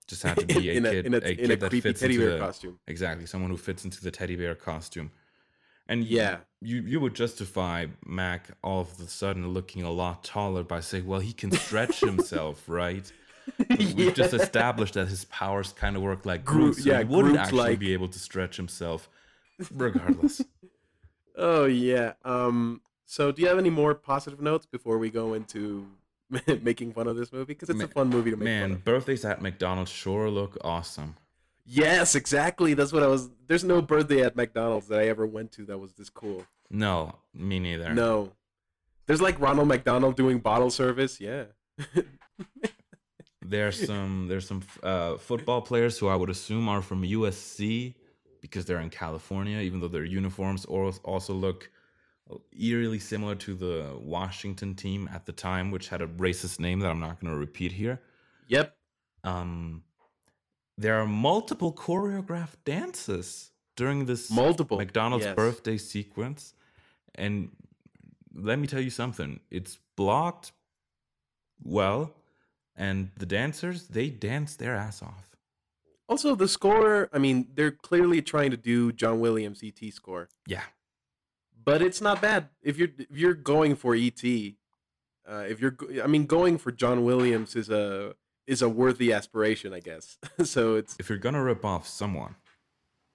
Just 0.06 0.22
had 0.22 0.38
to 0.38 0.46
be 0.46 0.70
a 0.70 0.74
in 0.74 0.86
a, 0.86 0.90
kid, 0.90 1.06
in 1.06 1.14
a, 1.14 1.18
a 1.18 1.30
in 1.30 1.36
kid 1.36 1.62
a 1.62 1.68
creepy 1.68 1.92
teddy 1.92 2.16
bear 2.16 2.32
the, 2.32 2.38
costume. 2.38 2.78
exactly 2.86 3.26
someone 3.26 3.50
who 3.50 3.56
fits 3.56 3.84
into 3.84 4.02
the 4.02 4.10
teddy 4.10 4.36
bear 4.36 4.54
costume. 4.54 5.10
And 5.88 6.04
Yeah. 6.04 6.38
you 6.60 6.82
you 6.82 6.98
would 7.00 7.14
justify 7.14 7.86
Mac 8.04 8.48
all 8.62 8.80
of 8.80 8.98
a 9.00 9.06
sudden 9.08 9.48
looking 9.48 9.82
a 9.82 9.90
lot 9.90 10.24
taller 10.24 10.62
by 10.64 10.80
saying, 10.80 11.06
well, 11.06 11.20
he 11.20 11.32
can 11.32 11.50
stretch 11.52 12.00
himself, 12.10 12.64
right? 12.68 13.10
We've 13.78 14.12
just 14.14 14.34
established 14.34 14.94
that 14.94 15.06
his 15.08 15.24
powers 15.26 15.72
kind 15.72 15.94
of 15.96 16.02
work 16.02 16.26
like 16.26 16.44
Groot- 16.44 16.76
so 16.76 16.90
yeah, 16.90 16.98
he 16.98 17.04
wouldn't 17.04 17.36
actually 17.38 17.76
be 17.76 17.92
able 17.92 18.08
to 18.08 18.18
stretch 18.18 18.56
himself, 18.56 19.08
regardless. 19.74 20.42
Oh 21.36 21.66
yeah. 21.66 22.14
Um. 22.24 22.80
So, 23.04 23.30
do 23.30 23.40
you 23.42 23.46
have 23.46 23.58
any 23.58 23.70
more 23.70 23.94
positive 23.94 24.40
notes 24.40 24.66
before 24.66 24.98
we 24.98 25.10
go 25.10 25.34
into 25.34 25.86
making 26.62 26.92
fun 26.92 27.06
of 27.06 27.14
this 27.14 27.32
movie? 27.32 27.52
Because 27.54 27.70
it's 27.70 27.80
a 27.80 27.86
fun 27.86 28.08
movie 28.08 28.30
to 28.32 28.36
make 28.36 28.48
fun 28.62 28.70
Man, 28.70 28.82
birthdays 28.84 29.24
at 29.24 29.40
McDonald's 29.40 29.92
sure 29.92 30.28
look 30.28 30.58
awesome. 30.62 31.14
Yes, 31.66 32.14
exactly. 32.14 32.74
That's 32.74 32.92
what 32.92 33.02
I 33.02 33.08
was. 33.08 33.30
There's 33.46 33.64
no 33.64 33.82
birthday 33.82 34.22
at 34.22 34.36
McDonald's 34.36 34.86
that 34.88 35.00
I 35.00 35.08
ever 35.08 35.26
went 35.26 35.52
to 35.52 35.64
that 35.66 35.78
was 35.78 35.92
this 35.94 36.08
cool. 36.08 36.44
No, 36.70 37.16
me 37.34 37.58
neither. 37.58 37.92
No. 37.92 38.32
There's 39.06 39.20
like 39.20 39.40
Ronald 39.40 39.68
McDonald 39.68 40.16
doing 40.16 40.38
bottle 40.38 40.70
service. 40.70 41.20
Yeah. 41.20 41.44
There's 43.48 43.86
some 43.86 44.26
there's 44.26 44.48
some 44.48 44.62
uh, 44.82 45.18
football 45.18 45.62
players 45.62 45.98
who 45.98 46.08
I 46.08 46.16
would 46.16 46.30
assume 46.30 46.68
are 46.68 46.82
from 46.82 47.02
USC 47.02 47.94
because 48.40 48.64
they're 48.64 48.80
in 48.80 48.90
California, 48.90 49.60
even 49.60 49.78
though 49.78 49.88
their 49.88 50.04
uniforms 50.04 50.64
also 50.64 51.32
look 51.32 51.70
eerily 52.58 52.98
similar 52.98 53.36
to 53.36 53.54
the 53.54 53.96
Washington 54.00 54.74
team 54.74 55.08
at 55.12 55.26
the 55.26 55.32
time, 55.32 55.70
which 55.70 55.88
had 55.88 56.02
a 56.02 56.08
racist 56.08 56.58
name 56.58 56.80
that 56.80 56.90
I'm 56.90 56.98
not 56.98 57.20
going 57.20 57.32
to 57.32 57.38
repeat 57.38 57.72
here. 57.72 58.00
Yep. 58.48 58.76
Um, 59.22 59.82
there 60.78 61.00
are 61.00 61.06
multiple 61.06 61.72
choreographed 61.72 62.56
dances 62.64 63.50
during 63.76 64.06
this 64.06 64.30
Multiple. 64.30 64.78
McDonald's 64.78 65.24
Yes. 65.26 65.34
birthday 65.36 65.76
sequence, 65.78 66.54
and 67.14 67.50
let 68.34 68.58
me 68.58 68.66
tell 68.66 68.80
you 68.80 68.90
something. 68.90 69.40
It's 69.50 69.78
blocked 69.96 70.52
well, 71.62 72.14
and 72.74 73.10
the 73.16 73.26
dancers 73.26 73.88
they 73.88 74.10
dance 74.10 74.56
their 74.56 74.74
ass 74.74 75.02
off. 75.02 75.36
Also, 76.08 76.34
the 76.34 76.46
score. 76.48 77.08
I 77.12 77.18
mean, 77.18 77.48
they're 77.54 77.72
clearly 77.72 78.22
trying 78.22 78.50
to 78.52 78.56
do 78.56 78.92
John 78.92 79.18
Williams 79.20 79.62
ET 79.62 79.90
score, 79.92 80.28
Yeah, 80.46 80.62
but 81.64 81.82
it's 81.82 82.00
not 82.00 82.20
bad. 82.22 82.48
If 82.62 82.76
you're 82.78 82.90
if 82.98 83.16
you're 83.16 83.34
going 83.34 83.74
for 83.76 83.94
ET, 83.94 84.22
uh, 85.28 85.44
if 85.48 85.60
you're, 85.60 85.76
I 86.02 86.06
mean, 86.06 86.26
going 86.26 86.58
for 86.58 86.70
John 86.70 87.04
Williams 87.04 87.56
is 87.56 87.68
a 87.70 88.14
is 88.46 88.62
a 88.62 88.68
worthy 88.68 89.12
aspiration, 89.12 89.72
I 89.72 89.80
guess. 89.80 90.18
so 90.44 90.76
it's 90.76 90.96
if 90.98 91.08
you're 91.08 91.18
gonna 91.18 91.42
rip 91.42 91.64
off 91.64 91.86
someone, 91.88 92.36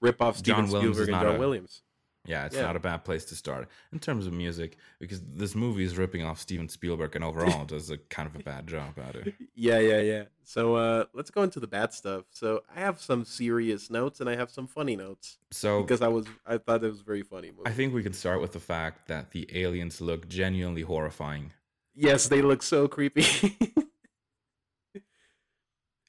rip 0.02 0.22
off 0.22 0.38
Steven 0.38 0.66
John 0.66 0.72
Williams 0.74 0.98
Spielberg 0.98 1.14
and 1.16 1.24
John 1.28 1.36
a- 1.36 1.40
Williams. 1.40 1.82
yeah, 2.26 2.46
it's 2.46 2.56
Yeah. 2.56 2.64
not 2.64 2.76
a 2.76 2.80
bad 2.80 3.04
place 3.04 3.26
to 3.26 3.36
start 3.36 3.68
in 3.92 4.00
terms 4.00 4.28
of 4.28 4.34
music 4.34 4.78
because 5.00 5.22
this 5.22 5.56
movie 5.56 5.84
is 5.84 5.98
ripping 5.98 6.24
off 6.24 6.40
Steven 6.40 6.70
Spielberg 6.70 7.16
and 7.16 7.24
overall 7.24 7.66
does 7.74 7.90
a 7.90 7.98
kind 7.98 8.28
of 8.28 8.36
a 8.40 8.44
bad 8.44 8.68
job 8.68 9.00
at 9.00 9.16
it. 9.16 9.34
Yeah, 9.56 9.80
yeah, 9.80 10.02
yeah. 10.02 10.24
So 10.44 10.76
uh, 10.76 11.06
let's 11.14 11.30
go 11.30 11.44
into 11.44 11.60
the 11.60 11.68
bad 11.68 11.94
stuff. 11.94 12.26
So 12.32 12.64
I 12.76 12.80
have 12.80 13.00
some 13.00 13.24
serious 13.26 13.90
notes 13.90 14.20
and 14.20 14.30
I 14.30 14.36
have 14.36 14.50
some 14.52 14.66
funny 14.68 14.96
notes 14.96 15.38
So 15.52 15.82
because 15.82 16.02
I 16.02 16.08
was 16.10 16.26
I 16.46 16.58
thought 16.58 16.84
it 16.84 16.90
was 16.90 17.02
a 17.02 17.04
very 17.04 17.22
funny 17.24 17.52
movie. 17.52 17.70
I 17.70 17.72
think 17.72 17.94
we 17.94 18.04
can 18.04 18.14
start 18.14 18.42
with 18.42 18.52
the 18.54 18.60
fact 18.60 19.08
that 19.08 19.32
the 19.32 19.48
aliens 19.54 20.02
look 20.02 20.28
genuinely 20.28 20.82
horrifying. 20.82 21.54
yes, 21.96 22.28
they 22.28 22.42
look 22.42 22.64
so 22.64 22.88
creepy. 22.88 23.26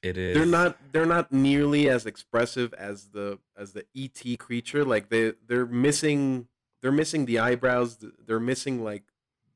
It 0.03 0.17
is. 0.17 0.35
they're 0.35 0.45
not 0.45 0.77
they're 0.91 1.05
not 1.05 1.31
nearly 1.31 1.89
as 1.89 2.05
expressive 2.05 2.73
as 2.73 3.07
the 3.09 3.39
as 3.57 3.71
the 3.73 3.85
ET 3.95 4.37
creature. 4.37 4.83
Like 4.85 5.09
they 5.09 5.33
they're 5.47 5.65
missing 5.65 6.47
they're 6.81 6.91
missing 6.91 7.25
the 7.25 7.39
eyebrows. 7.39 7.97
They're 8.27 8.39
missing 8.39 8.83
like 8.83 9.03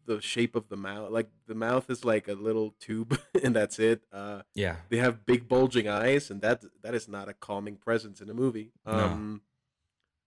the 0.06 0.22
shape 0.22 0.56
of 0.56 0.70
the 0.70 0.78
mouth. 0.78 1.12
Like 1.12 1.30
the 1.48 1.54
mouth 1.56 1.90
is 1.90 2.06
like 2.06 2.30
a 2.30 2.34
little 2.34 2.74
tube 2.80 3.20
and 3.44 3.54
that's 3.54 3.78
it. 3.78 4.04
Uh 4.12 4.44
Yeah. 4.56 4.78
they 4.90 4.98
have 4.98 5.26
big 5.26 5.50
bulging 5.50 5.90
eyes 5.90 6.32
and 6.32 6.42
that 6.42 6.64
that 6.82 6.96
is 6.96 7.10
not 7.10 7.28
a 7.28 7.34
calming 7.34 7.76
presence 7.76 8.22
in 8.22 8.30
a 8.30 8.34
movie 8.34 8.72
No. 8.86 8.94
um 8.94 9.42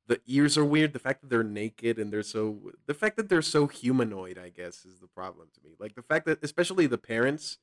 the 0.06 0.20
ears 0.26 0.58
are 0.58 0.64
weird 0.64 0.92
the 0.92 0.98
fact 0.98 1.20
that 1.22 1.30
they're 1.30 1.44
naked 1.44 1.98
and 1.98 2.12
they're 2.12 2.22
so 2.22 2.72
the 2.86 2.94
fact 2.94 3.16
that 3.16 3.28
they're 3.28 3.40
so 3.56 3.68
humanoid 3.68 4.36
i 4.38 4.48
guess 4.48 4.84
is 4.84 4.98
the 4.98 5.06
problem 5.06 5.48
to 5.54 5.60
me 5.62 5.76
like 5.78 5.94
the 5.94 6.02
fact 6.02 6.26
that 6.26 6.38
especially 6.42 6.86
the 6.86 6.98
parents 6.98 7.58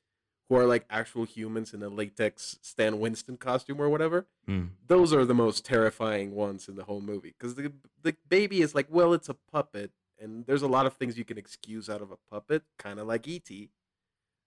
who 0.48 0.56
are 0.56 0.66
like 0.66 0.84
actual 0.90 1.24
humans 1.24 1.74
in 1.74 1.82
a 1.82 1.88
latex 1.88 2.58
stan 2.62 2.98
winston 2.98 3.36
costume 3.36 3.80
or 3.80 3.88
whatever 3.88 4.26
Mm. 4.48 4.70
those 4.86 5.12
are 5.12 5.26
the 5.26 5.34
most 5.34 5.64
terrifying 5.64 6.34
ones 6.34 6.68
in 6.68 6.76
the 6.76 6.84
whole 6.84 7.02
movie 7.02 7.34
because 7.38 7.54
the, 7.54 7.70
the 8.02 8.16
baby 8.28 8.62
is 8.62 8.74
like 8.74 8.86
well 8.88 9.12
it's 9.12 9.28
a 9.28 9.34
puppet 9.34 9.90
and 10.18 10.46
there's 10.46 10.62
a 10.62 10.68
lot 10.68 10.86
of 10.86 10.94
things 10.94 11.18
you 11.18 11.24
can 11.24 11.36
excuse 11.38 11.88
out 11.90 12.00
of 12.00 12.10
a 12.10 12.16
puppet 12.30 12.62
kind 12.78 12.98
of 12.98 13.06
like 13.06 13.28
et 13.28 13.50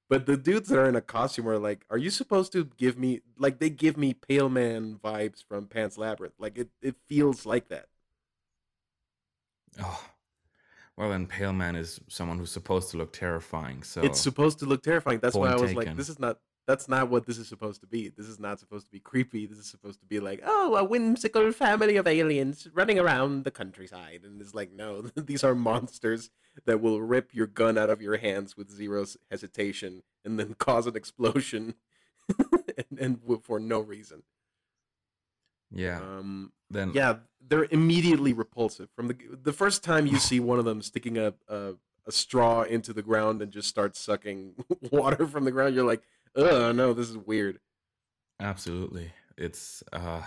but 0.10 0.26
the 0.26 0.36
dudes 0.36 0.68
that 0.68 0.78
are 0.78 0.90
in 0.90 0.98
a 0.98 1.02
costume 1.02 1.48
are 1.48 1.58
like, 1.58 1.86
are 1.90 1.98
you 1.98 2.10
supposed 2.10 2.52
to 2.52 2.66
give 2.76 3.00
me 3.00 3.22
like 3.38 3.60
they 3.60 3.70
give 3.70 3.96
me 3.96 4.14
Pale 4.14 4.50
Man 4.50 5.00
vibes 5.02 5.42
from 5.42 5.68
Pan's 5.68 5.98
Labyrinth? 5.98 6.34
Like 6.38 6.58
it, 6.58 6.68
it 6.82 6.98
feels 7.08 7.46
like 7.46 7.70
that. 7.70 7.88
Oh. 9.82 10.04
Well, 10.98 11.10
then 11.10 11.26
Pale 11.26 11.54
Man 11.54 11.76
is 11.76 12.00
someone 12.10 12.38
who's 12.38 12.52
supposed 12.52 12.92
to 12.92 12.98
look 12.98 13.14
terrifying. 13.14 13.84
So 13.84 14.02
It's 14.02 14.20
supposed 14.20 14.60
to 14.60 14.66
look 14.66 14.84
terrifying. 14.84 15.20
That's 15.20 15.36
why 15.36 15.52
I 15.52 15.56
was 15.56 15.74
like, 15.74 15.96
this 15.96 16.10
is 16.10 16.20
not 16.20 16.38
that's 16.68 16.88
not 16.88 17.10
what 17.10 17.26
this 17.26 17.38
is 17.38 17.48
supposed 17.48 17.82
to 17.82 17.88
be. 17.88 18.10
This 18.10 18.28
is 18.28 18.40
not 18.40 18.60
supposed 18.60 18.86
to 18.86 18.92
be 18.92 19.00
creepy. 19.00 19.46
This 19.46 19.58
is 19.58 19.66
supposed 19.66 20.00
to 20.00 20.06
be 20.06 20.20
like, 20.20 20.42
oh, 20.46 20.76
a 20.76 20.84
whimsical 20.84 21.52
family 21.52 21.98
of 21.98 22.08
aliens 22.08 22.68
running 22.74 23.00
around 23.00 23.44
the 23.44 23.52
countryside. 23.52 24.22
And 24.24 24.40
it's 24.40 24.54
like, 24.54 24.72
no, 24.72 25.02
these 25.16 25.44
are 25.44 25.56
monsters 25.56 26.30
that 26.66 26.80
will 26.80 27.02
rip 27.02 27.34
your 27.34 27.48
gun 27.48 27.78
out 27.78 27.90
of 27.90 28.02
your 28.02 28.18
hands 28.18 28.56
with 28.56 28.70
zero 28.70 29.06
hesitation 29.30 30.04
and 30.24 30.40
then 30.40 30.54
cause 30.60 30.88
an 30.88 30.96
explosion 30.96 31.74
and, 32.90 33.00
and 33.00 33.20
for 33.44 33.60
no 33.60 33.80
reason. 33.80 34.24
yeah. 35.72 36.00
Um, 36.00 36.52
then 36.70 36.92
yeah, 36.94 37.16
they're 37.52 37.68
immediately 37.70 38.32
repulsive. 38.32 38.88
From 38.96 39.10
the 39.10 39.18
the 39.44 39.52
first 39.52 39.84
time 39.84 40.08
you 40.08 40.18
see 40.18 40.40
one 40.40 40.58
of 40.58 40.64
them 40.64 40.82
sticking 40.82 41.18
a, 41.18 41.34
a 41.50 41.74
a 42.08 42.12
straw 42.12 42.62
into 42.64 42.94
the 42.94 43.02
ground 43.04 43.42
and 43.42 43.52
just 43.52 43.68
start 43.68 43.96
sucking 43.98 44.56
water 44.92 45.28
from 45.28 45.44
the 45.44 45.52
ground, 45.52 45.76
you're 45.76 45.86
like, 45.86 46.02
oh 46.36 46.72
no, 46.72 46.94
this 46.94 47.10
is 47.10 47.18
weird. 47.18 47.60
absolutely. 48.40 49.12
It's 49.38 49.84
uh 49.92 50.24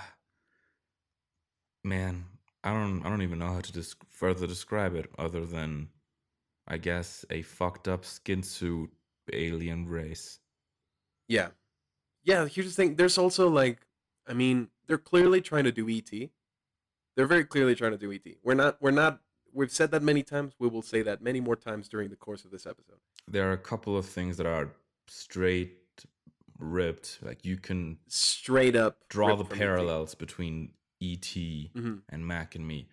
man, 1.83 2.27
I 2.63 2.73
don't 2.75 3.05
I 3.07 3.09
don't 3.09 3.23
even 3.23 3.39
know 3.39 3.55
how 3.55 3.61
to 3.63 3.73
dis- 3.73 3.97
further 4.11 4.47
describe 4.47 4.95
it 4.95 5.11
other 5.19 5.47
than 5.47 5.89
I 6.69 6.77
guess 6.77 7.25
a 7.31 7.41
fucked 7.41 7.89
up 7.89 8.05
skin 8.05 8.43
suit 8.43 8.91
alien 9.33 9.89
race. 9.89 10.41
Yeah, 11.29 11.49
yeah. 12.23 12.47
Here's 12.47 12.67
the 12.67 12.73
thing. 12.73 12.97
There's 12.97 13.17
also 13.17 13.49
like, 13.49 13.87
I 14.29 14.35
mean, 14.35 14.69
they're 14.87 14.99
clearly 14.99 15.41
trying 15.41 15.65
to 15.65 15.73
do 15.73 15.89
ET. 15.89 16.11
They're 17.17 17.27
very 17.27 17.45
clearly 17.45 17.75
trying 17.75 17.93
to 17.93 17.99
do 17.99 18.13
ET. 18.13 18.23
We're 18.43 18.55
not. 18.55 18.77
We're 18.81 18.91
not. 18.91 19.21
We've 19.53 19.71
said 19.71 19.91
that 19.93 20.03
many 20.03 20.23
times. 20.23 20.55
We 20.59 20.69
will 20.69 20.83
say 20.83 21.03
that 21.03 21.23
many 21.23 21.41
more 21.41 21.57
times 21.57 21.89
during 21.89 22.11
the 22.11 22.17
course 22.17 22.45
of 22.45 22.51
this 22.51 22.67
episode. 22.67 22.99
There 23.29 23.49
are 23.49 23.53
a 23.53 23.59
couple 23.59 23.97
of 23.97 24.07
things 24.07 24.37
that 24.39 24.47
are 24.47 24.71
straight 25.07 25.79
ripped. 26.59 27.19
Like 27.23 27.45
you 27.45 27.57
can 27.57 27.99
Straight 28.09 28.75
up 28.77 29.09
draw 29.09 29.37
the 29.37 29.45
parallels 29.45 30.15
between 30.15 30.73
ET 31.01 31.71
Mhm. 31.75 32.03
and 32.09 32.27
Mac 32.27 32.55
and 32.55 32.67
me. 32.67 32.89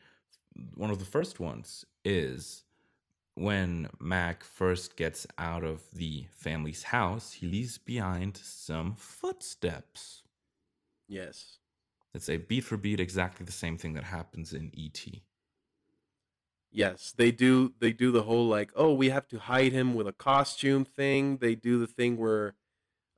One 0.76 0.92
of 0.92 1.00
the 1.00 1.06
first 1.06 1.40
ones 1.40 1.86
is 2.04 2.64
when 3.36 3.90
Mac 4.00 4.44
first 4.44 4.98
gets 4.98 5.26
out 5.38 5.64
of 5.64 5.90
the 5.94 6.28
family's 6.32 6.84
house, 6.84 7.34
he 7.34 7.48
leaves 7.48 7.78
behind 7.78 8.38
some 8.38 8.94
footsteps. 8.96 10.24
Yes. 11.08 11.58
It's 12.14 12.30
a 12.30 12.38
beat 12.38 12.64
for 12.64 12.78
beat 12.78 13.00
exactly 13.00 13.46
the 13.46 13.52
same 13.52 13.78
thing 13.78 13.94
that 13.94 14.04
happens 14.04 14.54
in 14.54 14.72
ET. 14.78 15.06
Yes, 16.72 17.14
they 17.16 17.32
do. 17.32 17.74
They 17.80 17.92
do 17.92 18.12
the 18.12 18.24
whole 18.24 18.48
like, 18.48 18.72
oh, 18.76 18.94
we 18.94 19.10
have 19.10 19.28
to 19.30 19.40
hide 19.40 19.74
him 19.74 19.94
with 19.94 20.08
a 20.08 20.14
costume 20.14 20.86
thing. 20.86 21.38
They 21.38 21.56
do 21.56 21.80
the 21.80 21.88
thing 21.88 22.18
where, 22.18 22.56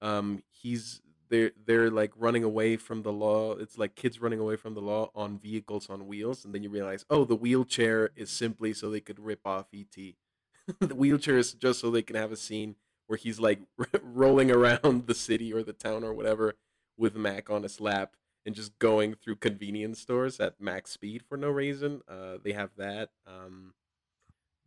um, 0.02 0.44
he's 0.50 1.02
they're 1.30 1.52
they're 1.66 1.90
like 1.90 2.12
running 2.16 2.44
away 2.44 2.78
from 2.78 3.04
the 3.04 3.12
law. 3.12 3.54
It's 3.54 3.78
like 3.78 3.96
kids 3.96 4.20
running 4.20 4.40
away 4.40 4.56
from 4.56 4.74
the 4.74 4.82
law 4.82 5.10
on 5.16 5.40
vehicles 5.40 5.90
on 5.90 6.08
wheels, 6.08 6.46
and 6.46 6.54
then 6.54 6.64
you 6.64 6.70
realize, 6.70 7.06
oh, 7.10 7.26
the 7.26 7.36
wheelchair 7.36 8.12
is 8.16 8.30
simply 8.30 8.74
so 8.74 8.90
they 8.90 9.00
could 9.00 9.20
rip 9.20 9.46
off 9.46 9.68
ET. 9.74 9.96
the 10.80 10.96
wheelchair 10.96 11.38
is 11.38 11.54
just 11.54 11.80
so 11.80 11.90
they 11.90 12.02
can 12.02 12.16
have 12.16 12.32
a 12.32 12.38
scene 12.38 12.76
where 13.08 13.18
he's 13.18 13.40
like 13.40 13.60
rolling 14.02 14.52
around 14.52 15.08
the 15.08 15.16
city 15.16 15.54
or 15.54 15.64
the 15.64 15.74
town 15.74 16.04
or 16.04 16.14
whatever 16.14 16.54
with 16.98 17.16
Mac 17.16 17.50
on 17.50 17.64
his 17.64 17.82
lap, 17.82 18.16
and 18.46 18.54
just 18.56 18.78
going 18.80 19.16
through 19.16 19.38
convenience 19.38 20.00
stores 20.00 20.40
at 20.40 20.60
max 20.60 20.92
speed 20.92 21.24
for 21.28 21.38
no 21.38 21.50
reason. 21.50 22.02
Uh, 22.08 22.38
they 22.44 22.52
have 22.54 22.72
that. 22.78 23.10
Um, 23.26 23.74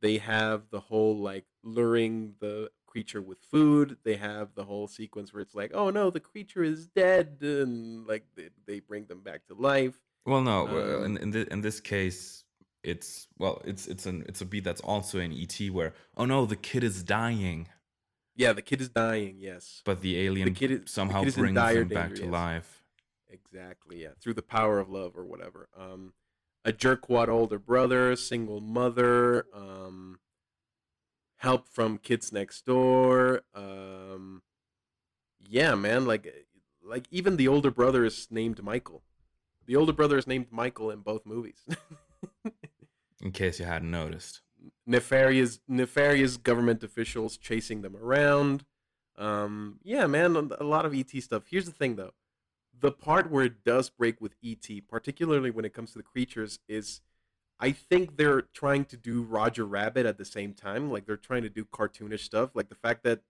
they 0.00 0.18
have 0.18 0.70
the 0.70 0.80
whole 0.80 1.16
like 1.18 1.44
luring 1.62 2.34
the 2.40 2.70
creature 2.86 3.20
with 3.22 3.38
food. 3.40 3.96
They 4.04 4.16
have 4.16 4.54
the 4.54 4.64
whole 4.64 4.88
sequence 4.88 5.32
where 5.32 5.42
it's 5.42 5.54
like, 5.54 5.72
oh 5.74 5.90
no, 5.90 6.10
the 6.10 6.20
creature 6.20 6.62
is 6.62 6.86
dead, 6.86 7.38
and 7.40 8.06
like 8.06 8.24
they, 8.36 8.48
they 8.66 8.80
bring 8.80 9.06
them 9.06 9.20
back 9.20 9.46
to 9.48 9.54
life. 9.54 9.96
Well, 10.24 10.42
no, 10.42 10.66
uh, 10.68 10.96
Um, 10.98 11.04
in 11.04 11.16
in, 11.18 11.32
thi- 11.32 11.46
in 11.50 11.60
this 11.60 11.80
case, 11.80 12.44
it's 12.82 13.28
well, 13.38 13.62
it's 13.64 13.86
it's 13.86 14.06
an 14.06 14.24
it's 14.28 14.40
a 14.40 14.44
beat 14.46 14.64
that's 14.64 14.80
also 14.82 15.18
in 15.18 15.32
ET 15.32 15.58
where 15.70 15.92
oh 16.16 16.24
no, 16.24 16.46
the 16.46 16.56
kid 16.56 16.82
is 16.84 17.02
dying, 17.02 17.68
Yeah, 18.34 18.52
the 18.52 18.62
kid 18.62 18.80
is 18.80 18.88
dying. 18.88 19.36
Yes, 19.38 19.82
but 19.84 20.00
the 20.00 20.18
alien 20.20 20.54
kid 20.54 20.70
is- 20.70 20.80
the 20.80 20.88
somehow 20.88 21.20
kid 21.20 21.28
is 21.28 21.34
brings 21.36 21.58
him 21.58 21.88
back 21.88 22.08
danger, 22.08 22.16
to 22.16 22.22
yes. 22.24 22.32
life. 22.32 22.82
Exactly. 23.30 24.02
Yeah, 24.02 24.10
through 24.20 24.34
the 24.34 24.42
power 24.42 24.78
of 24.78 24.88
love 24.88 25.16
or 25.16 25.24
whatever. 25.24 25.68
Um, 25.78 26.12
a 26.64 26.72
jerkwad 26.72 27.28
older 27.28 27.58
brother, 27.58 28.16
single 28.16 28.60
mother. 28.60 29.46
Um, 29.54 30.18
help 31.36 31.68
from 31.68 31.98
kids 31.98 32.32
next 32.32 32.64
door. 32.66 33.42
Um, 33.54 34.42
yeah, 35.48 35.74
man. 35.74 36.06
Like, 36.06 36.32
like 36.82 37.06
even 37.10 37.36
the 37.36 37.48
older 37.48 37.70
brother 37.70 38.04
is 38.04 38.28
named 38.30 38.62
Michael. 38.62 39.02
The 39.66 39.76
older 39.76 39.92
brother 39.92 40.16
is 40.18 40.26
named 40.26 40.46
Michael 40.50 40.90
in 40.90 41.00
both 41.00 41.26
movies. 41.26 41.64
In 43.22 43.32
case 43.32 43.58
you 43.58 43.64
hadn't 43.64 43.90
noticed. 43.90 44.42
nefarious 44.86 45.58
nefarious 45.66 46.36
government 46.36 46.84
officials 46.84 47.36
chasing 47.38 47.82
them 47.82 47.96
around. 47.96 48.64
Um, 49.16 49.80
yeah, 49.82 50.06
man, 50.06 50.36
a 50.36 50.62
a 50.62 50.64
lot 50.64 50.84
of 50.84 50.94
ET 50.94 51.10
stuff. 51.22 51.44
Here's 51.48 51.64
the 51.64 51.72
thing, 51.72 51.96
though: 51.96 52.12
the 52.78 52.92
part 52.92 53.30
where 53.30 53.44
it 53.44 53.64
does 53.64 53.90
break 53.90 54.20
with 54.20 54.34
ET, 54.44 54.68
particularly 54.88 55.50
when 55.50 55.64
it 55.64 55.74
comes 55.74 55.92
to 55.92 55.98
the 55.98 56.04
creatures, 56.04 56.58
is 56.68 57.00
I 57.58 57.72
think 57.72 58.16
they're 58.16 58.42
trying 58.42 58.84
to 58.86 58.96
do 58.96 59.22
Roger 59.22 59.64
Rabbit 59.64 60.06
at 60.06 60.18
the 60.18 60.24
same 60.24 60.52
time. 60.52 60.90
Like 60.90 61.06
they're 61.06 61.16
trying 61.16 61.42
to 61.42 61.48
do 61.48 61.64
cartoonish 61.64 62.20
stuff, 62.20 62.50
like 62.54 62.68
the 62.68 62.74
fact 62.74 63.02
that 63.04 63.20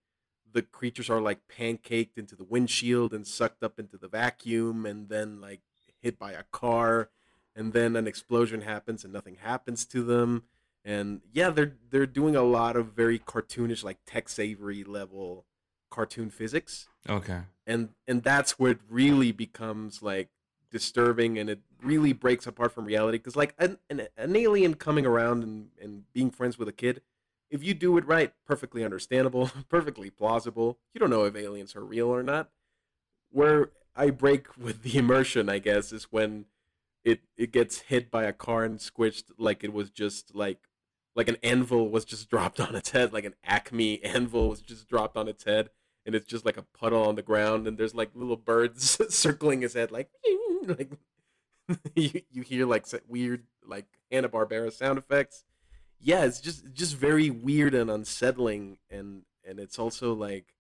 the 0.53 0.62
creatures 0.62 1.11
are 1.11 1.20
like 1.20 1.49
pancaked 1.49 2.16
into 2.16 2.34
the 2.34 2.44
windshield 2.44 3.12
and 3.12 3.26
sucked 3.26 3.62
up 3.62 3.78
into 3.78 3.97
the 3.97 4.09
vacuum, 4.09 4.86
and 4.86 5.09
then 5.09 5.40
like 5.40 5.61
hit 6.01 6.18
by 6.18 6.32
a 6.32 6.44
car, 6.44 7.11
and 7.55 7.72
then 7.72 7.97
an 7.97 8.07
explosion 8.07 8.62
happens 8.62 9.05
and 9.05 9.12
nothing 9.12 9.36
happens 9.40 9.84
to 9.86 10.03
them 10.03 10.44
and 10.86 11.20
yeah 11.32 11.51
they're 11.51 11.74
they're 11.90 12.07
doing 12.07 12.36
a 12.36 12.42
lot 12.42 12.76
of 12.76 12.92
very 12.92 13.18
cartoonish 13.18 13.82
like 13.82 13.99
tex 14.07 14.38
avery 14.38 14.84
level 14.84 15.44
cartoon 15.91 16.30
physics. 16.30 16.89
Okay. 17.09 17.43
and 17.66 17.91
and 18.09 18.22
that's 18.22 18.59
where 18.59 18.72
it 18.72 18.80
really 18.89 19.32
becomes 19.32 20.03
like 20.03 20.28
disturbing 20.70 21.39
and 21.39 21.49
it 21.49 21.61
really 21.82 22.12
breaks 22.12 22.47
apart 22.47 22.72
from 22.72 22.84
reality. 22.84 23.18
Because 23.18 23.37
like 23.37 23.55
an, 23.59 23.78
an, 23.89 24.09
an 24.16 24.37
alien 24.37 24.74
coming 24.74 25.07
around 25.07 25.43
and, 25.43 25.68
and 25.80 26.05
being 26.12 26.30
friends 26.30 26.59
with 26.59 26.68
a 26.68 26.72
kid 26.72 27.03
if 27.49 27.62
you 27.62 27.74
do 27.74 27.97
it 27.97 28.05
right 28.07 28.32
perfectly 28.45 28.84
understandable 28.84 29.51
perfectly 29.68 30.11
plausible. 30.11 30.78
You 30.93 31.01
don't 31.01 31.11
know 31.11 31.24
if 31.24 31.37
aliens 31.37 31.76
are 31.76 31.84
real 31.84 32.09
or 32.09 32.22
not. 32.22 32.51
Where 33.30 33.70
i 33.95 34.11
break 34.11 34.57
with 34.59 34.82
the 34.82 34.99
immersion 34.99 35.49
i 35.49 35.59
guess 35.59 35.93
is 35.93 36.05
when 36.05 36.45
it 37.05 37.20
it 37.37 37.53
gets 37.53 37.80
hit 37.82 38.11
by 38.11 38.24
a 38.24 38.32
car 38.32 38.64
and 38.64 38.78
squished 38.78 39.24
like 39.39 39.64
it 39.64 39.72
was 39.72 39.91
just 39.91 40.34
like 40.34 40.59
like 41.17 41.29
an 41.29 41.39
anvil 41.43 41.89
was 41.89 42.05
just 42.05 42.29
dropped 42.31 42.61
on 42.61 42.77
its 42.77 42.91
head 42.91 43.12
like 43.12 43.25
an 43.25 43.35
acme 43.43 44.05
anvil 44.05 44.49
was 44.49 44.61
just 44.61 44.87
dropped 44.87 45.17
on 45.17 45.27
its 45.27 45.45
head 45.45 45.71
and 46.05 46.14
it's 46.14 46.27
just 46.27 46.45
like 46.45 46.57
a 46.57 46.62
puddle 46.62 47.03
on 47.09 47.17
the 47.17 47.23
ground 47.23 47.67
and 47.67 47.77
there's 47.77 47.95
like 47.95 48.11
little 48.14 48.37
birds 48.37 49.01
circling 49.12 49.62
his 49.62 49.75
head 49.75 49.91
like 49.91 50.11
like 50.67 50.93
you, 51.97 52.23
you 52.31 52.43
hear 52.43 52.67
like 52.67 52.87
weird 53.09 53.43
like 53.67 53.87
hanna-barbera 54.12 54.73
sound 54.73 54.99
effects. 54.99 55.45
Yeah 55.99 56.25
it's 56.25 56.41
just 56.41 56.73
just 56.75 56.95
very 56.95 57.31
weird 57.31 57.75
and 57.75 57.91
unsettling 57.91 58.79
and 58.91 59.23
and 59.45 59.59
it's 59.59 59.79
also 59.79 60.12
like 60.12 60.55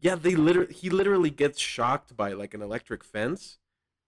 yeah 0.00 0.16
they 0.16 0.34
literally 0.34 0.74
he 0.74 0.90
literally 0.90 1.30
gets 1.30 1.60
shocked 1.60 2.16
by 2.16 2.32
like 2.32 2.52
an 2.52 2.60
electric 2.60 3.04
fence 3.04 3.59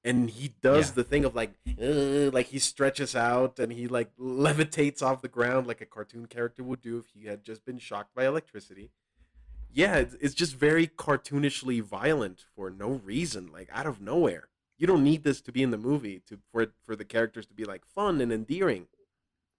and 0.05 0.31
he 0.31 0.55
does 0.61 0.89
Yeah. 0.89 0.95
the 0.97 1.05
thing 1.05 1.25
of 1.25 1.35
like 1.35 1.53
uh, 1.81 2.31
like 2.33 2.47
he 2.47 2.59
stretches 2.59 3.15
out 3.15 3.59
and 3.59 3.73
he 3.73 3.87
like 3.89 4.11
levitates 4.17 5.03
off 5.03 5.23
the 5.23 5.29
ground 5.29 5.67
like 5.67 5.81
a 5.81 5.87
cartoon 5.87 6.27
character 6.27 6.63
would 6.65 6.81
do 6.81 6.99
if 6.99 7.07
he 7.15 7.27
had 7.27 7.45
just 7.45 7.65
been 7.65 7.79
shocked 7.79 8.15
by 8.15 8.27
electricity 8.27 8.91
yeah 9.71 9.97
it's, 9.97 10.15
it's 10.21 10.35
just 10.35 10.55
very 10.57 10.87
cartoonishly 10.87 11.81
violent 11.83 12.45
for 12.55 12.69
no 12.71 12.91
reason 13.05 13.51
like 13.53 13.69
out 13.73 13.87
of 13.87 14.01
nowhere 14.01 14.49
you 14.79 14.87
don't 14.87 15.05
need 15.05 15.23
this 15.23 15.41
to 15.41 15.53
be 15.53 15.63
in 15.63 15.71
the 15.71 15.79
movie 15.79 16.21
to 16.27 16.39
for 16.51 16.67
for 16.85 16.97
the 16.97 17.05
characters 17.05 17.47
to 17.47 17.55
be 17.55 17.65
like 17.65 17.85
fun 17.85 18.21
and 18.21 18.33
endearing 18.33 18.87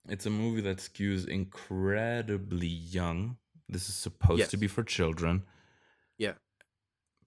It's 0.10 0.26
a 0.26 0.30
movie 0.30 0.60
that 0.62 0.80
skews 0.80 1.26
incredibly 1.28 2.68
young. 2.68 3.38
This 3.70 3.88
is 3.88 3.96
supposed 3.96 4.52
to 4.52 4.58
be 4.58 4.68
for 4.68 4.84
children. 4.84 5.44
Yeah. 6.18 6.34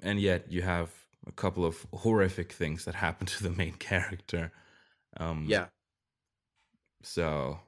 And 0.03 0.21
yet 0.21 0.53
you 0.53 0.61
have 0.61 0.91
a 1.27 1.33
couple 1.33 1.65
of 1.65 1.87
horrific 1.93 2.53
things 2.53 2.85
that 2.85 2.95
happen 2.97 3.27
to 3.27 3.43
the 3.43 3.51
main 3.51 3.73
character. 3.91 4.53
Um, 5.19 5.47
yeah 5.49 5.67
So 7.03 7.61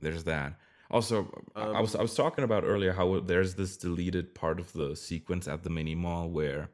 there's 0.00 0.24
that. 0.24 0.54
Also, 0.90 1.44
I- 1.56 1.62
I 1.78 1.80
was 1.80 1.94
I 1.94 2.02
was 2.02 2.14
talking 2.14 2.44
about 2.44 2.64
earlier 2.64 2.92
how 2.92 3.20
there's 3.20 3.54
this 3.54 3.76
deleted 3.76 4.34
part 4.34 4.60
of 4.60 4.72
the 4.72 4.94
sequence 4.94 5.48
at 5.48 5.62
the 5.62 5.70
mini 5.70 5.94
mall 5.94 6.28
where 6.28 6.68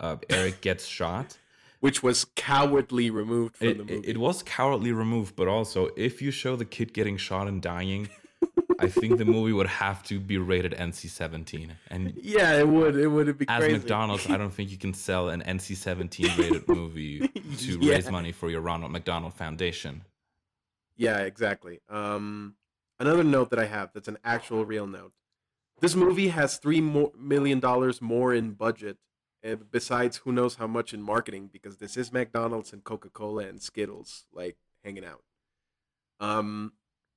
uh, 0.00 0.16
Eric 0.30 0.60
gets 0.68 0.86
shot. 0.86 1.38
which 1.80 2.02
was 2.02 2.24
cowardly 2.36 3.10
removed 3.10 3.56
from 3.56 3.66
It, 3.68 3.78
the 3.78 3.84
movie 3.84 4.08
it 4.08 4.18
was 4.18 4.42
cowardly 4.42 4.92
removed, 4.92 5.36
but 5.36 5.48
also 5.48 5.88
if 5.96 6.22
you 6.22 6.30
show 6.30 6.56
the 6.56 6.64
kid 6.64 6.94
getting 6.94 7.16
shot 7.18 7.46
and 7.48 7.60
dying, 7.60 8.08
I 8.82 8.88
think 8.88 9.18
the 9.18 9.24
movie 9.24 9.52
would 9.52 9.66
have 9.68 10.02
to 10.04 10.18
be 10.18 10.38
rated 10.38 10.72
NC-17. 10.72 11.70
And 11.88 12.12
yeah 12.16 12.58
it 12.58 12.66
would 12.68 12.96
it 12.96 13.06
would 13.08 13.38
be 13.38 13.46
as 13.48 13.60
crazy 13.60 13.78
McDonald's, 13.78 14.28
I 14.28 14.36
don't 14.36 14.50
think 14.52 14.70
you 14.70 14.76
can 14.78 14.92
sell 14.94 15.28
an 15.28 15.42
NC-17 15.42 16.38
rated 16.38 16.68
movie 16.68 17.28
to 17.58 17.78
Yeah. 17.80 17.94
raise 17.94 18.10
money 18.10 18.32
for 18.32 18.50
your 18.50 18.60
Ronald 18.60 18.92
McDonald 18.92 19.34
Foundation. 19.34 20.02
Yeah, 20.96 21.18
exactly. 21.20 21.80
Um, 21.88 22.56
another 23.00 23.24
note 23.24 23.50
that 23.50 23.58
I 23.58 23.64
have 23.66 23.90
that's 23.94 24.08
an 24.08 24.18
actual 24.24 24.64
real 24.64 24.86
note. 24.86 25.12
This 25.80 25.94
movie 25.96 26.28
has 26.28 26.58
three 26.58 26.80
more 26.80 27.10
million 27.18 27.58
dollars 27.60 28.00
more 28.00 28.32
in 28.34 28.52
budget, 28.52 28.98
and 29.42 29.68
besides, 29.70 30.18
who 30.18 30.30
knows 30.32 30.56
how 30.56 30.66
much 30.68 30.92
in 30.94 31.02
marketing 31.02 31.50
because 31.52 31.78
this 31.78 31.96
is 31.96 32.12
McDonald's 32.12 32.72
and 32.72 32.84
Coca 32.84 33.08
Cola 33.10 33.44
and 33.44 33.60
Skittles 33.60 34.26
like 34.32 34.56
hanging 34.84 35.04
out. 35.04 35.22
Um, 36.20 36.72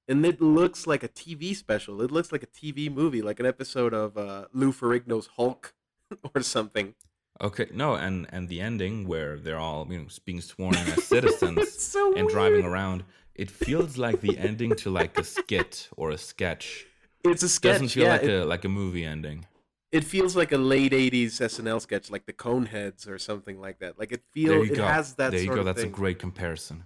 and 0.08 0.26
it 0.26 0.42
looks 0.42 0.88
like 0.88 1.04
a 1.04 1.08
TV 1.10 1.56
special. 1.56 2.02
It 2.02 2.12
looks 2.12 2.32
like 2.32 2.44
a 2.44 2.48
TV 2.48 2.92
movie, 2.92 3.22
like 3.22 3.40
an 3.40 3.46
episode 3.46 3.94
of 3.94 4.18
uh, 4.18 4.46
Lou 4.54 4.72
Ferrigno's 4.72 5.28
Hulk 5.38 5.74
or 6.36 6.42
something. 6.42 6.96
Okay, 7.42 7.68
no, 7.74 7.96
and 7.96 8.28
and 8.32 8.48
the 8.50 8.62
ending 8.62 9.08
where 9.08 9.38
they're 9.38 9.60
all 9.60 9.86
you 9.92 10.00
know 10.00 10.08
being 10.26 10.42
sworn 10.42 10.78
in 10.78 10.88
as 10.88 11.04
citizens 11.16 11.72
so 11.84 12.14
and 12.16 12.30
driving 12.30 12.64
around, 12.64 13.04
it 13.34 13.52
feels 13.52 13.98
like 13.98 14.22
the 14.22 14.38
ending 14.38 14.76
to 14.78 14.90
like 14.90 15.18
a 15.18 15.24
skit 15.24 15.90
or 15.98 16.12
a 16.12 16.18
sketch. 16.18 16.88
It's 17.24 17.44
a 17.44 17.50
sketch. 17.50 17.74
Doesn't 17.74 17.90
feel 17.90 18.06
yeah, 18.06 18.10
like 18.10 18.24
it, 18.24 18.30
a 18.30 18.46
like 18.46 18.64
a 18.66 18.70
movie 18.70 19.04
ending. 19.06 19.48
it 19.92 20.04
feels 20.04 20.36
like 20.36 20.52
a 20.52 20.58
late 20.58 20.92
'80s 20.94 21.40
SNL 21.42 21.82
sketch, 21.82 22.10
like 22.12 22.26
the 22.26 22.34
Coneheads 22.34 23.08
or 23.08 23.18
something 23.18 23.60
like 23.60 23.80
that. 23.80 23.98
Like 24.00 24.12
it 24.12 24.24
There 24.44 24.62
feels 24.62 24.64
you 24.64 24.74
it 24.74 24.76
go. 24.76 24.86
has 24.86 25.16
that 25.16 25.32
there 25.32 25.42
you 25.42 25.52
go. 25.52 25.64
That's 25.64 25.82
thing. 25.82 25.90
a 25.90 25.94
great 25.94 26.20
comparison. 26.20 26.86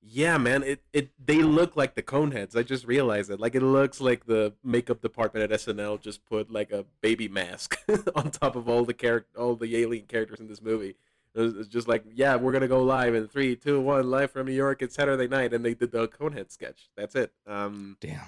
Yeah, 0.00 0.38
man. 0.38 0.62
It 0.62 0.82
it 0.92 1.10
they 1.22 1.42
look 1.42 1.76
like 1.76 1.94
the 1.94 2.02
Coneheads. 2.02 2.56
I 2.56 2.62
just 2.62 2.86
realized 2.86 3.30
it. 3.30 3.40
Like 3.40 3.54
it 3.54 3.62
looks 3.62 4.00
like 4.00 4.26
the 4.26 4.54
makeup 4.62 5.00
department 5.02 5.50
at 5.50 5.60
SNL 5.60 6.00
just 6.00 6.24
put 6.24 6.50
like 6.50 6.70
a 6.70 6.84
baby 7.00 7.28
mask 7.28 7.78
on 8.14 8.30
top 8.30 8.56
of 8.56 8.68
all 8.68 8.84
the 8.84 8.94
character, 8.94 9.38
all 9.38 9.56
the 9.56 9.76
alien 9.76 10.06
characters 10.06 10.40
in 10.40 10.48
this 10.48 10.62
movie. 10.62 10.96
It 11.34 11.40
was, 11.40 11.56
it's 11.56 11.68
just 11.68 11.88
like, 11.88 12.04
yeah, 12.14 12.36
we're 12.36 12.52
gonna 12.52 12.68
go 12.68 12.82
live 12.82 13.14
in 13.14 13.28
three, 13.28 13.54
two, 13.56 13.80
one, 13.80 14.08
live 14.10 14.30
from 14.30 14.46
New 14.46 14.52
York. 14.52 14.82
It's 14.82 14.94
Saturday 14.94 15.28
night, 15.28 15.52
and 15.52 15.64
they 15.64 15.74
did 15.74 15.92
the 15.92 16.08
Conehead 16.08 16.50
sketch. 16.50 16.88
That's 16.96 17.14
it. 17.14 17.32
Um, 17.46 17.96
Damn. 18.00 18.20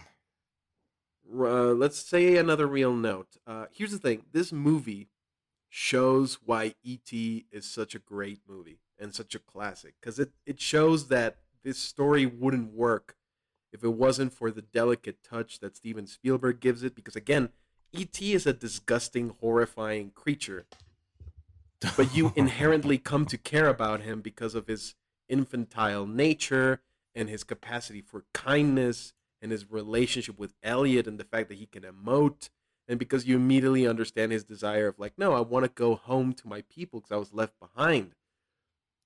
uh, 1.33 1.73
let's 1.73 1.99
say 1.99 2.37
another 2.37 2.67
real 2.67 2.93
note. 2.95 3.37
Uh, 3.47 3.67
here's 3.73 3.93
the 3.93 3.99
thing: 3.99 4.25
this 4.33 4.53
movie 4.53 5.09
shows 5.69 6.39
why 6.45 6.75
E.T. 6.83 7.47
is 7.53 7.65
such 7.65 7.95
a 7.95 8.01
great 8.01 8.41
movie 8.49 8.81
and 8.99 9.15
such 9.15 9.35
a 9.35 9.39
classic 9.39 9.95
because 10.01 10.19
it 10.19 10.33
it 10.45 10.61
shows 10.61 11.09
that 11.09 11.39
this 11.65 11.79
story 11.79 12.27
wouldn't 12.27 12.73
work 12.73 13.17
if 13.73 13.85
it 13.85 13.95
wasn't 13.95 14.33
for 14.33 14.51
the 14.51 14.63
delicate 14.63 15.23
touch 15.23 15.61
that 15.61 15.77
Steven 15.77 16.07
Spielberg 16.07 16.61
gives 16.61 16.83
it. 16.83 16.95
Because 16.95 17.17
again, 17.17 17.51
E.T. 17.93 18.33
is 18.33 18.47
a 18.47 18.53
disgusting, 18.53 19.35
horrifying 19.41 20.11
creature, 20.11 20.67
but 21.97 22.15
you 22.15 22.33
inherently 22.37 22.99
come 22.99 23.27
to 23.27 23.39
care 23.39 23.69
about 23.69 24.03
him 24.03 24.21
because 24.21 24.55
of 24.55 24.67
his 24.67 24.95
infantile 25.29 26.07
nature 26.07 26.81
and 27.15 27.29
his 27.29 27.45
capacity 27.45 28.01
for 28.01 28.25
kindness 28.33 29.13
and 29.43 29.53
his 29.53 29.71
relationship 29.71 30.39
with 30.39 30.55
Elliot 30.63 31.07
and 31.07 31.19
the 31.19 31.25
fact 31.25 31.49
that 31.49 31.59
he 31.59 31.67
can 31.67 31.83
emote 31.83 32.51
and 32.89 32.99
because 32.99 33.27
you 33.27 33.37
immediately 33.37 33.87
understand 33.87 34.33
his 34.33 34.45
desire 34.45 34.89
of 34.89 34.99
like 34.99 35.13
no 35.17 35.33
I 35.33 35.41
want 35.41 35.65
to 35.65 35.71
go 35.71 35.95
home 35.95 36.33
to 36.35 36.49
my 36.49 36.63
people 36.63 37.01
because 37.01 37.15
I 37.15 37.19
was 37.19 37.33
left 37.33 37.55
behind 37.61 38.15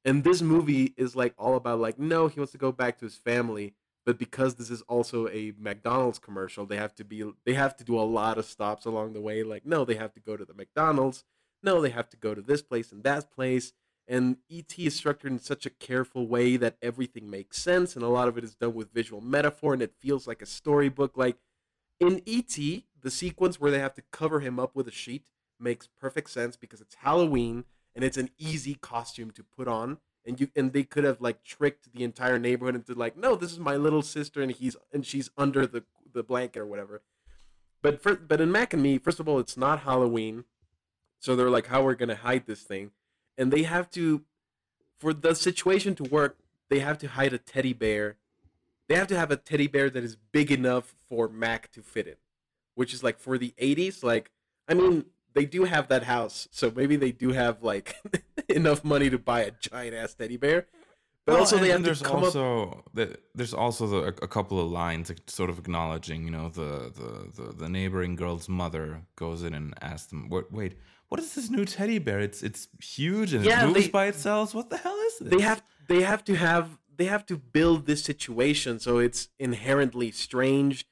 And 0.04 0.22
this 0.22 0.42
movie 0.42 0.92
is 0.96 1.16
like 1.16 1.34
all 1.38 1.56
about 1.56 1.80
like 1.80 1.98
no, 1.98 2.28
he 2.28 2.38
wants 2.38 2.52
to 2.52 2.58
go 2.58 2.72
back 2.72 2.98
to 2.98 3.06
his 3.06 3.16
family, 3.16 3.74
but 4.04 4.18
because 4.18 4.56
this 4.56 4.70
is 4.70 4.82
also 4.82 5.28
a 5.28 5.54
McDonald's 5.58 6.18
commercial, 6.18 6.66
they 6.66 6.76
have 6.76 6.94
to 6.96 7.04
be 7.04 7.24
they 7.46 7.54
have 7.54 7.76
to 7.78 7.84
do 7.84 7.98
a 7.98 8.02
lot 8.02 8.38
of 8.38 8.44
stops 8.44 8.84
along 8.84 9.14
the 9.14 9.20
way. 9.20 9.42
Like 9.42 9.64
no, 9.64 9.84
they 9.84 9.94
have 9.94 10.12
to 10.14 10.20
go 10.20 10.36
to 10.36 10.44
the 10.44 10.54
McDonald's. 10.54 11.24
No, 11.62 11.80
they 11.80 11.90
have 11.90 12.10
to 12.10 12.16
go 12.16 12.34
to 12.34 12.42
this 12.42 12.62
place 12.62 12.92
and 12.92 13.02
that 13.04 13.30
place. 13.30 13.72
And 14.06 14.36
ET 14.52 14.78
is 14.78 14.94
structured 14.94 15.32
in 15.32 15.38
such 15.38 15.64
a 15.64 15.70
careful 15.70 16.26
way 16.26 16.58
that 16.58 16.76
everything 16.82 17.30
makes 17.30 17.56
sense, 17.56 17.96
and 17.96 18.04
a 18.04 18.08
lot 18.08 18.28
of 18.28 18.36
it 18.36 18.44
is 18.44 18.54
done 18.54 18.74
with 18.74 18.92
visual 18.92 19.22
metaphor, 19.22 19.72
and 19.72 19.80
it 19.80 19.94
feels 19.98 20.26
like 20.26 20.42
a 20.42 20.46
storybook. 20.46 21.16
Like 21.16 21.38
in 21.98 22.20
ET, 22.26 22.58
the 23.00 23.10
sequence 23.10 23.58
where 23.58 23.70
they 23.70 23.78
have 23.78 23.94
to 23.94 24.02
cover 24.12 24.40
him 24.40 24.60
up 24.60 24.76
with 24.76 24.86
a 24.88 24.92
sheet 24.92 25.24
makes 25.58 25.88
perfect 25.98 26.28
sense 26.28 26.56
because 26.56 26.82
it's 26.82 26.96
Halloween 26.96 27.64
and 27.94 28.04
it's 28.04 28.16
an 28.16 28.30
easy 28.38 28.74
costume 28.74 29.30
to 29.30 29.42
put 29.42 29.68
on 29.68 29.98
and 30.26 30.40
you 30.40 30.48
and 30.56 30.72
they 30.72 30.82
could 30.82 31.04
have 31.04 31.20
like 31.20 31.42
tricked 31.42 31.92
the 31.92 32.04
entire 32.04 32.38
neighborhood 32.38 32.74
into 32.74 32.94
like 32.94 33.16
no 33.16 33.36
this 33.36 33.52
is 33.52 33.58
my 33.58 33.76
little 33.76 34.02
sister 34.02 34.42
and 34.42 34.52
he's 34.52 34.76
and 34.92 35.06
she's 35.06 35.30
under 35.36 35.66
the 35.66 35.84
the 36.12 36.22
blanket 36.22 36.60
or 36.60 36.66
whatever. 36.66 37.02
But 37.82 38.02
for 38.02 38.14
but 38.14 38.40
in 38.40 38.50
mac 38.50 38.72
and 38.72 38.82
me 38.82 38.98
first 38.98 39.20
of 39.20 39.28
all 39.28 39.38
it's 39.38 39.56
not 39.56 39.80
halloween 39.80 40.44
so 41.18 41.36
they're 41.36 41.50
like 41.50 41.66
how 41.66 41.82
we're 41.82 41.94
gonna 41.94 42.16
hide 42.16 42.46
this 42.46 42.62
thing? 42.62 42.92
And 43.36 43.52
they 43.52 43.64
have 43.64 43.90
to 43.90 44.22
for 44.98 45.12
the 45.12 45.34
situation 45.34 45.94
to 45.96 46.04
work 46.04 46.38
they 46.70 46.78
have 46.78 46.98
to 46.98 47.08
hide 47.08 47.32
a 47.32 47.38
teddy 47.38 47.74
bear. 47.74 48.16
They 48.88 48.94
have 48.96 49.06
to 49.08 49.18
have 49.18 49.30
a 49.30 49.36
teddy 49.36 49.66
bear 49.66 49.90
that 49.90 50.02
is 50.02 50.16
big 50.32 50.50
enough 50.50 50.94
for 51.08 51.28
mac 51.28 51.70
to 51.72 51.82
fit 51.82 52.06
in 52.06 52.16
which 52.74 52.92
is 52.92 53.02
like 53.02 53.18
for 53.18 53.38
the 53.38 53.54
80s 53.60 54.02
like 54.02 54.30
i 54.68 54.74
mean 54.74 55.04
they 55.34 55.44
do 55.44 55.64
have 55.64 55.88
that 55.88 56.04
house, 56.04 56.48
so 56.50 56.72
maybe 56.74 56.96
they 56.96 57.12
do 57.12 57.32
have 57.32 57.62
like 57.62 57.96
enough 58.48 58.84
money 58.84 59.10
to 59.10 59.18
buy 59.18 59.40
a 59.42 59.50
giant 59.50 59.94
ass 59.94 60.14
teddy 60.14 60.36
bear. 60.36 60.66
But 61.26 61.32
well, 61.32 61.40
also, 61.40 61.56
they 61.56 61.70
have 61.70 61.82
there's 61.82 62.02
to 62.02 62.08
come 62.08 62.24
also 62.24 62.70
up... 62.70 62.90
the, 62.92 63.16
there's 63.34 63.54
also 63.54 63.86
the, 63.86 63.98
a 64.22 64.28
couple 64.28 64.60
of 64.60 64.70
lines 64.70 65.10
sort 65.26 65.48
of 65.48 65.58
acknowledging, 65.58 66.24
you 66.24 66.30
know, 66.30 66.50
the, 66.50 66.92
the 66.94 67.42
the 67.42 67.52
the 67.52 67.68
neighboring 67.68 68.14
girl's 68.14 68.48
mother 68.48 69.02
goes 69.16 69.42
in 69.42 69.54
and 69.54 69.74
asks 69.80 70.10
them, 70.10 70.28
"Wait, 70.28 70.52
wait, 70.52 70.74
what 71.08 71.20
is 71.20 71.34
this 71.34 71.50
new 71.50 71.64
teddy 71.64 71.98
bear? 71.98 72.20
It's 72.20 72.42
it's 72.42 72.68
huge 72.82 73.32
and 73.32 73.44
yeah, 73.44 73.64
it 73.64 73.68
moves 73.68 73.86
they, 73.86 73.90
by 73.90 74.06
itself. 74.06 74.54
What 74.54 74.68
the 74.68 74.76
hell 74.76 74.98
is 75.06 75.18
this?" 75.18 75.30
They 75.30 75.40
have 75.40 75.62
they 75.88 76.02
have 76.02 76.24
to 76.24 76.34
have 76.34 76.78
they 76.96 77.06
have 77.06 77.24
to 77.26 77.36
build 77.36 77.86
this 77.86 78.02
situation 78.02 78.78
so 78.78 78.98
it's 78.98 79.28
inherently 79.38 80.10
strange 80.10 80.86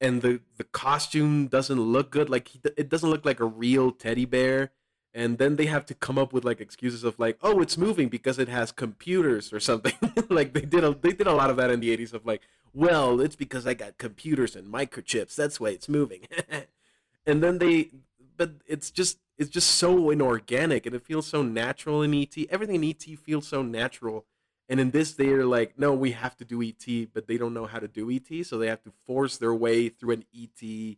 and 0.00 0.22
the 0.22 0.40
the 0.56 0.64
costume 0.64 1.46
doesn't 1.48 1.80
look 1.80 2.10
good. 2.10 2.28
Like 2.28 2.48
he, 2.48 2.60
it 2.76 2.88
doesn't 2.88 3.10
look 3.10 3.24
like 3.24 3.40
a 3.40 3.44
real 3.44 3.90
teddy 3.92 4.24
bear. 4.24 4.72
And 5.14 5.38
then 5.38 5.56
they 5.56 5.64
have 5.64 5.86
to 5.86 5.94
come 5.94 6.18
up 6.18 6.34
with 6.34 6.44
like 6.44 6.60
excuses 6.60 7.02
of 7.02 7.18
like, 7.18 7.38
oh, 7.42 7.60
it's 7.62 7.78
moving 7.78 8.08
because 8.08 8.38
it 8.38 8.48
has 8.48 8.70
computers 8.70 9.50
or 9.50 9.60
something. 9.60 9.94
like 10.28 10.52
they 10.52 10.60
did 10.60 10.84
a 10.84 10.94
they 10.94 11.12
did 11.12 11.26
a 11.26 11.32
lot 11.32 11.50
of 11.50 11.56
that 11.56 11.70
in 11.70 11.80
the 11.80 11.96
'80s 11.96 12.12
of 12.12 12.26
like, 12.26 12.42
well, 12.74 13.20
it's 13.20 13.36
because 13.36 13.66
I 13.66 13.74
got 13.74 13.96
computers 13.96 14.54
and 14.54 14.72
microchips. 14.72 15.34
That's 15.34 15.58
why 15.58 15.70
it's 15.70 15.88
moving. 15.88 16.26
and 17.26 17.42
then 17.42 17.58
they, 17.58 17.90
but 18.36 18.52
it's 18.66 18.90
just 18.90 19.18
it's 19.38 19.50
just 19.50 19.70
so 19.70 20.10
inorganic 20.10 20.84
and 20.84 20.94
it 20.94 21.04
feels 21.04 21.26
so 21.26 21.42
natural 21.42 22.02
in 22.02 22.12
ET. 22.14 22.36
Everything 22.50 22.76
in 22.76 22.90
ET 22.90 23.18
feels 23.18 23.48
so 23.48 23.62
natural 23.62 24.26
and 24.68 24.80
in 24.80 24.90
this, 24.90 25.12
they're 25.12 25.44
like, 25.44 25.78
no, 25.78 25.94
we 25.94 26.12
have 26.12 26.36
to 26.38 26.44
do 26.44 26.62
ET, 26.62 26.86
but 27.12 27.26
they 27.26 27.38
don't 27.38 27.54
know 27.54 27.66
how 27.66 27.78
to 27.78 27.88
do 27.88 28.10
ET, 28.10 28.44
so 28.44 28.58
they 28.58 28.66
have 28.66 28.82
to 28.82 28.92
force 29.06 29.38
their 29.38 29.54
way 29.54 29.88
through 29.88 30.12
an 30.12 30.24
ET 30.36 30.96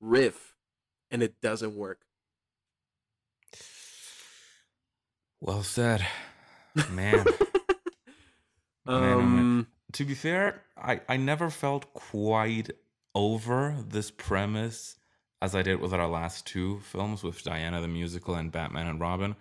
riff, 0.00 0.54
and 1.10 1.22
it 1.22 1.40
doesn't 1.40 1.76
work. 1.76 2.00
Well 5.40 5.62
said, 5.62 6.06
man. 6.90 7.24
Oh, 8.86 8.94
um, 8.94 9.02
man, 9.02 9.36
man. 9.36 9.66
To 9.92 10.04
be 10.04 10.14
fair, 10.14 10.62
I, 10.76 11.00
I 11.08 11.16
never 11.16 11.50
felt 11.50 11.92
quite 11.92 12.70
over 13.14 13.76
this 13.86 14.10
premise 14.10 14.96
as 15.42 15.54
I 15.54 15.62
did 15.62 15.80
with 15.80 15.92
our 15.92 16.08
last 16.08 16.46
two 16.46 16.80
films 16.80 17.22
with 17.22 17.42
Diana 17.42 17.80
the 17.80 17.88
musical 17.88 18.34
and 18.34 18.50
Batman 18.50 18.86
and 18.86 18.98
Robin. 18.98 19.36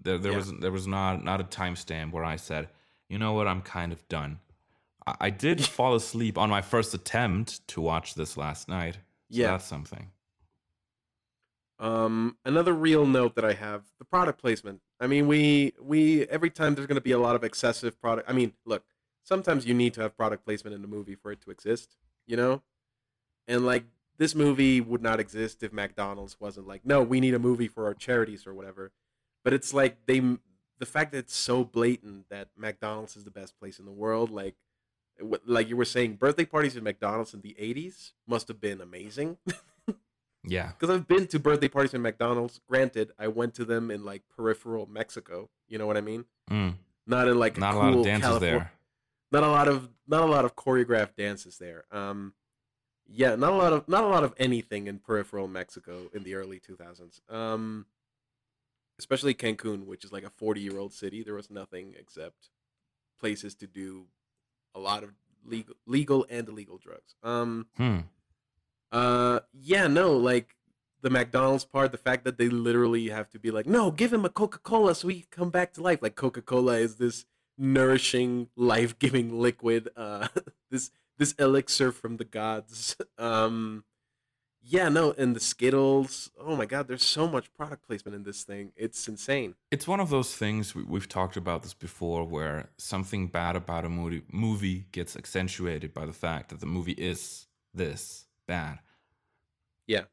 There, 0.00 0.18
there 0.18 0.32
yeah. 0.32 0.38
was 0.38 0.52
there 0.60 0.72
was 0.72 0.86
not 0.86 1.24
not 1.24 1.40
a 1.40 1.44
timestamp 1.44 2.12
where 2.12 2.24
I 2.24 2.36
said 2.36 2.68
you 3.08 3.18
know 3.18 3.32
what, 3.32 3.46
I'm 3.46 3.62
kind 3.62 3.92
of 3.92 4.06
done. 4.08 4.40
I, 5.06 5.14
I 5.20 5.30
did 5.30 5.64
fall 5.64 5.94
asleep 5.94 6.38
on 6.38 6.50
my 6.50 6.62
first 6.62 6.94
attempt 6.94 7.66
to 7.68 7.80
watch 7.80 8.14
this 8.14 8.36
last 8.36 8.68
night. 8.68 8.94
So 9.30 9.40
yeah. 9.40 9.50
That's 9.52 9.66
something. 9.66 10.10
Um, 11.78 12.36
another 12.44 12.72
real 12.72 13.04
note 13.04 13.34
that 13.34 13.44
I 13.44 13.52
have 13.52 13.82
the 13.98 14.04
product 14.04 14.40
placement. 14.40 14.80
I 15.00 15.06
mean, 15.06 15.26
we 15.26 15.72
we 15.80 16.22
every 16.28 16.50
time 16.50 16.74
there's 16.74 16.86
going 16.86 16.96
to 16.96 17.02
be 17.02 17.12
a 17.12 17.18
lot 17.18 17.34
of 17.34 17.42
excessive 17.42 18.00
product. 18.00 18.30
I 18.30 18.32
mean, 18.32 18.52
look, 18.64 18.84
sometimes 19.24 19.66
you 19.66 19.74
need 19.74 19.92
to 19.94 20.02
have 20.02 20.16
product 20.16 20.44
placement 20.44 20.76
in 20.76 20.84
a 20.84 20.86
movie 20.86 21.16
for 21.16 21.32
it 21.32 21.40
to 21.42 21.50
exist, 21.50 21.96
you 22.26 22.36
know. 22.36 22.62
And 23.48 23.66
like 23.66 23.84
this 24.18 24.34
movie 24.34 24.80
would 24.80 25.02
not 25.02 25.18
exist 25.18 25.62
if 25.62 25.72
McDonald's 25.72 26.38
wasn't 26.40 26.68
like, 26.68 26.86
no, 26.86 27.02
we 27.02 27.20
need 27.20 27.34
a 27.34 27.38
movie 27.38 27.68
for 27.68 27.86
our 27.86 27.94
charities 27.94 28.46
or 28.46 28.54
whatever. 28.54 28.92
But 29.42 29.52
it's 29.52 29.74
like 29.74 30.06
they 30.06 30.22
the 30.78 30.86
fact 30.86 31.12
that 31.12 31.18
it's 31.18 31.36
so 31.36 31.64
blatant 31.64 32.28
that 32.30 32.48
McDonald's 32.56 33.16
is 33.16 33.24
the 33.24 33.30
best 33.30 33.58
place 33.58 33.78
in 33.78 33.84
the 33.84 33.92
world, 33.92 34.30
like 34.30 34.54
like 35.46 35.68
you 35.68 35.76
were 35.76 35.84
saying, 35.84 36.14
birthday 36.14 36.44
parties 36.44 36.76
at 36.76 36.82
McDonald's 36.82 37.34
in 37.34 37.40
the 37.40 37.56
'80s 37.60 38.12
must 38.26 38.48
have 38.48 38.60
been 38.60 38.80
amazing. 38.80 39.36
yeah, 40.44 40.72
because 40.78 40.94
I've 40.94 41.06
been 41.06 41.26
to 41.28 41.38
birthday 41.38 41.68
parties 41.68 41.94
at 41.94 42.00
McDonald's. 42.00 42.60
Granted, 42.68 43.12
I 43.18 43.28
went 43.28 43.54
to 43.54 43.64
them 43.64 43.90
in 43.90 44.04
like 44.04 44.22
peripheral 44.34 44.86
Mexico. 44.86 45.50
You 45.68 45.78
know 45.78 45.86
what 45.86 45.96
I 45.96 46.00
mean? 46.00 46.24
Mm. 46.50 46.74
Not 47.06 47.28
in 47.28 47.38
like 47.38 47.58
not 47.58 47.74
a, 47.74 47.78
cool 47.78 47.82
a 47.82 47.90
lot 47.90 47.98
of 47.98 48.04
dances 48.04 48.28
California. 48.28 48.58
there. 48.58 48.72
Not 49.30 49.42
a 49.44 49.50
lot 49.50 49.68
of 49.68 49.88
not 50.06 50.22
a 50.22 50.26
lot 50.26 50.44
of 50.44 50.56
choreographed 50.56 51.16
dances 51.16 51.58
there. 51.58 51.84
Um, 51.92 52.34
yeah, 53.06 53.36
not 53.36 53.52
a 53.52 53.56
lot 53.56 53.72
of 53.72 53.88
not 53.88 54.04
a 54.04 54.08
lot 54.08 54.24
of 54.24 54.34
anything 54.38 54.86
in 54.86 54.98
peripheral 54.98 55.48
Mexico 55.48 56.10
in 56.12 56.22
the 56.24 56.34
early 56.34 56.60
2000s. 56.60 57.20
Um, 57.32 57.86
especially 58.98 59.34
Cancun, 59.34 59.86
which 59.86 60.04
is 60.04 60.12
like 60.12 60.24
a 60.24 60.30
40 60.30 60.60
year 60.60 60.78
old 60.78 60.92
city, 60.92 61.22
there 61.22 61.34
was 61.34 61.50
nothing 61.50 61.94
except 61.98 62.50
places 63.18 63.54
to 63.56 63.66
do 63.66 64.06
a 64.74 64.80
lot 64.80 65.02
of 65.02 65.10
legal, 65.44 65.74
legal 65.86 66.26
and 66.30 66.48
illegal 66.48 66.78
drugs. 66.78 67.14
Um, 67.22 67.66
hmm. 67.76 67.98
uh, 68.92 69.40
yeah, 69.52 69.86
no, 69.86 70.12
like 70.12 70.56
the 71.02 71.10
McDonald's 71.10 71.64
part, 71.64 71.92
the 71.92 71.98
fact 71.98 72.24
that 72.24 72.38
they 72.38 72.48
literally 72.48 73.08
have 73.08 73.28
to 73.30 73.38
be 73.38 73.50
like, 73.50 73.66
no, 73.66 73.90
give 73.90 74.12
him 74.12 74.24
a 74.24 74.30
Coca 74.30 74.58
Cola 74.58 74.94
so 74.94 75.08
he 75.08 75.20
can 75.20 75.28
come 75.30 75.50
back 75.50 75.72
to 75.74 75.82
life. 75.82 76.00
Like 76.00 76.16
Coca 76.16 76.42
Cola 76.42 76.78
is 76.78 76.96
this 76.96 77.26
nourishing, 77.58 78.48
life 78.56 78.98
giving 78.98 79.38
liquid. 79.38 79.90
Uh, 79.96 80.28
this 80.70 80.90
this 81.18 81.32
elixir 81.32 81.92
from 81.92 82.16
the 82.16 82.24
gods. 82.24 82.96
Um, 83.16 83.84
yeah, 84.66 84.88
no, 84.88 85.12
and 85.18 85.36
the 85.36 85.40
Skittles. 85.40 86.30
Oh 86.40 86.56
my 86.56 86.64
God, 86.64 86.88
there's 86.88 87.04
so 87.04 87.28
much 87.28 87.52
product 87.52 87.86
placement 87.86 88.14
in 88.16 88.22
this 88.22 88.44
thing. 88.44 88.72
It's 88.76 89.06
insane. 89.06 89.54
It's 89.70 89.86
one 89.86 90.00
of 90.00 90.08
those 90.08 90.34
things 90.34 90.74
we, 90.74 90.98
have 90.98 91.08
talked 91.08 91.36
about 91.36 91.62
this 91.62 91.74
before, 91.74 92.24
where 92.24 92.70
something 92.78 93.26
bad 93.26 93.56
about 93.56 93.84
a 93.84 93.90
movie 93.90 94.22
movie 94.32 94.86
gets 94.90 95.16
accentuated 95.16 95.92
by 95.92 96.06
the 96.06 96.14
fact 96.14 96.48
that 96.48 96.60
the 96.60 96.66
movie 96.66 96.92
is 96.92 97.46
this 97.74 98.26
bad. 98.46 98.78
Yeah, 99.86 100.04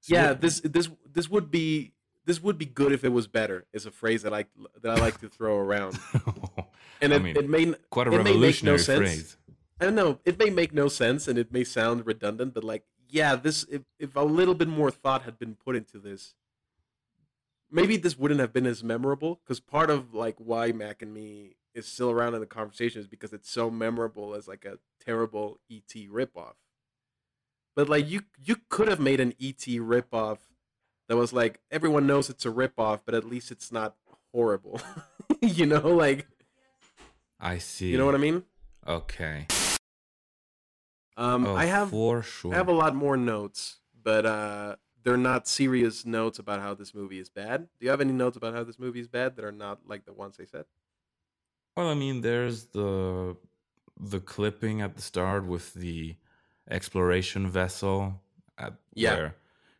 so 0.00 0.14
yeah. 0.14 0.28
What, 0.28 0.40
this 0.40 0.60
this 0.60 0.88
this 1.12 1.28
would 1.28 1.50
be 1.50 1.92
this 2.24 2.42
would 2.42 2.56
be 2.56 2.66
good 2.66 2.92
if 2.92 3.04
it 3.04 3.10
was 3.10 3.26
better. 3.26 3.66
Is 3.74 3.84
a 3.84 3.90
phrase 3.90 4.22
that 4.22 4.32
I 4.32 4.46
that 4.80 4.90
I 4.90 5.00
like 5.00 5.20
to 5.20 5.28
throw 5.28 5.58
around. 5.58 5.98
and 7.02 7.12
it, 7.12 7.16
I 7.16 7.18
mean, 7.18 7.36
it 7.36 7.48
may 7.48 7.74
quite 7.90 8.06
a 8.06 8.10
revolutionary 8.10 8.78
no 8.78 8.82
phrase. 8.82 9.18
Sense. 9.18 9.36
I 9.80 9.84
don't 9.84 9.96
know. 9.96 10.18
It 10.24 10.38
may 10.38 10.48
make 10.48 10.72
no 10.72 10.88
sense, 10.88 11.28
and 11.28 11.36
it 11.36 11.52
may 11.52 11.64
sound 11.64 12.06
redundant, 12.06 12.54
but 12.54 12.64
like 12.64 12.84
yeah, 13.12 13.36
this 13.36 13.64
if 13.70 13.82
if 13.98 14.16
a 14.16 14.22
little 14.22 14.54
bit 14.54 14.68
more 14.68 14.90
thought 14.90 15.22
had 15.22 15.38
been 15.38 15.54
put 15.54 15.76
into 15.76 15.98
this, 15.98 16.34
maybe 17.70 17.98
this 17.98 18.18
wouldn't 18.18 18.40
have 18.40 18.54
been 18.54 18.66
as 18.66 18.82
memorable. 18.82 19.40
Because 19.44 19.60
part 19.60 19.90
of 19.90 20.14
like 20.14 20.36
why 20.38 20.72
Mac 20.72 21.02
and 21.02 21.12
Me 21.12 21.56
is 21.74 21.86
still 21.86 22.10
around 22.10 22.34
in 22.34 22.40
the 22.40 22.46
conversation 22.46 23.02
is 23.02 23.06
because 23.06 23.34
it's 23.34 23.50
so 23.50 23.70
memorable 23.70 24.34
as 24.34 24.48
like 24.48 24.64
a 24.64 24.78
terrible 25.04 25.60
ET 25.70 25.92
ripoff. 26.10 26.54
But 27.76 27.88
like 27.88 28.08
you 28.08 28.22
you 28.42 28.56
could 28.70 28.88
have 28.88 29.00
made 29.00 29.20
an 29.20 29.34
ET 29.38 29.60
ripoff 29.66 30.38
that 31.08 31.16
was 31.16 31.34
like 31.34 31.60
everyone 31.70 32.06
knows 32.06 32.30
it's 32.30 32.46
a 32.46 32.50
ripoff, 32.50 33.00
but 33.04 33.14
at 33.14 33.24
least 33.24 33.50
it's 33.50 33.70
not 33.70 33.94
horrible. 34.32 34.80
you 35.42 35.66
know, 35.66 35.86
like 35.88 36.26
I 37.38 37.58
see. 37.58 37.90
You 37.90 37.98
know 37.98 38.06
what 38.06 38.14
I 38.14 38.18
mean? 38.18 38.44
Okay. 38.88 39.46
Um, 41.16 41.46
oh, 41.46 41.54
I 41.54 41.66
have 41.66 41.90
for 41.90 42.22
sure. 42.22 42.52
I 42.52 42.56
have 42.56 42.68
a 42.68 42.72
lot 42.72 42.94
more 42.94 43.16
notes, 43.16 43.78
but 44.02 44.24
uh, 44.24 44.76
they're 45.02 45.16
not 45.16 45.46
serious 45.46 46.06
notes 46.06 46.38
about 46.38 46.60
how 46.60 46.74
this 46.74 46.94
movie 46.94 47.18
is 47.18 47.28
bad. 47.28 47.68
Do 47.78 47.84
you 47.84 47.90
have 47.90 48.00
any 48.00 48.12
notes 48.12 48.36
about 48.36 48.54
how 48.54 48.64
this 48.64 48.78
movie 48.78 49.00
is 49.00 49.08
bad 49.08 49.36
that 49.36 49.44
are 49.44 49.52
not 49.52 49.80
like 49.86 50.04
the 50.04 50.12
ones 50.12 50.38
I 50.40 50.44
said? 50.44 50.64
Well, 51.76 51.88
I 51.88 51.94
mean, 51.94 52.20
there's 52.20 52.66
the 52.66 53.36
the 53.98 54.20
clipping 54.20 54.80
at 54.80 54.96
the 54.96 55.02
start 55.02 55.46
with 55.46 55.74
the 55.74 56.16
exploration 56.70 57.48
vessel 57.48 58.20
at 58.58 58.74
yeah. 58.94 59.14
where 59.14 59.36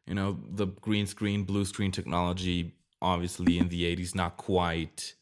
you 0.06 0.14
know 0.14 0.38
the 0.50 0.66
green 0.66 1.06
screen, 1.06 1.44
blue 1.44 1.64
screen 1.64 1.90
technology. 1.90 2.74
Obviously, 3.00 3.58
in 3.58 3.68
the 3.68 3.96
'80s, 3.96 4.14
not 4.14 4.36
quite 4.36 5.14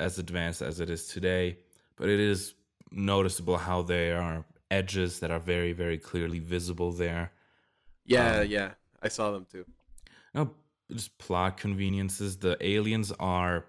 as 0.00 0.18
advanced 0.18 0.60
as 0.60 0.80
it 0.80 0.90
is 0.90 1.06
today, 1.06 1.58
but 1.96 2.08
it 2.08 2.20
is 2.20 2.54
noticeable 2.90 3.56
how 3.56 3.82
they 3.82 4.12
are 4.12 4.44
edges 4.70 5.20
that 5.20 5.30
are 5.30 5.38
very, 5.38 5.72
very 5.72 5.98
clearly 5.98 6.38
visible 6.38 6.92
there. 6.92 7.32
Yeah, 8.04 8.40
um, 8.40 8.46
yeah, 8.46 8.70
I 9.02 9.08
saw 9.08 9.30
them 9.30 9.46
too. 9.50 9.64
No, 10.34 10.50
just 10.90 11.16
plot 11.18 11.56
conveniences. 11.56 12.36
The 12.36 12.56
aliens 12.60 13.12
are 13.18 13.66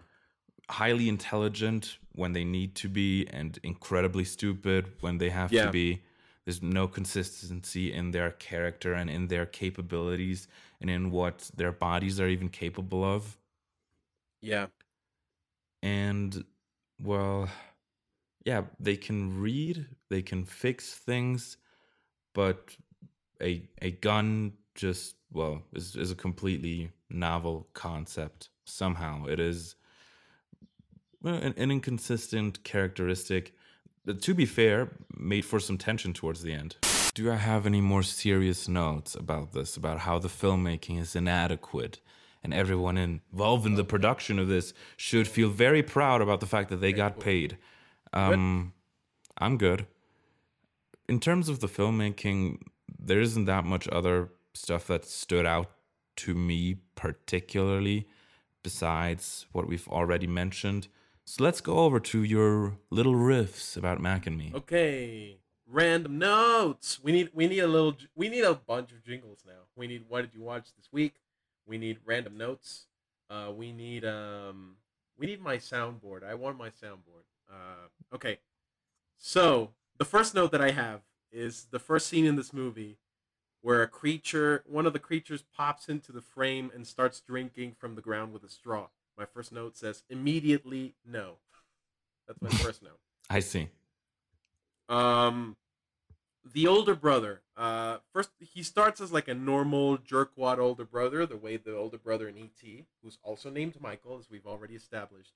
highly 0.70 1.08
intelligent 1.10 1.98
when 2.14 2.34
they 2.34 2.44
need 2.44 2.76
to 2.76 2.90
be, 2.90 3.26
and 3.28 3.58
incredibly 3.64 4.24
stupid 4.24 4.92
when 5.02 5.18
they 5.18 5.30
have 5.30 5.52
yeah. 5.52 5.66
to 5.66 5.72
be. 5.72 6.02
There's 6.46 6.64
no 6.64 6.88
consistency 6.88 7.92
in 7.92 8.12
their 8.12 8.32
character 8.32 8.94
and 8.94 9.10
in 9.10 9.28
their 9.28 9.46
capabilities 9.46 10.48
and 10.80 10.90
in 10.90 11.12
what 11.12 11.50
their 11.56 11.74
bodies 11.74 12.20
are 12.20 12.28
even 12.28 12.50
capable 12.50 13.04
of. 13.04 13.38
Yeah. 14.42 14.68
And, 15.84 16.46
well, 17.04 17.50
yeah, 18.46 18.64
they 18.80 18.96
can 18.96 19.42
read, 19.42 19.88
they 20.10 20.22
can 20.22 20.46
fix 20.46 20.94
things, 20.94 21.58
but 22.34 22.76
a 23.42 23.68
a 23.82 23.92
gun 23.92 24.54
just 24.76 25.16
well 25.32 25.64
is 25.74 25.96
is 25.96 26.12
a 26.12 26.16
completely 26.16 26.92
novel 27.10 27.68
concept. 27.74 28.50
Somehow, 28.66 29.26
it 29.26 29.40
is 29.40 29.76
an, 31.24 31.54
an 31.58 31.72
inconsistent 31.72 32.64
characteristic. 32.64 33.54
To 34.22 34.34
be 34.34 34.46
fair, 34.46 34.90
made 35.18 35.44
for 35.44 35.60
some 35.60 35.78
tension 35.78 36.14
towards 36.14 36.42
the 36.42 36.54
end. 36.54 36.78
Do 37.14 37.30
I 37.32 37.36
have 37.36 37.66
any 37.66 37.82
more 37.82 38.04
serious 38.04 38.70
notes 38.70 39.16
about 39.16 39.52
this? 39.52 39.76
About 39.76 40.00
how 40.00 40.18
the 40.20 40.30
filmmaking 40.30 41.00
is 41.00 41.16
inadequate? 41.16 42.00
and 42.44 42.54
everyone 42.54 42.98
involved 42.98 43.66
in 43.66 43.76
the 43.76 43.84
production 43.84 44.40
of 44.40 44.48
this 44.48 44.74
should 44.96 45.28
feel 45.28 45.50
very 45.50 45.84
proud 45.84 46.22
about 46.22 46.40
the 46.40 46.46
fact 46.46 46.70
that 46.70 46.78
they 46.78 46.94
got 46.94 47.20
paid. 47.20 47.58
Um, 48.14 48.74
I'm 49.38 49.58
good. 49.58 49.86
In 51.08 51.20
terms 51.20 51.50
of 51.50 51.60
the 51.60 51.68
filmmaking, 51.68 52.62
there 53.00 53.22
isn't 53.22 53.46
that 53.46 53.66
much 53.66 53.88
other 53.90 54.30
stuff 54.54 54.88
that 54.88 55.06
stood 55.06 55.46
out 55.46 55.72
to 56.18 56.34
me 56.34 56.78
particularly 56.96 58.08
besides 58.64 59.46
what 59.52 59.68
we've 59.68 59.88
already 59.88 60.28
mentioned. 60.28 60.88
So 61.26 61.44
let's 61.44 61.62
go 61.62 61.80
over 61.80 62.00
to 62.00 62.24
your 62.24 62.78
little 62.90 63.14
riffs 63.14 63.78
about 63.78 64.02
Mac 64.02 64.26
and 64.28 64.38
me. 64.38 64.52
Okay. 64.54 65.38
Random 65.70 66.18
notes. 66.18 67.00
We 67.04 67.12
need 67.12 67.30
we 67.34 67.48
need 67.48 67.60
a 67.60 67.68
little 67.68 67.96
we 68.16 68.30
need 68.30 68.44
a 68.44 68.54
bunch 68.54 68.92
of 68.92 69.04
jingles 69.04 69.40
now. 69.46 69.68
We 69.76 69.88
need 69.88 70.06
what 70.08 70.22
did 70.22 70.34
you 70.34 70.42
watch 70.42 70.68
this 70.76 70.90
week? 70.92 71.16
We 71.66 71.78
need 71.78 72.00
random 72.06 72.38
notes. 72.38 72.88
Uh 73.30 73.52
we 73.56 73.74
need 73.74 74.06
um 74.06 74.78
we 75.18 75.26
need 75.26 75.42
my 75.42 75.58
soundboard. 75.58 76.24
I 76.24 76.36
want 76.36 76.58
my 76.58 76.70
soundboard. 76.70 77.26
Uh, 77.50 78.16
okay, 78.16 78.40
so 79.18 79.72
the 79.98 80.06
first 80.06 80.36
note 80.36 80.52
that 80.52 80.62
I 80.62 80.72
have 80.72 81.02
is 81.32 81.68
the 81.72 81.80
first 81.80 82.08
scene 82.08 82.26
in 82.26 82.36
this 82.36 82.54
movie 82.54 82.98
where 83.62 83.82
a 83.82 83.88
creature, 83.88 84.64
one 84.66 84.86
of 84.86 84.94
the 84.94 85.00
creatures, 85.00 85.44
pops 85.56 85.90
into 85.90 86.12
the 86.12 86.22
frame 86.22 86.72
and 86.74 86.86
starts 86.86 87.20
drinking 87.20 87.76
from 87.78 87.96
the 87.96 88.02
ground 88.02 88.32
with 88.32 88.44
a 88.44 88.50
straw. 88.50 88.88
My 89.18 89.26
first 89.26 89.52
note 89.52 89.76
says 89.76 90.04
immediately 90.10 90.96
no. 91.06 91.38
That's 92.28 92.42
my 92.42 92.50
first 92.50 92.84
note. 92.84 93.00
I 93.30 93.40
see. 93.40 93.70
Um, 94.88 95.58
the 96.46 96.68
older 96.68 96.96
brother. 96.96 97.42
Uh, 97.58 97.98
first 98.14 98.30
he 98.40 98.64
starts 98.64 99.02
as 99.02 99.12
like 99.12 99.28
a 99.28 99.34
normal 99.34 99.98
jerkwad 99.98 100.60
older 100.60 100.86
brother, 100.86 101.26
the 101.26 101.38
way 101.38 101.58
the 101.58 101.76
older 101.76 101.98
brother 101.98 102.30
in 102.30 102.38
ET, 102.38 102.86
who's 103.04 103.18
also 103.24 103.50
named 103.50 103.82
Michael, 103.82 104.20
as 104.20 104.30
we've 104.30 104.46
already 104.46 104.76
established 104.76 105.34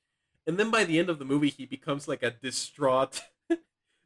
and 0.48 0.58
then 0.58 0.72
by 0.72 0.84
the 0.84 1.00
end 1.00 1.10
of 1.10 1.20
the 1.20 1.26
movie 1.26 1.50
he 1.50 1.66
becomes 1.66 2.08
like 2.08 2.24
a 2.24 2.32
distraught 2.32 3.22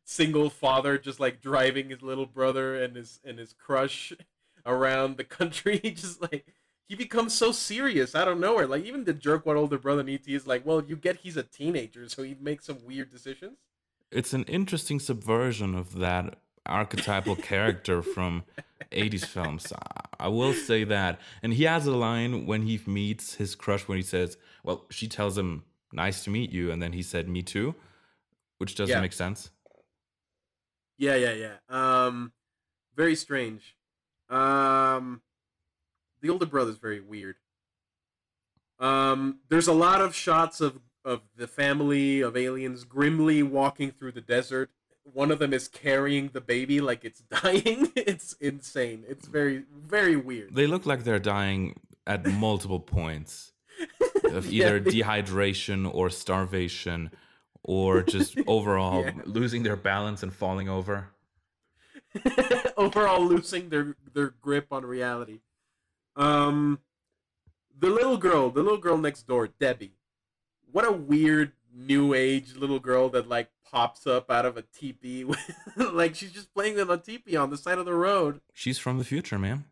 single 0.05 0.49
father 0.49 0.97
just 0.97 1.19
like 1.19 1.41
driving 1.41 1.89
his 1.89 2.01
little 2.01 2.27
brother 2.27 2.81
and 2.81 2.95
his 2.95 3.19
and 3.25 3.37
his 3.37 3.51
crush 3.51 4.13
around 4.65 5.17
the 5.17 5.23
country. 5.23 5.79
Just 5.95 6.21
like 6.21 6.45
he 6.87 6.95
becomes 6.95 7.33
so 7.33 7.51
serious 7.51 8.15
out 8.15 8.27
of 8.27 8.39
nowhere. 8.39 8.67
Like 8.67 8.85
even 8.85 9.03
the 9.03 9.13
jerk 9.13 9.45
what 9.45 9.57
older 9.57 9.77
brother 9.77 10.03
needs 10.03 10.27
is 10.27 10.47
like 10.47 10.65
well 10.65 10.83
you 10.85 10.95
get 10.95 11.17
he's 11.17 11.35
a 11.35 11.43
teenager 11.43 12.07
so 12.07 12.23
he 12.23 12.37
makes 12.39 12.65
some 12.65 12.77
weird 12.85 13.09
decisions. 13.11 13.57
It's 14.11 14.33
an 14.33 14.43
interesting 14.43 14.99
subversion 14.99 15.75
of 15.75 15.97
that 15.99 16.37
archetypal 16.65 17.35
character 17.35 18.01
from 18.01 18.43
80s 18.91 19.25
films. 19.25 19.73
I 20.19 20.27
will 20.27 20.53
say 20.53 20.83
that. 20.85 21.19
And 21.43 21.53
he 21.53 21.63
has 21.63 21.85
a 21.85 21.95
line 21.95 22.45
when 22.45 22.61
he 22.61 22.79
meets 22.85 23.35
his 23.35 23.55
crush 23.55 23.87
when 23.87 23.97
he 23.97 24.03
says 24.03 24.37
well 24.63 24.85
she 24.89 25.07
tells 25.07 25.37
him 25.37 25.63
nice 25.91 26.23
to 26.23 26.29
meet 26.29 26.51
you 26.51 26.71
and 26.71 26.81
then 26.81 26.93
he 26.93 27.01
said 27.01 27.27
me 27.27 27.41
too 27.41 27.73
which 28.57 28.75
doesn't 28.75 28.95
yeah. 28.95 29.01
make 29.01 29.13
sense 29.13 29.49
yeah 30.97 31.15
yeah 31.15 31.33
yeah. 31.33 31.55
Um 31.69 32.33
very 32.95 33.15
strange. 33.15 33.75
Um 34.29 35.21
the 36.21 36.29
older 36.29 36.45
brother's 36.45 36.77
very 36.77 36.99
weird. 36.99 37.35
Um 38.79 39.39
there's 39.49 39.67
a 39.67 39.73
lot 39.73 40.01
of 40.01 40.15
shots 40.15 40.61
of 40.61 40.79
of 41.03 41.21
the 41.35 41.47
family 41.47 42.21
of 42.21 42.35
aliens 42.35 42.83
grimly 42.83 43.43
walking 43.43 43.91
through 43.91 44.13
the 44.13 44.21
desert. 44.21 44.71
One 45.03 45.29
of 45.29 45.37
them 45.37 45.53
is 45.53 45.67
carrying 45.67 46.29
the 46.29 46.41
baby 46.41 46.81
like 46.81 47.05
it's 47.05 47.21
dying. 47.41 47.91
It's 47.95 48.33
insane. 48.33 49.03
It's 49.07 49.27
very 49.27 49.63
very 49.73 50.15
weird. 50.15 50.55
They 50.55 50.67
look 50.67 50.85
like 50.85 51.03
they're 51.03 51.19
dying 51.19 51.79
at 52.07 52.25
multiple 52.25 52.79
points 52.79 53.53
of 54.31 54.47
either 54.51 54.77
yeah. 54.77 55.03
dehydration 55.23 55.91
or 55.93 56.09
starvation 56.09 57.11
or 57.65 58.03
just 58.03 58.37
overall 58.47 59.03
yeah. 59.03 59.11
losing 59.25 59.63
their 59.63 59.75
balance 59.75 60.23
and 60.23 60.33
falling 60.33 60.69
over. 60.69 61.09
overall 62.77 63.25
losing 63.25 63.69
their 63.69 63.95
their 64.13 64.33
grip 64.41 64.67
on 64.71 64.85
reality. 64.85 65.41
Um 66.15 66.79
the 67.77 67.89
little 67.89 68.17
girl, 68.17 68.49
the 68.49 68.63
little 68.63 68.77
girl 68.77 68.97
next 68.97 69.27
door, 69.27 69.47
Debbie. 69.47 69.97
What 70.71 70.87
a 70.87 70.91
weird 70.91 71.51
new 71.73 72.13
age 72.13 72.55
little 72.55 72.79
girl 72.79 73.09
that 73.09 73.27
like 73.27 73.49
pops 73.69 74.07
up 74.07 74.31
out 74.31 74.45
of 74.45 74.55
a 74.55 74.61
teepee. 74.61 75.25
like 75.75 76.15
she's 76.15 76.31
just 76.31 76.53
playing 76.53 76.75
with 76.75 76.89
a 76.89 76.97
teepee 76.97 77.35
on 77.35 77.49
the 77.49 77.57
side 77.57 77.79
of 77.79 77.85
the 77.85 77.93
road. 77.93 78.39
She's 78.53 78.77
from 78.77 78.97
the 78.97 79.03
future, 79.03 79.39
man. 79.39 79.65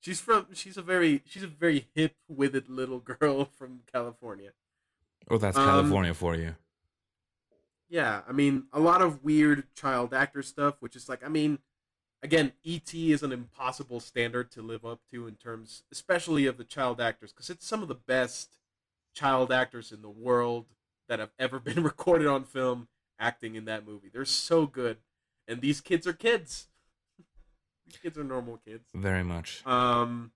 She's 0.00 0.20
from. 0.20 0.48
She's 0.52 0.76
a 0.76 0.82
very. 0.82 1.22
She's 1.24 1.44
a 1.44 1.48
very 1.48 1.88
hip, 1.94 2.16
withered 2.28 2.68
little 2.68 2.98
girl 2.98 3.44
from 3.44 3.80
California. 3.90 4.50
Oh, 5.30 5.38
that's 5.38 5.56
um, 5.56 5.64
California 5.64 6.12
for 6.12 6.34
you. 6.34 6.56
Yeah, 7.94 8.22
I 8.28 8.32
mean, 8.32 8.64
a 8.72 8.80
lot 8.80 9.02
of 9.02 9.22
weird 9.22 9.72
child 9.76 10.12
actor 10.12 10.42
stuff, 10.42 10.74
which 10.80 10.96
is 10.96 11.08
like, 11.08 11.24
I 11.24 11.28
mean, 11.28 11.60
again, 12.24 12.50
ET 12.66 12.92
is 12.92 13.22
an 13.22 13.30
impossible 13.30 14.00
standard 14.00 14.50
to 14.50 14.62
live 14.62 14.84
up 14.84 14.98
to 15.12 15.28
in 15.28 15.36
terms, 15.36 15.84
especially 15.92 16.46
of 16.46 16.56
the 16.56 16.64
child 16.64 17.00
actors, 17.00 17.32
because 17.32 17.50
it's 17.50 17.64
some 17.64 17.82
of 17.82 17.88
the 17.88 17.94
best 17.94 18.58
child 19.14 19.52
actors 19.52 19.92
in 19.92 20.02
the 20.02 20.10
world 20.10 20.66
that 21.08 21.20
have 21.20 21.30
ever 21.38 21.60
been 21.60 21.84
recorded 21.84 22.26
on 22.26 22.42
film 22.42 22.88
acting 23.20 23.54
in 23.54 23.64
that 23.66 23.86
movie. 23.86 24.10
They're 24.12 24.24
so 24.24 24.66
good, 24.66 24.96
and 25.46 25.60
these 25.60 25.80
kids 25.80 26.04
are 26.04 26.12
kids. 26.12 26.66
These 27.86 27.98
kids 27.98 28.18
are 28.18 28.24
normal 28.24 28.56
kids. 28.66 28.88
Very 28.92 29.22
much. 29.22 29.64
Um, 29.64 30.32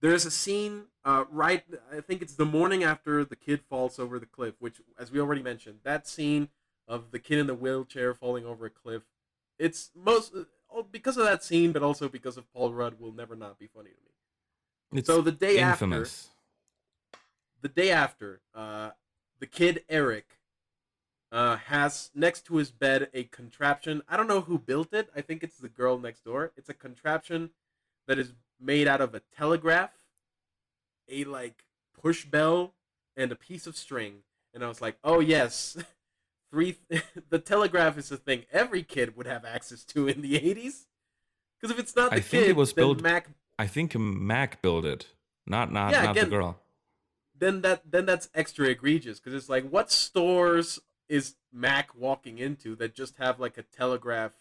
there's 0.00 0.24
a 0.24 0.30
scene 0.30 0.84
uh, 1.04 1.24
right. 1.30 1.64
I 1.92 2.00
think 2.00 2.22
it's 2.22 2.34
the 2.34 2.44
morning 2.44 2.84
after 2.84 3.24
the 3.24 3.36
kid 3.36 3.60
falls 3.68 3.98
over 3.98 4.18
the 4.18 4.26
cliff, 4.26 4.54
which, 4.58 4.80
as 4.98 5.10
we 5.10 5.20
already 5.20 5.42
mentioned, 5.42 5.78
that 5.84 6.06
scene 6.06 6.48
of 6.86 7.10
the 7.10 7.18
kid 7.18 7.38
in 7.38 7.46
the 7.46 7.54
wheelchair 7.54 8.14
falling 8.14 8.44
over 8.44 8.66
a 8.66 8.70
cliff. 8.70 9.02
It's 9.58 9.90
most 9.94 10.32
uh, 10.34 10.82
because 10.90 11.16
of 11.16 11.24
that 11.24 11.44
scene, 11.44 11.72
but 11.72 11.82
also 11.82 12.08
because 12.08 12.36
of 12.36 12.52
Paul 12.52 12.72
Rudd, 12.72 13.00
will 13.00 13.12
never 13.12 13.36
not 13.36 13.58
be 13.58 13.66
funny 13.66 13.90
to 13.90 13.96
me. 13.96 14.98
It's 15.00 15.06
so 15.06 15.20
the 15.20 15.32
day 15.32 15.58
infamous. 15.58 16.30
after, 17.12 17.18
the 17.62 17.68
day 17.68 17.90
after, 17.90 18.40
uh, 18.54 18.90
the 19.38 19.46
kid 19.46 19.84
Eric 19.88 20.38
uh, 21.32 21.56
has 21.56 22.10
next 22.14 22.44
to 22.46 22.56
his 22.56 22.70
bed 22.70 23.08
a 23.14 23.24
contraption. 23.24 24.02
I 24.08 24.16
don't 24.16 24.26
know 24.26 24.40
who 24.40 24.58
built 24.58 24.92
it. 24.92 25.08
I 25.14 25.20
think 25.20 25.42
it's 25.42 25.58
the 25.58 25.68
girl 25.68 25.98
next 25.98 26.24
door. 26.24 26.52
It's 26.56 26.68
a 26.68 26.74
contraption 26.74 27.50
that 28.08 28.18
is 28.18 28.32
made 28.60 28.88
out 28.88 29.00
of 29.00 29.14
a 29.14 29.22
telegraph, 29.36 29.92
a 31.08 31.24
like 31.24 31.64
push 32.00 32.24
bell, 32.24 32.74
and 33.16 33.32
a 33.32 33.36
piece 33.36 33.66
of 33.66 33.76
string. 33.76 34.22
And 34.54 34.64
I 34.64 34.68
was 34.68 34.80
like, 34.80 34.96
oh 35.04 35.20
yes, 35.20 35.76
three. 36.50 36.76
the 37.30 37.38
telegraph 37.38 37.98
is 37.98 38.10
a 38.10 38.16
thing 38.16 38.44
every 38.52 38.82
kid 38.82 39.16
would 39.16 39.26
have 39.26 39.44
access 39.44 39.84
to 39.84 40.08
in 40.08 40.22
the 40.22 40.34
'80s. 40.34 40.86
Because 41.60 41.74
if 41.74 41.78
it's 41.78 41.94
not 41.94 42.10
the 42.10 42.16
I 42.16 42.20
think 42.20 42.44
kid, 42.44 42.50
it 42.50 42.56
was 42.56 42.72
built. 42.72 43.02
Mac. 43.02 43.28
I 43.58 43.66
think 43.66 43.96
Mac 43.96 44.62
built 44.62 44.84
it, 44.84 45.08
not 45.46 45.72
not 45.72 45.92
yeah, 45.92 46.02
not 46.04 46.10
again, 46.12 46.24
the 46.24 46.36
girl. 46.36 46.58
Then 47.38 47.60
that 47.62 47.90
then 47.90 48.06
that's 48.06 48.28
extra 48.34 48.68
egregious 48.68 49.18
because 49.20 49.34
it's 49.34 49.48
like 49.48 49.68
what 49.68 49.90
stores 49.90 50.78
is 51.08 51.34
Mac 51.52 51.90
walking 51.94 52.38
into 52.38 52.76
that 52.76 52.94
just 52.94 53.16
have 53.16 53.40
like 53.40 53.58
a 53.58 53.62
telegraph, 53.62 54.32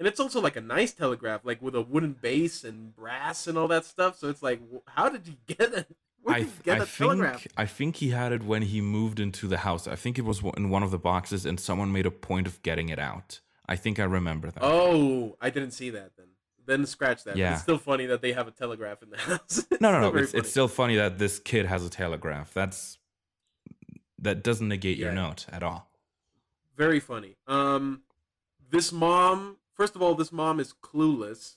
and 0.00 0.08
it's 0.08 0.18
also 0.18 0.40
like 0.40 0.56
a 0.56 0.60
nice 0.60 0.92
telegraph, 0.92 1.42
like 1.44 1.62
with 1.62 1.76
a 1.76 1.82
wooden 1.82 2.14
base 2.14 2.64
and 2.64 2.96
brass 2.96 3.46
and 3.46 3.56
all 3.56 3.68
that 3.68 3.84
stuff. 3.84 4.18
So 4.18 4.28
it's 4.28 4.42
like, 4.42 4.60
how 4.88 5.08
did 5.10 5.28
you 5.28 5.36
get 5.46 5.72
it? 5.74 5.86
Where 6.22 6.34
I, 6.34 6.38
did 6.40 6.48
he 6.48 6.52
get 6.64 6.80
I 6.80 6.84
a 6.84 6.86
telegraph? 6.86 7.42
think 7.42 7.52
I 7.56 7.66
think 7.66 7.96
he 7.96 8.10
had 8.10 8.32
it 8.32 8.42
when 8.42 8.62
he 8.62 8.80
moved 8.80 9.20
into 9.20 9.46
the 9.46 9.58
house. 9.58 9.86
I 9.86 9.94
think 9.96 10.18
it 10.18 10.24
was 10.24 10.42
in 10.56 10.68
one 10.70 10.82
of 10.82 10.90
the 10.90 10.98
boxes, 10.98 11.46
and 11.46 11.60
someone 11.60 11.92
made 11.92 12.06
a 12.06 12.10
point 12.10 12.46
of 12.48 12.60
getting 12.62 12.88
it 12.88 12.98
out. 12.98 13.40
I 13.68 13.76
think 13.76 14.00
I 14.00 14.04
remember 14.04 14.50
that. 14.50 14.62
Oh, 14.62 15.36
I 15.40 15.50
didn't 15.50 15.70
see 15.70 15.90
that 15.90 16.16
then. 16.16 16.26
Then 16.66 16.86
scratch 16.86 17.24
that. 17.24 17.36
Yeah. 17.36 17.52
It's 17.54 17.62
still 17.62 17.78
funny 17.78 18.06
that 18.06 18.20
they 18.20 18.32
have 18.32 18.48
a 18.48 18.50
telegraph 18.50 19.02
in 19.02 19.10
the 19.10 19.16
house. 19.30 19.64
no, 19.80 19.92
no, 19.92 20.00
no. 20.00 20.16
It's, 20.18 20.34
it's 20.34 20.50
still 20.50 20.68
funny 20.68 20.96
that 20.96 21.18
this 21.18 21.38
kid 21.38 21.66
has 21.66 21.84
a 21.86 21.90
telegraph. 21.90 22.52
That's 22.52 22.98
that 24.18 24.42
doesn't 24.44 24.68
negate 24.68 24.98
your 24.98 25.12
note 25.12 25.46
at 25.50 25.62
all. 25.62 25.88
very 26.76 27.00
funny. 27.00 27.36
Um, 27.46 28.02
this 28.70 28.92
mom, 28.92 29.56
first 29.80 29.96
of 29.96 30.02
all, 30.02 30.14
this 30.14 30.30
mom 30.30 30.60
is 30.60 30.74
clueless, 30.82 31.56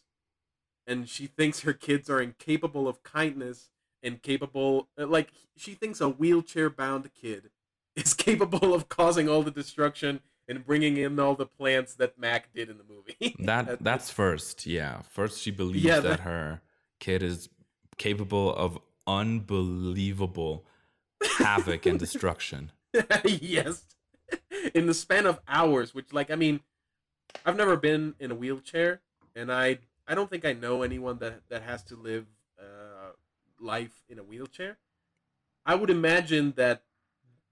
and 0.88 1.10
she 1.10 1.28
thinks 1.28 1.60
her 1.60 1.74
kids 1.74 2.10
are 2.10 2.22
incapable 2.22 2.88
of 2.88 3.04
kindness 3.04 3.70
and 4.02 4.22
capable, 4.22 4.88
uh, 4.98 5.06
like 5.06 5.34
she 5.58 5.74
thinks 5.74 6.00
a 6.00 6.08
wheelchair-bound 6.08 7.10
kid 7.14 7.50
is 7.98 8.14
capable 8.14 8.74
of 8.74 8.88
causing 8.88 9.28
all 9.28 9.44
the 9.44 9.52
destruction 9.52 10.22
and 10.48 10.66
bringing 10.66 10.96
in 10.96 11.20
all 11.20 11.36
the 11.36 11.46
plants 11.46 11.96
that 11.96 12.18
Mac 12.18 12.54
did 12.54 12.70
in 12.70 12.78
the 12.78 12.86
movie. 12.86 13.36
That 13.46 13.84
that's 13.84 14.10
first, 14.10 14.66
yeah. 14.66 15.02
First, 15.02 15.42
she 15.42 15.52
believes 15.52 15.84
Yeah, 15.84 16.00
that 16.00 16.10
that- 16.10 16.20
her 16.22 16.62
kid 17.02 17.22
is 17.24 17.50
capable 17.98 18.56
of 18.56 18.80
unbelievable 19.06 20.66
havoc 21.40 21.86
and 21.86 22.00
destruction. 22.00 22.72
yes. 23.26 23.84
In 24.74 24.88
the 24.88 24.94
span 24.94 25.26
of 25.26 25.42
hours, 25.46 25.94
which 25.94 26.14
like 26.14 26.32
I 26.32 26.36
mean, 26.36 26.62
I've 27.46 27.58
never 27.58 27.76
been 27.76 28.16
in 28.20 28.32
a 28.32 28.36
wheelchair 28.36 29.02
and 29.36 29.52
I 29.52 29.80
I 30.08 30.16
don't 30.16 30.30
think 30.30 30.46
I 30.46 30.54
know 30.54 30.82
anyone 30.82 31.20
that 31.20 31.42
that 31.50 31.64
has 31.64 31.84
to 31.86 31.96
live 31.96 32.26
uh, 32.60 33.12
life 33.60 34.04
in 34.10 34.20
a 34.20 34.24
wheelchair. 34.24 34.78
I 35.66 35.76
would 35.76 35.90
imagine 35.90 36.54
that 36.58 36.84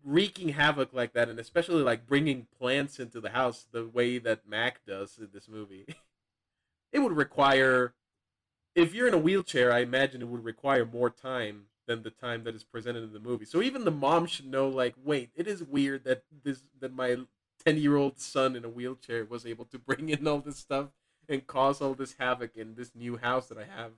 wreaking 0.03 0.49
havoc 0.49 0.93
like 0.93 1.13
that 1.13 1.29
and 1.29 1.39
especially 1.39 1.83
like 1.83 2.07
bringing 2.07 2.47
plants 2.57 2.99
into 2.99 3.21
the 3.21 3.29
house 3.29 3.67
the 3.71 3.85
way 3.85 4.17
that 4.17 4.47
Mac 4.47 4.85
does 4.85 5.17
in 5.17 5.29
this 5.33 5.47
movie. 5.47 5.85
it 6.91 6.99
would 6.99 7.15
require 7.15 7.93
if 8.75 8.93
you're 8.93 9.07
in 9.07 9.13
a 9.13 9.19
wheelchair, 9.19 9.71
I 9.71 9.79
imagine 9.79 10.21
it 10.21 10.27
would 10.27 10.43
require 10.43 10.85
more 10.85 11.09
time 11.09 11.65
than 11.87 12.03
the 12.03 12.09
time 12.09 12.43
that 12.43 12.55
is 12.55 12.63
presented 12.63 13.03
in 13.03 13.13
the 13.13 13.19
movie. 13.19 13.45
So 13.45 13.61
even 13.61 13.83
the 13.83 13.91
mom 13.91 14.25
should 14.25 14.45
know, 14.45 14.69
like, 14.69 14.95
wait, 15.03 15.31
it 15.35 15.47
is 15.47 15.63
weird 15.63 16.03
that 16.05 16.23
this 16.43 16.63
that 16.79 16.93
my 16.93 17.17
ten 17.63 17.77
year 17.77 17.95
old 17.95 18.19
son 18.19 18.55
in 18.55 18.65
a 18.65 18.69
wheelchair 18.69 19.25
was 19.25 19.45
able 19.45 19.65
to 19.65 19.79
bring 19.79 20.09
in 20.09 20.27
all 20.27 20.39
this 20.39 20.57
stuff 20.57 20.87
and 21.29 21.45
cause 21.47 21.81
all 21.81 21.93
this 21.93 22.15
havoc 22.19 22.55
in 22.55 22.75
this 22.75 22.91
new 22.95 23.17
house 23.17 23.47
that 23.47 23.57
I 23.57 23.65
have. 23.75 23.91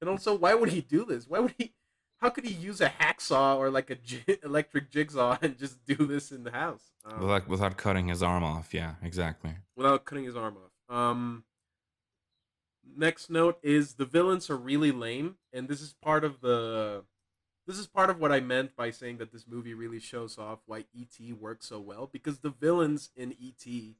And 0.00 0.10
also, 0.10 0.34
why 0.36 0.54
would 0.54 0.70
he 0.70 0.80
do 0.80 1.04
this? 1.04 1.28
Why 1.28 1.38
would 1.40 1.54
he? 1.56 1.72
How 2.18 2.30
could 2.30 2.44
he 2.44 2.54
use 2.54 2.80
a 2.80 2.88
hacksaw 2.88 3.56
or 3.58 3.70
like 3.70 3.90
a 3.90 3.96
j- 3.96 4.24
electric 4.44 4.90
jigsaw 4.90 5.36
and 5.42 5.58
just 5.58 5.84
do 5.84 5.94
this 5.94 6.32
in 6.32 6.44
the 6.44 6.50
house 6.52 6.92
um, 7.04 7.20
Without 7.20 7.48
without 7.48 7.76
cutting 7.76 8.08
his 8.08 8.22
arm 8.22 8.42
off. 8.44 8.72
Yeah, 8.72 8.94
exactly. 9.02 9.56
without 9.76 10.04
cutting 10.04 10.24
his 10.24 10.36
arm 10.36 10.56
off? 10.56 10.96
Um, 10.96 11.44
next 12.96 13.30
note 13.30 13.58
is 13.62 13.94
the 13.94 14.04
villains 14.04 14.50
are 14.50 14.56
really 14.56 14.92
lame, 14.92 15.36
and 15.52 15.68
this 15.68 15.80
is 15.80 15.94
part 16.02 16.24
of 16.24 16.40
the 16.40 17.04
this 17.66 17.78
is 17.78 17.86
part 17.86 18.10
of 18.10 18.18
what 18.20 18.32
I 18.32 18.40
meant 18.40 18.76
by 18.76 18.90
saying 18.90 19.18
that 19.18 19.32
this 19.32 19.46
movie 19.48 19.74
really 19.74 20.00
shows 20.00 20.38
off 20.38 20.60
why 20.66 20.84
E.T. 20.92 21.32
works 21.32 21.66
so 21.66 21.80
well 21.80 22.08
because 22.12 22.38
the 22.38 22.50
villains 22.50 23.10
in 23.16 23.34
E.T. 23.38 23.96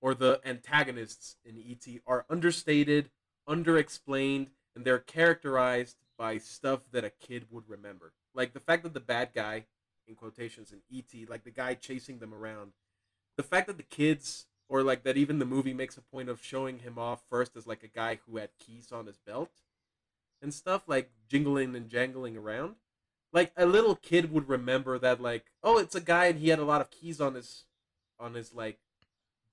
or 0.00 0.14
the 0.14 0.40
antagonists 0.44 1.36
in 1.44 1.58
E.T. 1.58 2.00
are 2.06 2.24
understated, 2.30 3.10
underexplained, 3.48 4.48
and 4.74 4.84
they're 4.84 4.98
characterized 4.98 5.96
by 6.16 6.38
stuff 6.38 6.80
that 6.92 7.04
a 7.04 7.10
kid 7.10 7.46
would 7.50 7.68
remember. 7.68 8.12
Like 8.34 8.54
the 8.54 8.60
fact 8.60 8.84
that 8.84 8.94
the 8.94 9.00
bad 9.00 9.30
guy, 9.34 9.66
in 10.06 10.14
quotations, 10.14 10.72
in 10.72 10.80
E.T., 10.90 11.26
like 11.26 11.44
the 11.44 11.50
guy 11.50 11.74
chasing 11.74 12.18
them 12.18 12.32
around, 12.32 12.72
the 13.36 13.42
fact 13.42 13.66
that 13.66 13.76
the 13.76 13.82
kids 13.82 14.46
or 14.68 14.82
like 14.82 15.02
that 15.02 15.18
even 15.18 15.38
the 15.38 15.44
movie 15.44 15.74
makes 15.74 15.98
a 15.98 16.02
point 16.02 16.30
of 16.30 16.42
showing 16.42 16.78
him 16.78 16.98
off 16.98 17.22
first 17.28 17.56
as 17.56 17.66
like 17.66 17.82
a 17.82 17.88
guy 17.88 18.18
who 18.26 18.38
had 18.38 18.48
keys 18.58 18.90
on 18.90 19.06
his 19.06 19.18
belt 19.18 19.50
and 20.42 20.52
stuff 20.52 20.82
like 20.86 21.10
jingling 21.28 21.74
and 21.74 21.88
jangling 21.88 22.36
around. 22.36 22.74
Like 23.32 23.52
a 23.56 23.64
little 23.64 23.96
kid 23.96 24.30
would 24.32 24.48
remember 24.48 24.98
that 24.98 25.20
like 25.20 25.46
oh 25.62 25.78
it's 25.78 25.94
a 25.94 26.00
guy 26.00 26.26
and 26.26 26.38
he 26.38 26.48
had 26.48 26.58
a 26.58 26.64
lot 26.64 26.80
of 26.80 26.90
keys 26.90 27.20
on 27.20 27.34
his 27.34 27.64
on 28.20 28.34
his 28.34 28.52
like 28.52 28.78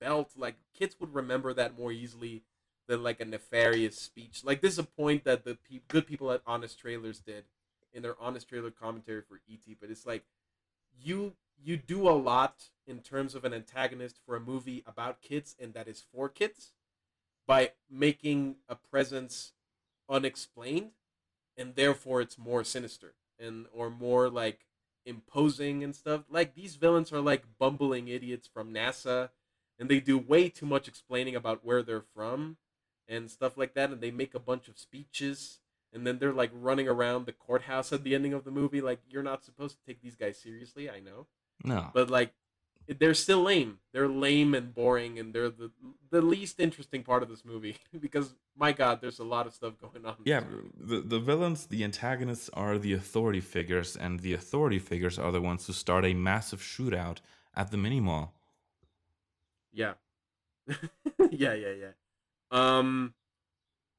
belt. 0.00 0.32
Like 0.36 0.56
kids 0.74 0.96
would 1.00 1.14
remember 1.14 1.54
that 1.54 1.78
more 1.78 1.92
easily 1.92 2.42
than 2.88 3.02
like 3.02 3.20
a 3.20 3.24
nefarious 3.24 3.96
speech. 3.98 4.42
Like 4.44 4.60
this 4.60 4.74
is 4.74 4.78
a 4.80 4.84
point 4.84 5.24
that 5.24 5.44
the 5.44 5.56
pe- 5.56 5.80
good 5.88 6.06
people 6.06 6.30
at 6.32 6.42
honest 6.46 6.78
trailers 6.78 7.20
did 7.20 7.44
in 7.92 8.02
their 8.02 8.20
honest 8.20 8.48
trailer 8.48 8.70
commentary 8.70 9.22
for 9.22 9.40
et 9.50 9.76
but 9.80 9.90
it's 9.90 10.06
like 10.06 10.24
you 11.02 11.34
you 11.62 11.76
do 11.76 12.08
a 12.08 12.10
lot 12.10 12.64
in 12.86 13.00
terms 13.00 13.34
of 13.34 13.44
an 13.44 13.52
antagonist 13.52 14.18
for 14.24 14.36
a 14.36 14.40
movie 14.40 14.82
about 14.86 15.20
kids 15.20 15.54
and 15.60 15.74
that 15.74 15.88
is 15.88 16.04
for 16.12 16.28
kids 16.28 16.72
by 17.46 17.72
making 17.90 18.56
a 18.68 18.74
presence 18.74 19.52
unexplained 20.10 20.90
and 21.56 21.74
therefore 21.74 22.20
it's 22.20 22.38
more 22.38 22.64
sinister 22.64 23.14
and 23.38 23.66
or 23.72 23.88
more 23.90 24.28
like 24.28 24.66
imposing 25.06 25.82
and 25.82 25.94
stuff. 25.94 26.22
Like 26.30 26.54
these 26.54 26.76
villains 26.76 27.12
are 27.12 27.20
like 27.20 27.44
bumbling 27.58 28.08
idiots 28.08 28.48
from 28.52 28.74
nasa 28.74 29.30
and 29.78 29.88
they 29.88 30.00
do 30.00 30.18
way 30.18 30.48
too 30.48 30.66
much 30.66 30.88
explaining 30.88 31.36
about 31.36 31.64
where 31.64 31.82
they're 31.82 32.04
from 32.14 32.56
and 33.08 33.30
stuff 33.30 33.56
like 33.56 33.74
that 33.74 33.90
and 33.90 34.00
they 34.00 34.10
make 34.10 34.34
a 34.34 34.40
bunch 34.40 34.68
of 34.68 34.78
speeches 34.78 35.60
and 35.92 36.06
then 36.06 36.18
they're 36.18 36.32
like 36.32 36.50
running 36.52 36.88
around 36.88 37.26
the 37.26 37.32
courthouse 37.32 37.92
at 37.92 38.04
the 38.04 38.14
ending 38.14 38.32
of 38.32 38.44
the 38.44 38.50
movie. 38.50 38.80
Like 38.80 39.00
you're 39.08 39.22
not 39.22 39.44
supposed 39.44 39.76
to 39.78 39.86
take 39.86 40.02
these 40.02 40.16
guys 40.16 40.38
seriously 40.38 40.90
i 40.90 41.00
know. 41.00 41.26
No. 41.62 41.90
but 41.92 42.08
like 42.08 42.32
they're 42.98 43.14
still 43.14 43.42
lame. 43.42 43.78
They're 43.92 44.08
lame 44.08 44.54
and 44.54 44.74
boring, 44.74 45.18
and 45.18 45.32
they're 45.32 45.50
the 45.50 45.70
the 46.10 46.20
least 46.20 46.58
interesting 46.58 47.02
part 47.02 47.22
of 47.22 47.28
this 47.28 47.44
movie 47.44 47.76
because 48.00 48.34
my 48.56 48.72
god, 48.72 49.00
there's 49.00 49.18
a 49.18 49.24
lot 49.24 49.46
of 49.46 49.54
stuff 49.54 49.74
going 49.80 50.04
on. 50.04 50.16
Yeah, 50.24 50.42
the, 50.76 51.00
the 51.00 51.20
villains, 51.20 51.66
the 51.66 51.84
antagonists 51.84 52.50
are 52.52 52.78
the 52.78 52.92
authority 52.92 53.40
figures, 53.40 53.96
and 53.96 54.20
the 54.20 54.32
authority 54.32 54.78
figures 54.78 55.18
are 55.18 55.30
the 55.30 55.40
ones 55.40 55.66
who 55.66 55.72
start 55.72 56.04
a 56.04 56.14
massive 56.14 56.60
shootout 56.60 57.18
at 57.54 57.70
the 57.70 57.76
mini 57.76 58.00
mall. 58.00 58.34
yeah, 59.72 59.94
yeah, 61.30 61.54
yeah, 61.54 61.74
yeah. 61.78 61.92
Um, 62.50 63.14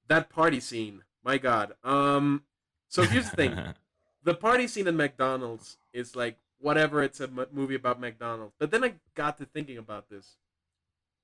that 0.08 0.30
party 0.30 0.60
scene, 0.60 1.04
my 1.24 1.38
god. 1.38 1.74
Um, 1.84 2.44
so 2.90 3.04
here's 3.04 3.30
the 3.30 3.36
thing: 3.36 3.60
the 4.24 4.34
party 4.34 4.68
scene 4.68 4.88
in 4.88 4.98
McDonald's 4.98 5.78
is 5.94 6.16
like 6.16 6.38
whatever. 6.62 7.02
It's 7.04 7.20
a 7.20 7.26
m- 7.26 7.48
movie 7.52 7.76
about 7.76 8.00
McDonald's. 8.00 8.54
But 8.60 8.72
then 8.72 8.84
I 8.84 8.96
got 9.16 9.38
to 9.38 9.46
thinking 9.46 9.78
about 9.78 10.10
this. 10.10 10.38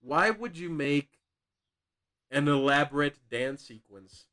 Why 0.02 0.30
would 0.30 0.58
you 0.58 0.70
make 0.70 1.20
an 2.30 2.48
elaborate 2.48 3.18
dance 3.30 3.64
sequence 3.64 4.26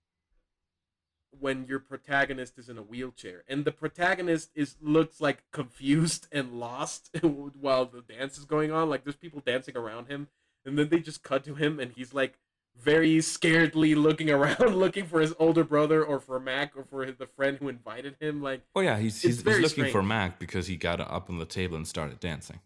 when 1.38 1.66
your 1.66 1.80
protagonist 1.80 2.58
is 2.58 2.68
in 2.68 2.78
a 2.78 2.82
wheelchair 2.82 3.42
and 3.48 3.64
the 3.64 3.72
protagonist 3.72 4.50
is 4.54 4.76
looks 4.80 5.20
like 5.20 5.42
confused 5.52 6.28
and 6.30 6.60
lost 6.60 7.10
while 7.22 7.86
the 7.86 8.02
dance 8.02 8.38
is 8.38 8.44
going 8.44 8.72
on? 8.72 8.88
Like 8.88 9.04
there's 9.04 9.16
people 9.16 9.42
dancing 9.44 9.76
around 9.76 10.06
him, 10.06 10.28
and 10.64 10.78
then 10.78 10.88
they 10.88 11.00
just 11.00 11.22
cut 11.22 11.44
to 11.44 11.54
him, 11.54 11.80
and 11.80 11.92
he's 11.92 12.14
like 12.14 12.38
very 12.76 13.16
scaredly 13.18 13.96
looking 13.96 14.30
around, 14.36 14.76
looking 14.76 15.06
for 15.06 15.20
his 15.20 15.34
older 15.38 15.64
brother 15.64 16.04
or 16.04 16.20
for 16.20 16.38
Mac 16.40 16.76
or 16.76 16.84
for 16.84 17.04
his, 17.04 17.16
the 17.16 17.26
friend 17.26 17.58
who 17.58 17.68
invited 17.68 18.16
him. 18.20 18.42
Like, 18.42 18.62
oh 18.74 18.80
yeah, 18.80 18.98
he's 18.98 19.20
he's, 19.22 19.42
he's 19.42 19.58
looking 19.60 19.90
for. 19.90 20.02
Mac 20.02 20.38
because 20.38 20.66
he 20.66 20.76
got 20.76 21.00
up 21.00 21.30
on 21.30 21.38
the 21.38 21.46
table 21.46 21.76
and 21.76 21.86
started 21.86 22.20
dancing. 22.20 22.60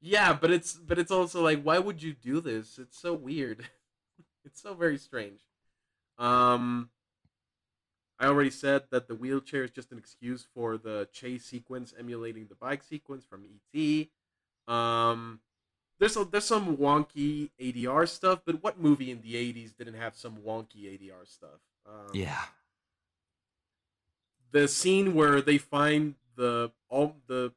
yeah, 0.00 0.32
but 0.32 0.50
it's 0.50 0.74
but 0.74 0.98
it's 0.98 1.10
also 1.10 1.42
like, 1.42 1.62
why 1.62 1.78
would 1.78 2.02
you 2.02 2.12
do 2.12 2.40
this? 2.40 2.78
It's 2.78 2.98
so 3.00 3.14
weird. 3.14 3.66
it's 4.44 4.62
so 4.62 4.74
very 4.74 4.98
strange. 4.98 5.40
Um, 6.18 6.90
I 8.18 8.26
already 8.26 8.50
said 8.50 8.84
that 8.90 9.06
the 9.06 9.14
wheelchair 9.14 9.62
is 9.62 9.70
just 9.70 9.92
an 9.92 9.98
excuse 9.98 10.46
for 10.52 10.76
the 10.76 11.08
chase 11.12 11.44
sequence 11.44 11.94
emulating 11.96 12.46
the 12.48 12.56
bike 12.56 12.82
sequence 12.82 13.24
from 13.24 13.44
ET. 13.44 14.08
Um, 14.66 15.40
there's 15.98 16.16
a, 16.16 16.24
there's 16.24 16.44
some 16.44 16.76
wonky 16.76 17.50
ADR 17.60 18.06
stuff, 18.08 18.40
but 18.44 18.62
what 18.62 18.78
movie 18.80 19.10
in 19.10 19.20
the 19.22 19.34
'80s 19.34 19.76
didn't 19.76 19.94
have 19.94 20.14
some 20.16 20.36
wonky 20.38 20.84
ADR 20.86 21.26
stuff? 21.26 21.60
Um, 21.86 22.10
Yeah, 22.14 22.44
the 24.50 24.68
scene 24.68 25.14
where 25.14 25.40
they 25.40 25.58
find 25.58 26.14
the 26.36 26.70
all 26.88 27.16
the 27.26 27.52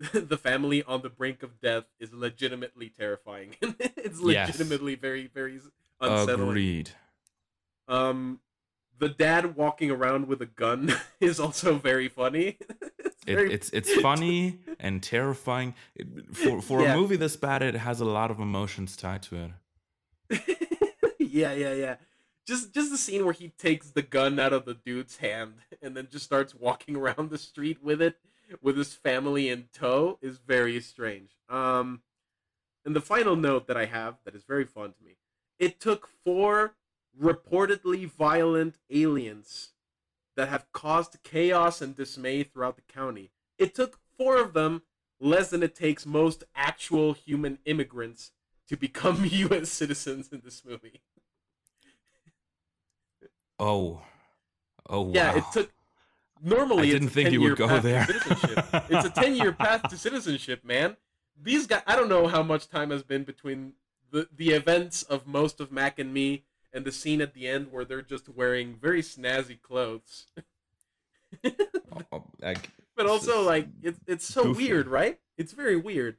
the 0.12 0.36
family 0.36 0.82
on 0.82 1.02
the 1.02 1.10
brink 1.10 1.42
of 1.42 1.60
death 1.60 1.84
is 2.00 2.12
legitimately 2.12 2.88
terrifying. 2.88 3.56
it's 3.62 4.20
Yes. 4.20 4.50
legitimately 4.50 4.94
very 4.96 5.26
very 5.26 5.60
unsettling. 6.00 6.50
agreed. 6.50 6.90
Um, 7.88 8.40
the 8.98 9.08
dad 9.08 9.56
walking 9.56 9.90
around 9.90 10.28
with 10.28 10.40
a 10.42 10.46
gun 10.46 10.94
is 11.20 11.40
also 11.40 11.74
very 11.76 12.08
funny. 12.08 12.58
It's, 13.26 13.40
It, 13.42 13.52
it's 13.52 13.70
it's 13.70 13.94
funny 14.02 14.58
and 14.80 15.02
terrifying. 15.02 15.74
It, 15.94 16.34
for 16.34 16.60
for 16.62 16.82
Yeah. 16.82 16.94
a 16.94 16.96
movie 16.96 17.16
this 17.16 17.36
bad, 17.36 17.62
it 17.62 17.74
has 17.74 18.00
a 18.00 18.04
lot 18.04 18.30
of 18.30 18.40
emotions 18.40 18.96
tied 18.96 19.22
to 19.24 19.36
it. 19.36 19.50
yeah, 21.18 21.52
yeah, 21.52 21.72
yeah. 21.74 21.96
just 22.46 22.72
just 22.74 22.90
the 22.90 22.98
scene 22.98 23.24
where 23.24 23.34
he 23.34 23.48
takes 23.48 23.90
the 23.90 24.02
gun 24.02 24.38
out 24.38 24.52
of 24.52 24.64
the 24.64 24.74
dude's 24.74 25.18
hand 25.18 25.54
and 25.80 25.96
then 25.96 26.08
just 26.10 26.24
starts 26.24 26.54
walking 26.54 26.96
around 26.96 27.30
the 27.30 27.38
street 27.38 27.82
with 27.82 28.00
it 28.02 28.16
with 28.60 28.76
his 28.76 28.92
family 28.92 29.48
in 29.48 29.68
tow 29.72 30.18
is 30.20 30.38
very 30.38 30.80
strange. 30.80 31.30
Um, 31.48 32.02
and 32.84 32.94
the 32.96 33.00
final 33.00 33.36
note 33.36 33.66
that 33.68 33.76
I 33.76 33.86
have 33.86 34.16
that 34.24 34.34
is 34.34 34.44
very 34.44 34.64
fun 34.64 34.92
to 34.92 35.04
me. 35.04 35.16
It 35.58 35.78
took 35.80 36.08
four 36.24 36.74
reportedly 37.20 38.06
violent 38.10 38.76
aliens 38.90 39.70
that 40.36 40.48
have 40.48 40.70
caused 40.72 41.22
chaos 41.22 41.80
and 41.80 41.96
dismay 41.96 42.42
throughout 42.42 42.76
the 42.76 42.82
county. 42.82 43.30
It 43.58 43.74
took 43.74 43.98
four 44.16 44.38
of 44.38 44.52
them 44.52 44.82
less 45.20 45.50
than 45.50 45.62
it 45.62 45.74
takes 45.74 46.04
most 46.04 46.44
actual 46.54 47.12
human 47.12 47.58
immigrants 47.64 48.32
to 48.68 48.76
become 48.76 49.24
U.S. 49.30 49.70
citizens 49.70 50.28
in 50.32 50.42
this 50.44 50.64
movie. 50.64 51.00
Oh, 53.58 54.02
oh 54.88 55.02
wow. 55.02 55.12
Yeah, 55.12 55.36
it 55.36 55.44
took. 55.52 55.70
Normally, 56.42 56.88
I 56.88 56.92
didn't 56.92 57.10
think 57.10 57.30
you 57.30 57.40
would 57.42 57.56
go 57.56 57.78
there. 57.78 58.04
it's 58.08 59.06
a 59.06 59.10
ten-year 59.10 59.52
path 59.52 59.88
to 59.88 59.96
citizenship, 59.96 60.64
man. 60.64 60.96
These 61.40 61.68
guys, 61.68 61.82
I 61.86 61.94
don't 61.94 62.08
know 62.08 62.26
how 62.26 62.42
much 62.42 62.68
time 62.68 62.90
has 62.90 63.04
been 63.04 63.22
between 63.22 63.74
the 64.10 64.28
the 64.34 64.50
events 64.50 65.04
of 65.04 65.28
most 65.28 65.60
of 65.60 65.70
Mac 65.70 66.00
and 66.00 66.12
me 66.12 66.42
and 66.72 66.84
the 66.84 66.92
scene 66.92 67.20
at 67.20 67.34
the 67.34 67.46
end 67.48 67.68
where 67.70 67.84
they're 67.84 68.02
just 68.02 68.28
wearing 68.28 68.76
very 68.80 69.02
snazzy 69.02 69.60
clothes. 69.60 70.26
Oh, 72.12 72.24
I- 72.42 72.56
but 72.94 73.06
also, 73.06 73.42
like, 73.42 73.68
it's 73.82 73.98
it's 74.06 74.26
so 74.26 74.44
goofy. 74.44 74.64
weird, 74.68 74.86
right? 74.86 75.18
It's 75.38 75.52
very 75.52 75.76
weird. 75.76 76.16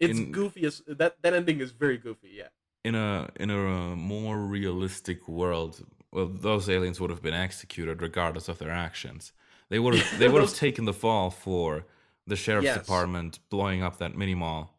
It's 0.00 0.18
in, 0.18 0.32
goofy 0.32 0.66
as 0.66 0.82
that. 0.86 1.16
That 1.22 1.32
ending 1.34 1.60
is 1.60 1.70
very 1.70 1.96
goofy. 1.96 2.30
Yeah. 2.34 2.48
in 2.84 2.94
a 2.96 3.28
in 3.36 3.50
a 3.50 3.58
uh, 3.92 3.96
more 3.96 4.38
realistic 4.38 5.28
world, 5.28 5.84
well, 6.10 6.26
those 6.26 6.68
aliens 6.68 7.00
would 7.00 7.10
have 7.10 7.22
been 7.22 7.34
executed 7.34 8.02
regardless 8.02 8.48
of 8.48 8.58
their 8.58 8.72
actions. 8.72 9.32
They 9.68 9.78
would 9.78 9.94
have 9.94 10.18
they 10.18 10.28
would 10.32 10.42
have 10.42 10.54
taken 10.54 10.84
the 10.86 10.92
fall 10.92 11.30
for 11.30 11.84
the 12.26 12.36
sheriff's 12.36 12.64
Yes. 12.66 12.78
department 12.78 13.38
blowing 13.48 13.82
up 13.82 13.98
that 13.98 14.16
mini 14.16 14.34
mall. 14.34 14.74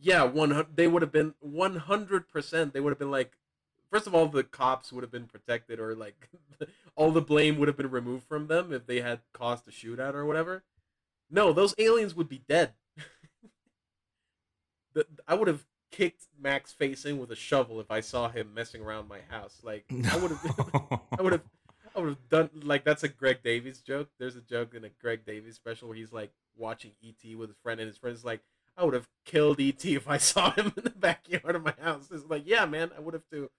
Yeah, 0.00 0.24
one. 0.24 0.66
They 0.74 0.86
would 0.86 1.02
have 1.02 1.12
been 1.12 1.34
one 1.40 1.76
hundred 1.76 2.28
percent. 2.28 2.72
They 2.74 2.80
would 2.80 2.90
have 2.90 2.98
been 2.98 3.10
like, 3.10 3.32
first 3.90 4.06
of 4.06 4.14
all, 4.14 4.26
the 4.26 4.44
cops 4.44 4.92
would 4.92 5.02
have 5.02 5.10
been 5.10 5.26
protected, 5.26 5.80
or 5.80 5.94
like, 5.94 6.28
all 6.96 7.10
the 7.12 7.22
blame 7.22 7.58
would 7.58 7.68
have 7.68 7.76
been 7.76 7.90
removed 7.90 8.24
from 8.28 8.46
them 8.46 8.72
if 8.72 8.86
they 8.86 9.00
had 9.00 9.20
caused 9.32 9.66
a 9.66 9.70
shootout 9.70 10.14
or 10.14 10.24
whatever. 10.26 10.64
No, 11.30 11.52
those 11.52 11.74
aliens 11.78 12.14
would 12.14 12.28
be 12.28 12.42
dead. 12.48 12.74
The- 14.94 15.06
I 15.26 15.34
would 15.34 15.48
have 15.48 15.64
kicked 15.90 16.24
Max 16.38 16.72
face 16.72 17.04
in 17.04 17.18
with 17.18 17.30
a 17.30 17.36
shovel 17.36 17.80
if 17.80 17.90
I 17.90 18.00
saw 18.00 18.28
him 18.28 18.52
messing 18.54 18.82
around 18.82 19.08
my 19.08 19.20
house. 19.28 19.60
Like, 19.62 19.84
I 20.10 20.16
would 20.16 20.30
have. 20.30 21.00
I 21.18 21.22
would 21.22 21.32
have. 21.32 21.42
I 21.94 22.00
would 22.00 22.08
have 22.10 22.28
done 22.28 22.50
like 22.62 22.84
that's 22.84 23.04
a 23.04 23.08
Greg 23.08 23.38
Davies 23.42 23.80
joke. 23.80 24.10
There's 24.18 24.36
a 24.36 24.42
joke 24.42 24.74
in 24.74 24.84
a 24.84 24.90
Greg 25.00 25.24
Davies 25.24 25.54
special 25.56 25.88
where 25.88 25.96
he's 25.96 26.12
like 26.12 26.30
watching 26.56 26.92
ET 27.02 27.36
with 27.36 27.48
his 27.48 27.58
friend, 27.62 27.80
and 27.80 27.86
his 27.88 27.96
friend's 27.96 28.24
like, 28.24 28.40
"I 28.76 28.84
would 28.84 28.94
have 28.94 29.08
killed 29.24 29.60
ET 29.60 29.84
if 29.84 30.08
I 30.08 30.18
saw 30.18 30.50
him 30.54 30.72
in 30.76 30.84
the 30.84 30.90
backyard 30.90 31.54
of 31.56 31.64
my 31.64 31.74
house." 31.80 32.08
It's 32.10 32.24
like, 32.28 32.42
yeah, 32.46 32.64
man, 32.66 32.90
I 32.96 33.00
would 33.00 33.14
have 33.14 33.24
too. 33.30 33.50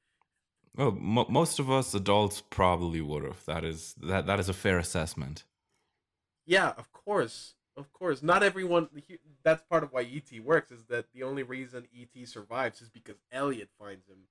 Well, 0.76 0.92
mo- 0.92 1.26
most 1.30 1.58
of 1.60 1.72
us 1.72 1.94
adults 1.94 2.44
probably 2.50 3.02
would 3.02 3.24
have. 3.24 3.44
That 3.46 3.64
is 3.64 3.96
that 4.02 4.28
that 4.28 4.40
is 4.40 4.50
a 4.50 4.54
fair 4.54 4.78
assessment. 4.78 5.44
Yeah, 6.46 6.70
of 6.78 6.92
course, 6.94 7.56
of 7.76 7.92
course. 7.92 8.22
Not 8.24 8.44
everyone. 8.44 8.90
he- 9.08 9.20
That's 9.44 9.64
part 9.64 9.84
of 9.84 9.92
why 9.92 10.04
ET 10.04 10.40
works. 10.44 10.72
Is 10.72 10.86
that 10.86 11.12
the 11.14 11.24
only 11.24 11.44
reason 11.44 11.88
ET 11.98 12.26
survives 12.28 12.82
is 12.82 12.90
because 12.90 13.18
Elliott 13.32 13.70
finds 13.80 14.08
him. 14.08 14.28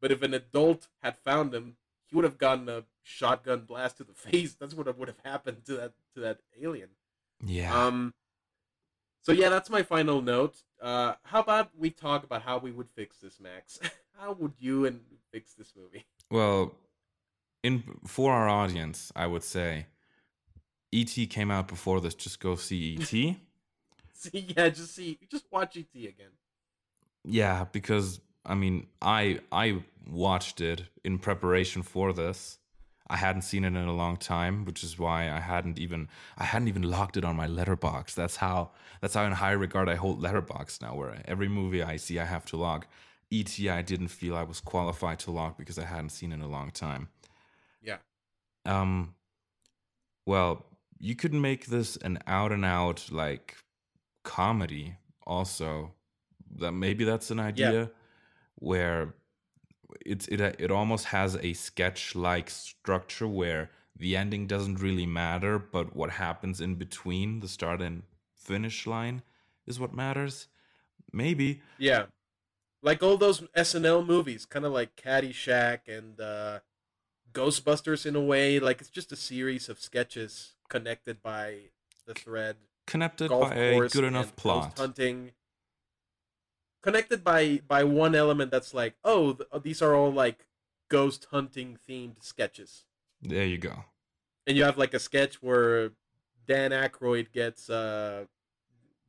But 0.00 0.12
if 0.12 0.22
an 0.22 0.34
adult 0.34 0.88
had 1.02 1.16
found 1.16 1.54
him, 1.54 1.76
he 2.06 2.14
would 2.14 2.24
have 2.26 2.38
gotten 2.38 2.68
a 2.68 2.84
shotgun 3.02 3.60
blast 3.62 3.96
to 3.96 4.04
the 4.04 4.12
face. 4.30 4.54
That's 4.54 4.74
what 4.74 4.96
would 4.98 5.08
have 5.08 5.20
happened 5.24 5.64
to 5.66 5.76
that 5.76 5.92
to 6.14 6.20
that 6.20 6.40
alien. 6.60 6.90
Yeah. 7.44 7.74
Um. 7.86 8.12
So 9.26 9.32
yeah, 9.32 9.48
that's 9.48 9.68
my 9.68 9.82
final 9.82 10.22
note. 10.22 10.62
Uh, 10.80 11.14
how 11.24 11.40
about 11.40 11.70
we 11.76 11.90
talk 11.90 12.22
about 12.22 12.42
how 12.42 12.58
we 12.58 12.70
would 12.70 12.88
fix 12.94 13.16
this, 13.16 13.40
Max? 13.40 13.80
how 14.20 14.34
would 14.34 14.52
you 14.60 14.86
and 14.86 15.00
fix 15.32 15.52
this 15.54 15.72
movie? 15.76 16.06
Well, 16.30 16.76
in 17.64 17.82
for 18.06 18.32
our 18.32 18.48
audience, 18.48 19.10
I 19.16 19.26
would 19.26 19.42
say 19.42 19.86
E.T. 20.92 21.26
came 21.26 21.50
out 21.50 21.66
before 21.66 22.00
this. 22.00 22.14
Just 22.14 22.38
go 22.38 22.54
see 22.54 22.94
E.T. 23.00 23.40
See, 24.12 24.46
yeah, 24.56 24.70
just 24.70 24.94
see, 24.94 25.18
just 25.30 25.44
watch 25.52 25.76
ET 25.76 25.94
again. 25.94 26.30
yeah, 27.22 27.66
because 27.70 28.20
I 28.46 28.54
mean, 28.54 28.86
I 29.02 29.40
I 29.52 29.82
watched 30.08 30.62
it 30.62 30.84
in 31.04 31.18
preparation 31.18 31.82
for 31.82 32.14
this. 32.14 32.58
I 33.08 33.16
hadn't 33.16 33.42
seen 33.42 33.64
it 33.64 33.68
in 33.68 33.76
a 33.76 33.92
long 33.92 34.16
time, 34.16 34.64
which 34.64 34.82
is 34.82 34.98
why 34.98 35.30
I 35.30 35.38
hadn't 35.38 35.78
even 35.78 36.08
I 36.36 36.44
hadn't 36.44 36.68
even 36.68 36.82
logged 36.82 37.16
it 37.16 37.24
on 37.24 37.36
my 37.36 37.46
Letterboxd. 37.46 38.14
That's 38.14 38.36
how 38.36 38.70
that's 39.00 39.14
how 39.14 39.24
in 39.24 39.32
high 39.32 39.52
regard 39.52 39.88
I 39.88 39.94
hold 39.94 40.20
Letterboxd 40.20 40.82
now, 40.82 40.94
where 40.94 41.22
every 41.26 41.48
movie 41.48 41.82
I 41.82 41.96
see 41.96 42.18
I 42.18 42.24
have 42.24 42.44
to 42.46 42.56
log. 42.56 42.86
E.T. 43.30 43.68
I 43.68 43.82
didn't 43.82 44.08
feel 44.08 44.36
I 44.36 44.44
was 44.44 44.60
qualified 44.60 45.18
to 45.20 45.32
log 45.32 45.56
because 45.56 45.78
I 45.78 45.84
hadn't 45.84 46.10
seen 46.10 46.30
it 46.30 46.36
in 46.36 46.42
a 46.42 46.48
long 46.48 46.70
time. 46.70 47.08
Yeah. 47.82 47.98
Um, 48.64 49.14
well, 50.26 50.66
you 50.98 51.16
could 51.16 51.34
make 51.34 51.66
this 51.66 51.96
an 51.96 52.20
out 52.26 52.52
and 52.52 52.64
out 52.64 53.08
like 53.10 53.56
comedy 54.22 54.96
also. 55.26 55.92
That 56.58 56.72
maybe 56.72 57.04
that's 57.04 57.30
an 57.30 57.40
idea 57.40 57.72
yeah. 57.72 57.86
where 58.54 59.14
it's 60.04 60.26
it 60.28 60.40
it 60.40 60.70
almost 60.70 61.06
has 61.06 61.36
a 61.36 61.52
sketch 61.52 62.14
like 62.14 62.50
structure 62.50 63.28
where 63.28 63.70
the 63.98 64.16
ending 64.16 64.46
doesn't 64.46 64.80
really 64.80 65.06
matter, 65.06 65.58
but 65.58 65.96
what 65.96 66.10
happens 66.10 66.60
in 66.60 66.74
between 66.74 67.40
the 67.40 67.48
start 67.48 67.80
and 67.80 68.02
finish 68.34 68.86
line 68.86 69.22
is 69.66 69.80
what 69.80 69.94
matters. 69.94 70.48
Maybe. 71.12 71.62
Yeah, 71.78 72.06
like 72.82 73.02
all 73.02 73.16
those 73.16 73.40
SNL 73.56 74.06
movies, 74.06 74.44
kind 74.44 74.64
of 74.64 74.72
like 74.72 74.96
Caddyshack 74.96 75.80
and 75.88 76.20
uh, 76.20 76.60
Ghostbusters 77.32 78.06
in 78.06 78.16
a 78.16 78.20
way. 78.20 78.58
Like 78.58 78.80
it's 78.80 78.90
just 78.90 79.12
a 79.12 79.16
series 79.16 79.68
of 79.68 79.80
sketches 79.80 80.54
connected 80.68 81.22
by 81.22 81.70
the 82.06 82.14
thread. 82.14 82.56
Connected 82.86 83.30
by 83.30 83.54
a 83.54 83.88
good 83.88 84.04
enough 84.04 84.36
plot. 84.36 84.78
hunting 84.78 85.32
connected 86.86 87.24
by 87.24 87.60
by 87.66 87.82
one 87.84 88.14
element 88.14 88.50
that's 88.50 88.72
like 88.72 88.94
oh 89.04 89.32
th- 89.34 89.62
these 89.62 89.82
are 89.82 89.94
all 89.94 90.12
like 90.12 90.46
ghost 90.88 91.26
hunting 91.32 91.76
themed 91.88 92.22
sketches. 92.22 92.84
There 93.20 93.44
you 93.46 93.58
go. 93.58 93.84
and 94.46 94.56
you 94.56 94.64
have 94.64 94.78
like 94.78 94.94
a 94.94 94.98
sketch 95.00 95.42
where 95.42 95.90
Dan 96.46 96.70
Aykroyd 96.70 97.32
gets 97.32 97.68
uh 97.68 98.24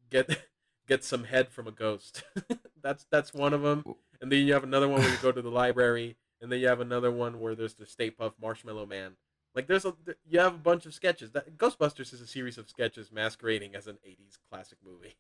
get 0.09 0.28
gets 0.88 1.07
some 1.07 1.25
head 1.25 1.49
from 1.49 1.67
a 1.67 1.71
ghost. 1.71 2.23
That's 2.82 3.05
that's 3.11 3.34
one 3.34 3.53
of 3.53 3.61
them 3.61 3.84
and 4.21 4.32
then 4.32 4.45
you 4.47 4.53
have 4.53 4.63
another 4.63 4.88
one 4.88 5.01
where 5.01 5.09
you 5.09 5.17
go 5.21 5.32
to 5.32 5.41
the 5.41 5.49
library 5.49 6.15
and 6.41 6.51
then 6.51 6.59
you 6.59 6.67
have 6.67 6.80
another 6.80 7.11
one 7.11 7.39
where 7.39 7.53
there's 7.55 7.73
the 7.75 7.86
Stay 7.86 8.09
Puft 8.09 8.34
Marshmallow 8.41 8.86
Man. 8.86 9.13
Like 9.53 9.67
there's 9.67 9.86
a 9.86 9.93
you 10.30 10.39
have 10.39 10.53
a 10.55 10.57
bunch 10.69 10.86
of 10.86 10.93
sketches. 10.93 11.32
That 11.32 11.57
Ghostbusters 11.57 12.13
is 12.13 12.21
a 12.21 12.28
series 12.28 12.57
of 12.57 12.69
sketches 12.69 13.11
masquerading 13.11 13.75
as 13.75 13.88
an 13.88 13.97
80s 14.07 14.38
classic 14.49 14.78
movie. 14.86 15.15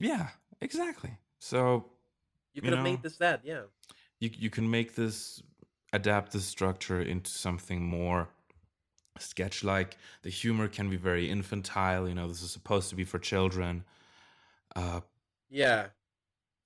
Yeah, 0.00 0.28
exactly. 0.60 1.18
So 1.38 1.84
You 2.52 2.56
You 2.56 2.62
could 2.62 2.72
have 2.74 2.84
made 2.84 3.02
this 3.02 3.16
that, 3.18 3.40
yeah. 3.44 3.62
you 4.20 4.30
you 4.32 4.50
can 4.50 4.70
make 4.70 4.94
this 4.94 5.42
adapt 5.92 6.32
the 6.32 6.40
structure 6.40 7.00
into 7.00 7.30
something 7.30 7.82
more 7.82 8.28
sketch 9.18 9.64
like 9.64 9.96
the 10.22 10.30
humor 10.30 10.68
can 10.68 10.90
be 10.90 10.96
very 10.96 11.30
infantile 11.30 12.06
you 12.08 12.14
know 12.14 12.28
this 12.28 12.42
is 12.42 12.50
supposed 12.50 12.90
to 12.90 12.96
be 12.96 13.04
for 13.04 13.18
children 13.18 13.82
uh, 14.74 15.00
Yeah. 15.48 15.86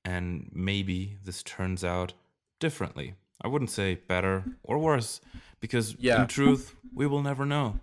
and 0.05 0.51
maybe 0.53 1.17
this 1.23 1.43
turns 1.45 1.85
out 1.85 2.13
differently 2.59 3.15
i 3.41 3.47
wouldn't 3.47 3.71
say 3.71 3.95
better 3.95 4.45
or 4.65 4.79
worse 4.79 5.21
because 5.61 5.95
Yeah. 5.99 6.23
in 6.23 6.29
truth 6.29 6.75
we 6.93 7.07
will 7.07 7.23
never 7.23 7.47
know 7.47 7.79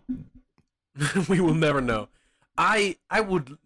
we 1.30 1.40
will 1.40 1.54
never 1.54 1.80
know. 1.80 2.10
I 2.58 2.98
I 3.10 3.22
would 3.22 3.58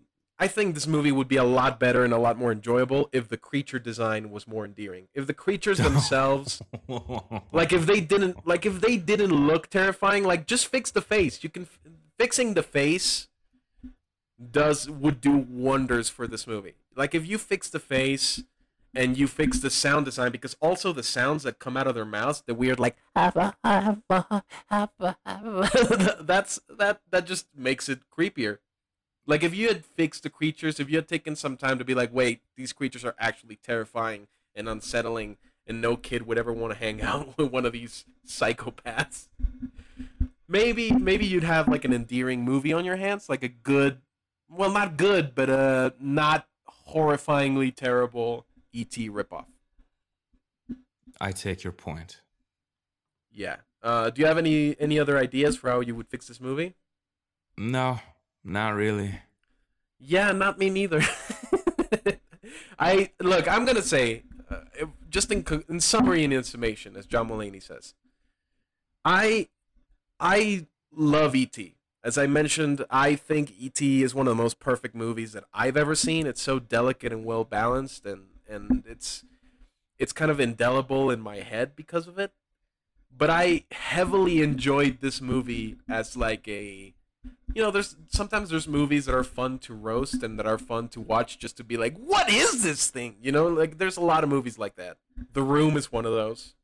I 0.42 0.48
think 0.48 0.74
this 0.74 0.88
movie 0.88 1.12
would 1.12 1.28
be 1.28 1.38
a 1.38 1.44
lot 1.44 1.80
better 1.80 2.04
and 2.04 2.12
a 2.12 2.18
lot 2.18 2.36
more 2.36 2.52
enjoyable 2.52 3.10
if 3.14 3.30
the 3.30 3.38
creature 3.38 3.78
design 3.78 4.32
was 4.32 4.48
more 4.48 4.66
endearing. 4.66 5.08
If 5.14 5.28
the 5.28 5.36
creatures 5.36 5.78
themselves 5.90 6.64
like 7.52 7.72
if 7.72 7.86
they 7.86 8.02
didn't 8.02 8.48
like 8.48 8.66
if 8.66 8.82
they 8.82 8.98
didn't 8.98 9.32
look 9.32 9.70
terrifying, 9.70 10.24
like 10.24 10.48
just 10.48 10.66
fix 10.66 10.90
the 10.90 11.02
face. 11.02 11.44
You 11.44 11.52
can 11.52 11.68
fixing 12.18 12.56
the 12.56 12.64
face 12.64 13.28
does 14.52 14.90
would 14.90 15.22
do 15.22 15.38
wonders 15.38 16.10
for 16.10 16.26
this 16.26 16.48
movie. 16.48 16.74
Like 16.96 17.14
if 17.14 17.28
you 17.28 17.38
fix 17.38 17.70
the 17.70 17.80
face 17.80 18.44
and 18.96 19.20
you 19.20 19.28
fix 19.28 19.60
the 19.60 19.70
sound 19.70 20.06
design 20.06 20.32
because 20.32 20.58
also 20.60 20.92
the 20.92 21.04
sounds 21.04 21.44
that 21.44 21.60
come 21.60 21.78
out 21.78 21.86
of 21.86 21.94
their 21.94 22.04
mouths, 22.04 22.42
the 22.48 22.56
weird 22.56 22.80
like 22.80 22.98
that's 26.26 26.60
that 26.68 27.02
that 27.12 27.28
just 27.28 27.46
makes 27.56 27.88
it 27.88 28.00
creepier. 28.10 28.58
Like 29.32 29.44
if 29.44 29.56
you 29.56 29.70
had 29.70 29.86
fixed 29.86 30.24
the 30.24 30.30
creatures, 30.30 30.78
if 30.78 30.90
you 30.90 30.98
had 30.98 31.08
taken 31.08 31.38
some 31.38 31.56
time 31.56 31.78
to 31.78 31.86
be 31.86 31.96
like, 31.96 32.14
wait, 32.14 32.42
these 32.58 32.74
creatures 32.74 33.06
are 33.06 33.16
actually 33.18 33.56
terrifying 33.56 34.28
and 34.54 34.68
unsettling, 34.68 35.38
and 35.66 35.80
no 35.80 35.96
kid 35.96 36.28
would 36.28 36.38
ever 36.38 36.52
want 36.52 36.74
to 36.74 36.78
hang 36.78 37.02
out 37.12 37.38
with 37.38 37.50
one 37.50 37.66
of 37.66 37.72
these 37.72 38.04
psychopaths. 38.28 39.30
Maybe 40.50 40.92
maybe 40.92 41.26
you'd 41.26 41.46
have 41.46 41.70
like 41.70 41.86
an 41.86 41.94
endearing 41.94 42.44
movie 42.44 42.74
on 42.74 42.84
your 42.84 42.98
hands, 42.98 43.30
like 43.30 43.42
a 43.42 43.48
good, 43.48 44.02
well, 44.50 44.70
not 44.70 44.98
good, 44.98 45.34
but 45.34 45.50
uh, 45.50 45.92
not 45.98 46.46
horrifyingly 46.90 47.74
terrible 47.74 48.46
ET 48.76 48.92
ripoff. 48.92 49.46
I 51.22 51.32
take 51.32 51.64
your 51.64 51.72
point. 51.72 52.20
Yeah. 53.32 53.56
Uh, 53.82 54.10
do 54.10 54.20
you 54.20 54.28
have 54.28 54.38
any 54.38 54.76
any 54.78 55.00
other 55.00 55.18
ideas 55.18 55.56
for 55.56 55.70
how 55.70 55.80
you 55.80 55.96
would 55.96 56.10
fix 56.10 56.28
this 56.28 56.42
movie? 56.42 56.74
No, 57.58 58.02
not 58.44 58.76
really. 58.76 59.20
Yeah, 60.00 60.32
not 60.32 60.58
me 60.58 60.70
neither. 60.70 61.02
I 62.80 63.12
look. 63.20 63.48
I'm 63.48 63.66
gonna 63.66 63.82
say, 63.82 64.24
uh, 64.50 64.86
just 65.10 65.32
in 65.32 65.46
in 65.70 65.80
summary 65.80 66.24
and 66.24 66.34
in 66.34 66.44
summation, 66.44 66.96
as 66.96 67.06
John 67.06 67.30
Mulaney 67.30 67.62
says, 67.62 67.94
I 69.06 69.50
I 70.20 70.68
love 70.92 71.36
ET. 71.36 71.58
As 72.04 72.18
I 72.18 72.26
mentioned, 72.26 72.84
I 72.90 73.16
think 73.16 73.54
ET 73.62 73.80
is 73.80 74.16
one 74.16 74.28
of 74.28 74.36
the 74.36 74.42
most 74.42 74.60
perfect 74.60 74.96
movies 74.96 75.34
that 75.34 75.44
I've 75.54 75.78
ever 75.78 75.94
seen. 75.94 76.26
It's 76.26 76.42
so 76.42 76.58
delicate 76.58 77.14
and 77.14 77.24
well 77.24 77.44
balanced, 77.44 78.06
and 78.06 78.24
and 78.50 78.84
it's 78.88 79.24
it's 80.00 80.14
kind 80.14 80.32
of 80.32 80.40
indelible 80.40 81.12
in 81.12 81.22
my 81.22 81.38
head 81.38 81.76
because 81.76 82.08
of 82.08 82.18
it. 82.18 82.32
But 83.16 83.30
I 83.30 83.66
heavily 83.72 84.42
enjoyed 84.42 85.00
this 85.02 85.22
movie 85.22 85.78
as 85.88 86.18
like 86.18 86.48
a 86.48 86.96
you 87.56 87.62
know, 87.62 87.72
there's 87.72 87.96
sometimes 88.10 88.50
there's 88.50 88.68
movies 88.68 89.06
that 89.06 89.16
are 89.16 89.24
fun 89.24 89.60
to 89.60 89.74
roast 89.74 90.24
and 90.24 90.38
that 90.40 90.46
are 90.46 90.58
fun 90.58 90.88
to 90.90 91.02
watch 91.02 91.38
just 91.40 91.58
to 91.58 91.64
be 91.64 91.78
like, 91.78 91.98
what 91.98 92.30
is 92.30 92.64
this 92.64 92.90
thing? 92.90 93.16
You 93.22 93.32
know, 93.32 93.48
like 93.48 93.78
there's 93.78 93.98
a 93.98 94.02
lot 94.02 94.24
of 94.24 94.30
movies 94.30 94.58
like 94.58 94.76
that. 94.76 94.98
The 95.34 95.44
Room 95.44 95.78
is 95.78 95.92
one 95.92 96.06
of 96.06 96.12
those. 96.14 96.56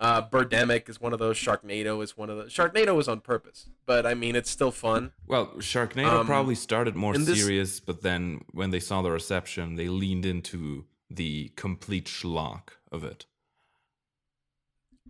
Uh, 0.00 0.22
Birdemic 0.22 0.88
is 0.88 1.00
one 1.00 1.12
of 1.12 1.18
those. 1.18 1.36
Sharknado 1.36 2.00
is 2.04 2.16
one 2.16 2.30
of 2.30 2.36
those. 2.36 2.52
Sharknado 2.54 2.94
was 2.94 3.08
on 3.08 3.20
purpose, 3.20 3.68
but 3.84 4.06
I 4.06 4.14
mean, 4.14 4.36
it's 4.36 4.48
still 4.50 4.70
fun. 4.70 5.10
Well, 5.26 5.46
Sharknado 5.56 6.20
Um, 6.20 6.26
probably 6.26 6.54
started 6.54 6.94
more 6.94 7.18
this- 7.18 7.40
serious, 7.42 7.80
but 7.80 8.02
then 8.02 8.44
when 8.52 8.70
they 8.70 8.78
saw 8.80 9.02
the 9.02 9.10
reception, 9.10 9.74
they 9.74 9.88
leaned 9.88 10.24
into 10.24 10.84
the 11.10 11.50
complete 11.56 12.04
schlock 12.06 12.68
of 12.92 13.02
it. 13.02 13.26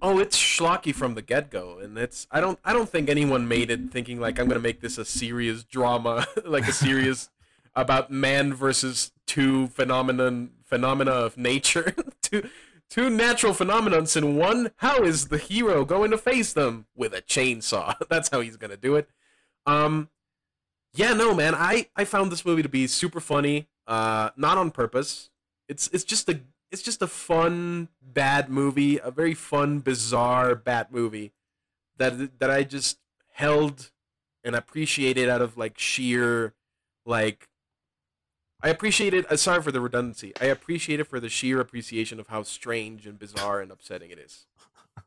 Oh, 0.00 0.18
it's 0.18 0.38
schlocky 0.38 0.94
from 0.94 1.14
the 1.14 1.22
get 1.22 1.50
go, 1.50 1.78
and 1.78 1.96
it's 1.98 2.26
I 2.30 2.40
don't 2.40 2.58
I 2.64 2.72
don't 2.72 2.88
think 2.88 3.08
anyone 3.08 3.48
made 3.48 3.70
it 3.70 3.90
thinking 3.90 4.20
like 4.20 4.38
I'm 4.38 4.48
gonna 4.48 4.60
make 4.60 4.80
this 4.80 4.98
a 4.98 5.04
serious 5.04 5.64
drama, 5.64 6.26
like 6.44 6.68
a 6.68 6.72
serious 6.72 7.30
about 7.74 8.10
man 8.10 8.54
versus 8.54 9.12
two 9.26 9.68
phenomenon 9.68 10.50
phenomena 10.64 11.10
of 11.10 11.36
nature, 11.36 11.94
two 12.22 12.48
two 12.88 13.10
natural 13.10 13.52
phenomenons 13.52 14.16
in 14.16 14.36
one. 14.36 14.70
How 14.76 15.02
is 15.02 15.28
the 15.28 15.38
hero 15.38 15.84
going 15.84 16.10
to 16.10 16.18
face 16.18 16.52
them 16.52 16.86
with 16.94 17.12
a 17.12 17.22
chainsaw? 17.22 17.94
That's 18.08 18.28
how 18.28 18.40
he's 18.40 18.56
gonna 18.56 18.76
do 18.76 18.96
it. 18.96 19.08
Um, 19.66 20.08
yeah, 20.94 21.12
no, 21.12 21.34
man, 21.34 21.54
I 21.54 21.88
I 21.96 22.04
found 22.04 22.30
this 22.32 22.44
movie 22.44 22.62
to 22.62 22.68
be 22.68 22.86
super 22.86 23.20
funny. 23.20 23.68
Uh, 23.86 24.30
not 24.36 24.58
on 24.58 24.70
purpose. 24.70 25.30
It's 25.68 25.88
it's 25.88 26.04
just 26.04 26.28
a 26.28 26.40
it's 26.70 26.82
just 26.82 27.02
a 27.02 27.06
fun 27.06 27.88
bad 28.02 28.48
movie, 28.48 28.98
a 28.98 29.10
very 29.10 29.34
fun, 29.34 29.80
bizarre 29.80 30.54
bad 30.54 30.92
movie 30.92 31.32
that 31.96 32.38
that 32.38 32.50
I 32.50 32.64
just 32.64 32.98
held 33.32 33.90
and 34.44 34.54
appreciated 34.54 35.28
out 35.28 35.42
of 35.42 35.56
like 35.56 35.78
sheer 35.78 36.54
like 37.04 37.48
I 38.60 38.70
appreciate 38.70 39.14
it. 39.14 39.30
Uh, 39.30 39.36
sorry 39.36 39.62
for 39.62 39.70
the 39.70 39.80
redundancy. 39.80 40.32
I 40.40 40.46
appreciate 40.46 40.98
it 41.00 41.04
for 41.04 41.20
the 41.20 41.28
sheer 41.28 41.60
appreciation 41.60 42.18
of 42.18 42.28
how 42.28 42.42
strange 42.42 43.06
and 43.06 43.18
bizarre 43.18 43.60
and 43.60 43.70
upsetting 43.70 44.10
it 44.10 44.18
is. 44.18 44.46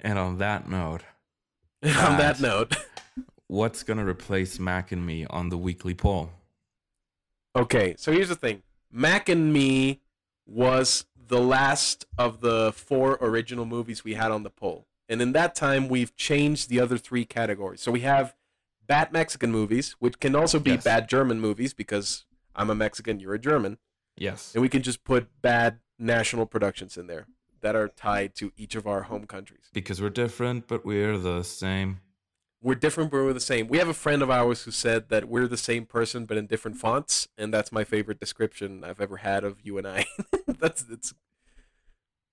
And 0.00 0.16
on 0.16 0.38
that 0.38 0.68
note, 0.68 1.02
on 1.82 2.18
that 2.18 2.40
note, 2.40 2.76
what's 3.48 3.82
gonna 3.82 4.04
replace 4.06 4.60
Mac 4.60 4.92
and 4.92 5.04
me 5.04 5.26
on 5.26 5.48
the 5.48 5.58
weekly 5.58 5.94
poll? 5.94 6.30
okay. 7.56 7.96
So 7.98 8.12
here's 8.12 8.28
the 8.28 8.36
thing: 8.36 8.62
Mac 8.92 9.28
and 9.28 9.52
Me 9.52 10.00
was 10.48 11.04
the 11.28 11.40
last 11.40 12.06
of 12.16 12.40
the 12.40 12.72
four 12.72 13.18
original 13.20 13.66
movies 13.66 14.02
we 14.02 14.14
had 14.14 14.30
on 14.32 14.42
the 14.42 14.50
poll, 14.50 14.86
and 15.08 15.20
in 15.22 15.32
that 15.32 15.54
time 15.54 15.88
we've 15.88 16.16
changed 16.16 16.68
the 16.70 16.80
other 16.80 16.96
three 16.98 17.24
categories. 17.24 17.80
So 17.82 17.92
we 17.92 18.00
have 18.00 18.34
bad 18.86 19.12
Mexican 19.12 19.52
movies, 19.52 19.94
which 19.98 20.18
can 20.18 20.34
also 20.34 20.58
be 20.58 20.70
Yes. 20.72 20.84
bad 20.84 21.08
German 21.08 21.38
movies 21.40 21.74
because 21.74 22.24
I'm 22.56 22.70
a 22.70 22.74
Mexican, 22.74 23.20
you're 23.20 23.34
a 23.34 23.38
German, 23.38 23.78
Yes. 24.16 24.54
and 24.54 24.62
we 24.62 24.68
can 24.70 24.82
just 24.82 25.04
put 25.04 25.28
bad 25.42 25.80
national 25.98 26.46
productions 26.46 26.96
in 26.96 27.06
there 27.06 27.26
that 27.60 27.76
are 27.76 27.88
tied 27.88 28.34
to 28.36 28.52
each 28.56 28.74
of 28.74 28.86
our 28.86 29.02
home 29.02 29.26
countries. 29.26 29.68
Because 29.72 30.00
we're 30.00 30.08
different, 30.10 30.66
but 30.66 30.84
we're 30.86 31.18
the 31.18 31.42
same. 31.42 32.00
We're 32.62 32.74
different, 32.76 33.10
but 33.10 33.18
we're 33.18 33.32
the 33.32 33.40
same. 33.40 33.68
We 33.68 33.78
have 33.78 33.88
a 33.88 33.94
friend 33.94 34.22
of 34.22 34.30
ours 34.30 34.62
who 34.62 34.70
said 34.70 35.10
that 35.10 35.28
we're 35.28 35.46
the 35.46 35.56
same 35.56 35.84
person 35.84 36.24
but 36.24 36.36
in 36.36 36.46
different 36.46 36.76
fonts, 36.78 37.28
and 37.36 37.52
that's 37.52 37.70
my 37.70 37.84
favorite 37.84 38.18
description 38.18 38.82
I've 38.82 39.00
ever 39.00 39.18
had 39.18 39.44
of 39.44 39.58
you 39.62 39.76
and 39.76 39.86
I. 39.86 40.06
that's 40.60 40.84
it's 40.90 41.14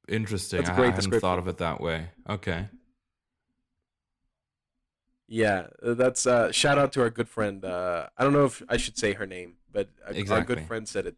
Interesting. 0.08 0.58
That's 0.60 0.70
a 0.70 0.74
I 0.74 0.76
great 0.76 0.86
hadn't 0.88 0.98
description. 0.98 1.22
thought 1.22 1.40
of 1.40 1.48
it 1.48 1.58
that 1.58 1.82
way. 1.82 2.10
Okay. 2.30 2.68
yeah. 5.28 5.68
uh, 5.84 5.94
That's 5.96 6.28
uh, 6.28 6.52
shout 6.52 6.78
out 6.78 6.92
to 6.94 7.02
our 7.02 7.10
good 7.10 7.28
friend. 7.28 7.64
Uh, 7.66 8.08
I 8.18 8.24
don't 8.24 8.34
know 8.34 8.46
if 8.46 8.62
I 8.70 8.78
should 8.78 8.98
say 8.98 9.14
her 9.14 9.26
name, 9.26 9.56
but 9.72 9.90
uh, 10.08 10.14
our 10.34 10.44
good 10.44 10.62
friend 10.62 10.88
said 10.88 11.08
it. 11.08 11.16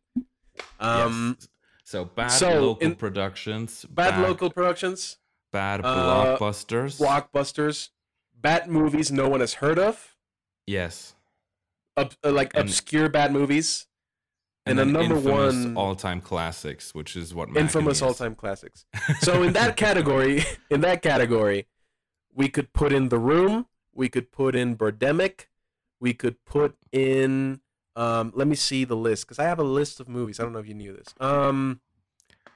Um, 0.80 1.36
yes. 1.40 1.50
So 1.84 2.06
bad 2.06 2.28
so 2.30 2.62
local 2.62 2.96
productions, 2.96 3.86
bad 3.86 4.22
local 4.22 4.50
productions, 4.50 5.18
bad 5.52 5.82
uh, 5.86 6.38
blockbusters. 6.38 7.00
blockbusters, 7.00 7.90
bad 8.36 8.68
movies 8.70 9.10
no 9.12 9.30
one 9.30 9.40
has 9.40 9.56
heard 9.56 9.80
of, 9.80 10.16
yes. 10.66 11.14
ob- 11.96 12.14
uh, 12.26 12.32
like 12.32 12.54
And- 12.56 12.68
obscure 12.68 13.08
bad 13.08 13.32
movies, 13.32 13.86
and, 14.70 14.80
then 14.80 14.94
the 14.94 15.00
number 15.00 15.16
infamous 15.16 15.66
one 15.66 15.78
all-time 15.78 16.22
classics, 16.22 16.94
which 16.96 17.16
is 17.16 17.34
what 17.34 17.50
Mac 17.50 17.62
infamous 17.64 18.02
all-time 18.02 18.36
classics. 18.36 18.86
So 19.20 19.44
in 19.44 19.54
that 19.54 19.76
category, 19.86 20.44
in 20.70 20.82
that 20.82 21.02
category, 21.02 21.68
we 22.34 22.50
could 22.50 22.74
put 22.74 22.92
in 22.94 23.10
The 23.10 23.20
Room, 23.20 23.68
we 23.94 24.10
could 24.10 24.32
put 24.32 24.56
in 24.56 24.76
Birdemic, 24.78 25.48
we 26.00 26.14
could 26.14 26.44
put 26.46 26.76
in 26.92 27.62
um 27.96 28.32
let 28.36 28.48
me 28.48 28.56
see 28.56 28.84
the 28.86 28.96
list 28.96 29.28
cuz 29.28 29.40
I 29.40 29.46
have 29.46 29.58
a 29.60 29.64
list 29.64 30.00
of 30.00 30.08
movies. 30.08 30.40
I 30.40 30.44
don't 30.44 30.54
know 30.54 30.60
if 30.60 30.68
you 30.68 30.76
knew 30.76 30.94
this. 30.96 31.16
Um 31.20 31.82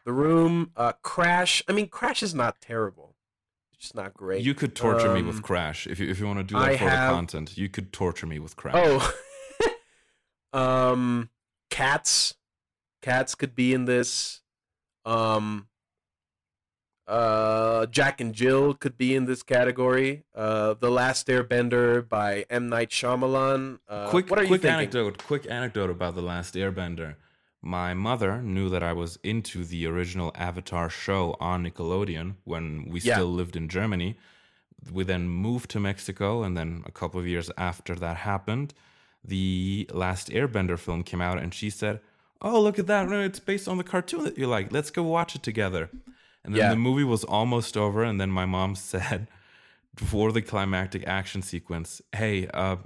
The 0.06 0.14
Room, 0.14 0.72
uh 0.76 0.92
Crash. 1.02 1.64
I 1.68 1.72
mean 1.72 1.88
Crash 1.88 2.22
is 2.22 2.36
not 2.36 2.62
terrible. 2.62 3.16
It's 3.74 3.82
just 3.82 3.96
not 3.96 4.14
great. 4.14 4.44
You 4.44 4.54
could 4.54 4.76
torture 4.76 5.12
me 5.12 5.24
with 5.24 5.38
Um, 5.38 5.42
Crash 5.42 5.88
if 5.88 6.00
you 6.00 6.08
if 6.08 6.20
you 6.20 6.28
want 6.28 6.38
to 6.38 6.44
do 6.44 6.54
that 6.54 6.62
I 6.70 6.78
for 6.78 6.88
have- 6.88 7.10
the 7.10 7.16
content. 7.16 7.58
You 7.58 7.70
could 7.70 7.92
torture 7.92 8.28
me 8.28 8.38
with 8.38 8.56
Crash. 8.56 8.76
Oh. 8.78 9.14
um 10.54 11.30
Cats. 11.82 12.36
Cats 13.02 13.34
could 13.34 13.56
be 13.56 13.74
in 13.74 13.86
this. 13.86 14.42
Um 15.04 15.68
uh 17.08 17.88
Jack 17.88 18.22
and 18.22 18.34
Jill 18.36 18.76
could 18.76 18.98
be 18.98 19.16
in 19.16 19.26
this 19.26 19.42
category. 19.42 20.24
Uh 20.36 20.76
The 20.76 20.92
Last 20.92 21.26
Airbender 21.28 22.08
by 22.08 22.46
M 22.52 22.70
Night 22.70 22.90
Shyamalan. 22.92 23.80
Uh, 23.88 24.10
quick 24.10 24.28
quick 24.28 24.64
anecdote. 24.64 25.18
Quick 25.24 25.48
anecdote 25.50 25.90
about 25.90 26.14
the 26.14 26.22
Last 26.22 26.54
Airbender. 26.54 27.16
My 27.64 27.94
mother 27.96 28.42
knew 28.42 28.70
that 28.70 28.84
I 28.84 28.94
was 28.94 29.18
into 29.24 29.64
the 29.66 29.88
original 29.88 30.32
Avatar 30.36 30.88
show 30.90 31.36
on 31.40 31.64
Nickelodeon 31.66 32.36
when 32.44 32.86
we 32.92 33.00
Yeah. 33.00 33.16
still 33.16 33.32
lived 33.34 33.56
in 33.56 33.68
Germany. 33.70 34.18
We 34.92 35.04
then 35.04 35.28
moved 35.30 35.70
to 35.72 35.80
Mexico, 35.80 36.42
and 36.44 36.56
then 36.58 36.84
a 36.86 36.92
couple 36.92 37.20
of 37.20 37.28
years 37.28 37.52
after 37.58 37.94
that 37.96 38.18
happened, 38.18 38.74
the 39.24 39.90
Last 39.94 40.30
Airbender 40.30 40.78
film 40.80 41.04
came 41.04 41.22
out, 41.22 41.38
and 41.40 41.54
she 41.54 41.70
said, 41.70 42.00
"Oh, 42.42 42.60
look 42.62 42.80
at 42.80 42.88
that! 42.88 43.10
It's 43.12 43.40
based 43.40 43.68
on 43.68 43.78
the 43.78 43.84
cartoon 43.84 44.24
that 44.24 44.38
you 44.38 44.48
like. 44.48 44.72
Let's 44.72 44.90
go 44.92 45.04
watch 45.04 45.36
it 45.36 45.44
together." 45.44 45.90
And 46.44 46.56
then 46.56 46.62
Yeah. 46.64 46.70
the 46.72 46.76
movie 46.78 47.04
was 47.04 47.24
almost 47.24 47.78
over, 47.78 48.04
and 48.04 48.20
then 48.20 48.32
my 48.32 48.46
mom 48.46 48.76
said, 48.92 49.28
before 49.96 50.32
the 50.32 50.42
climactic 50.42 51.08
action 51.08 51.42
sequence, 51.42 52.02
"Hey, 52.16 52.48
uh, 52.54 52.78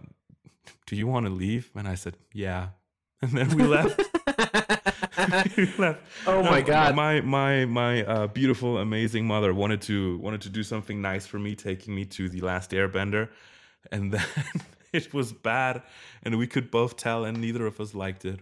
do 0.87 0.95
you 0.95 1.07
want 1.07 1.25
to 1.25 1.31
leave?" 1.31 1.69
And 1.75 1.87
I 1.87 1.95
said, 1.95 2.17
"Yeah." 2.33 2.69
And 3.21 3.31
then 3.31 3.49
we 3.57 3.63
left. 3.63 4.01
We 5.57 5.65
left. 5.77 6.01
Oh 6.27 6.43
my 6.43 6.61
God. 6.61 6.95
My 6.95 7.21
my 7.21 7.65
my 7.65 8.03
uh, 8.03 8.27
beautiful, 8.27 8.77
amazing 8.77 9.25
mother 9.25 9.53
wanted 9.53 9.81
to 9.83 10.17
wanted 10.17 10.41
to 10.41 10.49
do 10.49 10.61
something 10.63 11.01
nice 11.01 11.25
for 11.25 11.39
me, 11.39 11.55
taking 11.55 11.95
me 11.95 12.05
to 12.17 12.27
the 12.29 12.41
Last 12.41 12.71
Airbender, 12.71 13.29
and 13.91 14.11
then 14.11 14.25
it 15.05 15.13
was 15.13 15.33
bad, 15.33 15.83
and 16.23 16.37
we 16.37 16.47
could 16.47 16.71
both 16.71 16.97
tell, 16.97 17.25
and 17.25 17.39
neither 17.39 17.65
of 17.65 17.79
us 17.79 17.93
liked 17.93 18.25
it. 18.25 18.39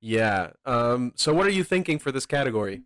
yeah. 0.00 0.50
Um 0.66 1.12
so 1.16 1.32
what 1.34 1.46
are 1.46 1.50
you 1.50 1.64
thinking 1.64 1.98
for 1.98 2.12
this 2.12 2.26
category? 2.26 2.82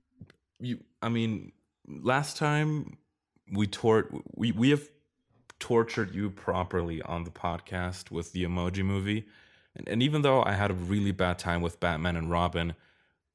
You, 0.61 0.81
I 1.03 1.09
mean, 1.09 1.53
last 1.87 2.37
time 2.37 2.99
we 3.53 3.67
tort 3.67 4.13
we 4.35 4.53
we 4.53 4.71
have 4.71 4.89
tortured 5.61 6.15
you 6.15 6.31
properly 6.31 7.03
on 7.03 7.25
the 7.25 7.31
podcast 7.31 8.11
with 8.11 8.33
the 8.33 8.45
Emoji 8.45 8.85
Movie, 8.85 9.27
and, 9.77 9.89
and 9.89 10.03
even 10.03 10.23
though 10.23 10.43
I 10.43 10.53
had 10.53 10.71
a 10.71 10.75
really 10.75 11.13
bad 11.13 11.39
time 11.39 11.63
with 11.63 11.81
Batman 11.81 12.17
and 12.17 12.31
Robin, 12.31 12.75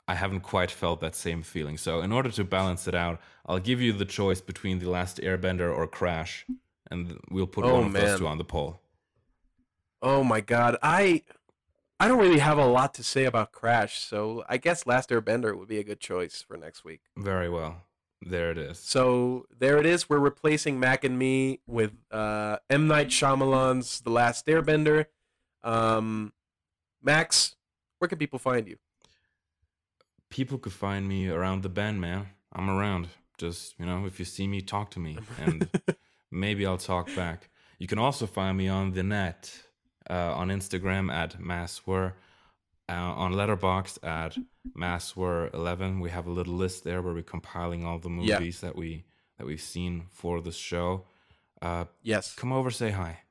I 0.08 0.16
haven't 0.16 0.42
quite 0.42 0.72
felt 0.72 1.02
that 1.02 1.16
same 1.16 1.44
feeling. 1.44 1.78
So, 1.78 2.02
in 2.02 2.12
order 2.12 2.32
to 2.32 2.44
balance 2.44 2.88
it 2.88 2.96
out, 2.96 3.22
I'll 3.46 3.60
give 3.60 3.82
you 3.82 3.94
the 3.94 4.06
choice 4.06 4.42
between 4.42 4.80
The 4.80 4.90
Last 4.90 5.18
Airbender 5.18 5.76
or 5.76 5.88
Crash, 5.88 6.46
and 6.92 7.20
we'll 7.30 7.48
put 7.48 7.66
Oh, 7.66 7.76
one 7.76 7.86
of 7.88 7.94
those 7.94 8.20
two 8.20 8.28
on 8.28 8.38
the 8.38 8.44
poll. 8.44 8.82
Oh 10.02 10.24
my 10.24 10.42
god, 10.42 10.78
I 10.82 11.24
I 12.00 12.08
don't 12.08 12.20
really 12.20 12.40
have 12.40 12.58
a 12.58 12.66
lot 12.66 12.94
to 12.96 13.04
say 13.04 13.26
about 13.26 13.52
Crash, 13.52 14.00
so 14.00 14.44
I 14.48 14.58
guess 14.58 14.88
Last 14.88 15.10
Airbender 15.10 15.58
would 15.58 15.68
be 15.68 15.80
a 15.80 15.84
good 15.84 16.00
choice 16.00 16.42
for 16.42 16.56
next 16.58 16.84
week. 16.86 17.02
Very 17.18 17.50
well. 17.50 17.84
There 18.22 18.52
it 18.52 18.58
is. 18.58 18.80
So 18.80 19.46
there 19.58 19.78
it 19.78 19.86
is. 19.86 20.10
We're 20.10 20.20
replacing 20.20 20.80
Mac 20.80 21.04
and 21.04 21.18
Me 21.18 21.60
with 21.68 21.94
uh, 22.12 22.58
M 22.70 22.88
Night 22.88 23.10
Shyamalan's 23.10 24.02
The 24.02 24.10
Last 24.10 24.46
Airbender. 24.48 25.06
Um, 25.64 26.34
Max, 27.02 27.56
where 27.98 28.08
can 28.10 28.18
people 28.18 28.40
find 28.40 28.68
you? 28.68 28.78
People 30.30 30.58
could 30.58 30.74
find 30.74 31.08
me 31.08 31.30
around 31.30 31.64
the 31.64 31.70
band, 31.70 32.02
man. 32.02 32.28
I'm 32.54 32.70
around. 32.70 33.08
Just, 33.38 33.76
you 33.80 33.86
know, 33.86 34.06
if 34.06 34.20
you 34.20 34.26
see 34.26 34.48
me, 34.48 34.62
talk 34.62 34.92
to 34.92 35.00
me, 35.00 35.18
and 35.42 35.70
maybe 36.32 36.66
I'll 36.66 36.78
talk 36.78 37.14
back. 37.16 37.50
You 37.78 37.88
can 37.88 38.00
also 38.00 38.26
find 38.28 38.58
me 38.58 38.68
on 38.68 38.92
the 38.92 39.04
net, 39.04 39.52
uh, 40.10 40.34
on 40.36 40.50
Instagram 40.50 41.12
at 41.12 41.40
Massware, 41.40 42.14
uh, 42.90 42.94
on 42.94 43.34
Letterboxd 43.34 44.04
at 44.04 44.38
Massware11. 44.78 46.02
We 46.02 46.10
have 46.10 46.28
a 46.28 46.32
little 46.32 46.54
list 46.56 46.84
there 46.84 47.02
where 47.02 47.14
we're 47.14 47.24
compiling 47.24 47.86
all 47.86 48.00
the 48.00 48.10
Yeah. 48.10 48.40
movies 48.40 48.62
that 48.62 48.76
we 48.76 49.06
that 49.38 49.46
we've 49.46 49.62
seen 49.62 50.06
for 50.10 50.42
this 50.42 50.58
show. 50.58 51.06
Uh, 51.62 51.86
yes. 52.04 52.36
come 52.36 52.52
over, 52.52 52.70
say 52.70 52.92
hi. 52.92 53.22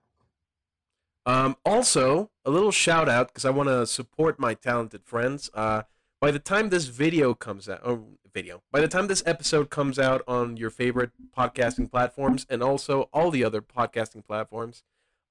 Um, 1.26 1.56
also, 1.66 2.30
a 2.46 2.50
little 2.50 2.70
shout 2.72 3.10
out 3.10 3.28
because 3.28 3.44
I 3.44 3.50
want 3.50 3.68
to 3.68 3.86
support 3.86 4.38
my 4.40 4.54
talented 4.54 5.04
friends. 5.04 5.50
Uh, 5.52 5.82
by 6.20 6.30
the 6.30 6.38
time 6.38 6.68
this 6.68 6.86
video 6.86 7.34
comes 7.34 7.68
out, 7.68 7.80
or 7.84 8.04
video, 8.32 8.62
by 8.72 8.80
the 8.80 8.88
time 8.88 9.06
this 9.06 9.22
episode 9.26 9.70
comes 9.70 9.98
out 9.98 10.22
on 10.26 10.56
your 10.56 10.70
favorite 10.70 11.10
podcasting 11.36 11.90
platforms 11.90 12.46
and 12.50 12.62
also 12.62 13.08
all 13.12 13.30
the 13.30 13.44
other 13.44 13.62
podcasting 13.62 14.24
platforms, 14.24 14.82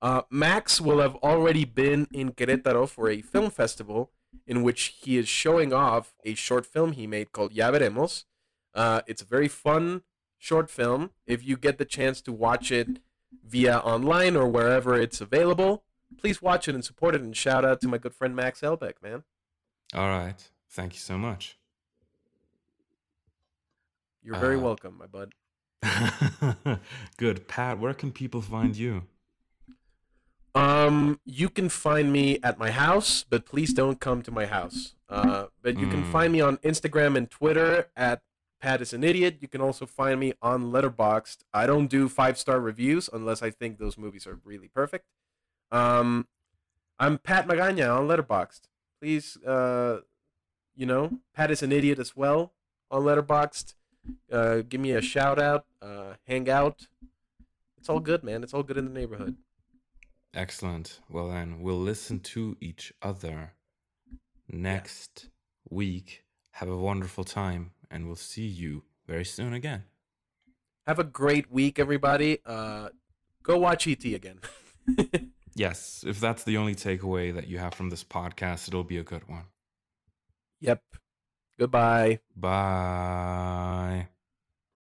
uh, 0.01 0.21
Max 0.29 0.79
will 0.79 0.99
have 0.99 1.15
already 1.15 1.65
been 1.65 2.07
in 2.13 2.31
Querétaro 2.31 2.87
for 2.87 3.09
a 3.09 3.21
film 3.21 3.49
festival 3.49 4.11
in 4.45 4.63
which 4.63 4.95
he 5.01 5.17
is 5.17 5.27
showing 5.27 5.73
off 5.73 6.13
a 6.23 6.35
short 6.35 6.65
film 6.65 6.91
he 6.93 7.07
made 7.07 7.31
called 7.31 7.51
Ya 7.53 7.71
Veremos. 7.71 8.25
Uh, 8.73 9.01
it's 9.07 9.21
a 9.21 9.25
very 9.25 9.47
fun 9.47 10.03
short 10.37 10.69
film. 10.69 11.11
If 11.25 11.45
you 11.45 11.57
get 11.57 11.77
the 11.77 11.85
chance 11.85 12.21
to 12.21 12.31
watch 12.31 12.71
it 12.71 12.99
via 13.45 13.79
online 13.79 14.35
or 14.35 14.47
wherever 14.47 14.95
it's 14.95 15.19
available, 15.19 15.83
please 16.17 16.41
watch 16.41 16.67
it 16.67 16.75
and 16.75 16.85
support 16.85 17.15
it. 17.15 17.21
And 17.21 17.35
shout 17.35 17.65
out 17.65 17.81
to 17.81 17.87
my 17.87 17.97
good 17.97 18.13
friend 18.13 18.35
Max 18.35 18.61
Elbeck, 18.61 19.01
man. 19.01 19.23
All 19.93 20.07
right. 20.07 20.49
Thank 20.69 20.93
you 20.93 20.99
so 20.99 21.17
much. 21.17 21.57
You're 24.23 24.37
very 24.39 24.57
Uh, 24.57 24.59
welcome, 24.61 24.97
my 24.97 25.07
bud. 25.07 25.33
Good. 27.17 27.47
Pat, 27.47 27.79
where 27.79 27.93
can 27.93 28.11
people 28.11 28.41
find 28.41 28.75
you? 28.75 29.03
Um, 30.55 31.19
you 31.23 31.49
can 31.49 31.69
find 31.69 32.11
me 32.11 32.39
at 32.43 32.57
my 32.57 32.71
house, 32.71 33.23
but 33.29 33.45
please 33.45 33.73
don't 33.73 33.99
come 33.99 34.21
to 34.23 34.31
my 34.31 34.45
house. 34.47 34.95
Uh, 35.07 35.47
but 35.61 35.77
you 35.77 35.87
can 35.87 36.03
Mm. 36.03 36.11
find 36.11 36.33
me 36.33 36.41
on 36.41 36.57
Instagram 36.57 37.15
and 37.15 37.29
Twitter 37.29 37.89
at 37.95 38.21
Pat 38.59 38.81
is 38.81 38.91
an 38.91 39.03
idiot. 39.03 39.37
You 39.39 39.47
can 39.47 39.61
also 39.61 39.85
find 39.85 40.19
me 40.19 40.33
on 40.41 40.71
Letterboxd. 40.71 41.43
I 41.53 41.67
don't 41.67 41.87
do 41.87 42.09
five 42.09 42.37
star 42.39 42.59
reviews 42.59 43.07
unless 43.13 43.43
I 43.43 43.51
think 43.51 43.77
those 43.77 43.97
movies 43.99 44.25
are 44.25 44.39
really 44.43 44.67
perfect. 44.67 45.05
Um, 45.71 46.27
I'm 46.99 47.19
Pat 47.19 47.47
Magana 47.47 47.95
on 47.95 48.07
Letterboxd. 48.07 48.61
Please, 48.99 49.37
uh, 49.45 49.99
you 50.77 50.85
know, 50.85 51.19
Pat 51.33 51.51
is 51.51 51.61
an 51.61 51.71
idiot 51.71 51.99
as 51.99 52.15
well 52.15 52.53
on 52.89 53.03
Letterboxd. 53.03 53.73
Uh, 54.31 54.61
give 54.69 54.79
me 54.79 54.91
a 54.91 55.01
shout 55.01 55.39
out. 55.39 55.65
Uh, 55.81 56.13
hang 56.25 56.49
out. 56.49 56.87
It's 57.77 57.89
all 57.89 57.99
good, 57.99 58.23
man. 58.23 58.43
It's 58.43 58.53
all 58.53 58.63
good 58.63 58.77
in 58.77 58.85
the 58.85 58.91
neighborhood. 58.91 59.35
Excellent. 60.33 60.99
Well, 61.09 61.29
then 61.29 61.59
we'll 61.61 61.79
listen 61.79 62.19
to 62.19 62.55
each 62.61 62.93
other 63.01 63.53
next 64.47 65.29
week. 65.69 66.23
Have 66.51 66.69
a 66.69 66.77
wonderful 66.77 67.23
time, 67.23 67.71
and 67.91 68.05
we'll 68.05 68.15
see 68.15 68.45
you 68.45 68.83
very 69.07 69.25
soon 69.25 69.53
again. 69.53 69.83
Have 70.85 70.99
a 70.99 71.03
great 71.03 71.51
week, 71.51 71.79
everybody. 71.79 72.39
Uh, 72.45 72.89
go 73.43 73.57
watch 73.57 73.87
ET 73.87 74.05
again. 74.05 74.39
Yes, 75.57 76.03
if 76.05 76.19
that's 76.19 76.43
the 76.43 76.55
only 76.57 76.75
takeaway 76.75 77.33
that 77.33 77.47
you 77.47 77.57
have 77.57 77.73
from 77.73 77.89
this 77.89 78.03
podcast, 78.03 78.67
it'll 78.67 78.83
be 78.83 78.99
a 78.99 79.03
good 79.03 79.27
one. 79.27 79.45
Yep. 80.59 80.81
Goodbye. 81.59 82.19
Bye. 82.35 84.09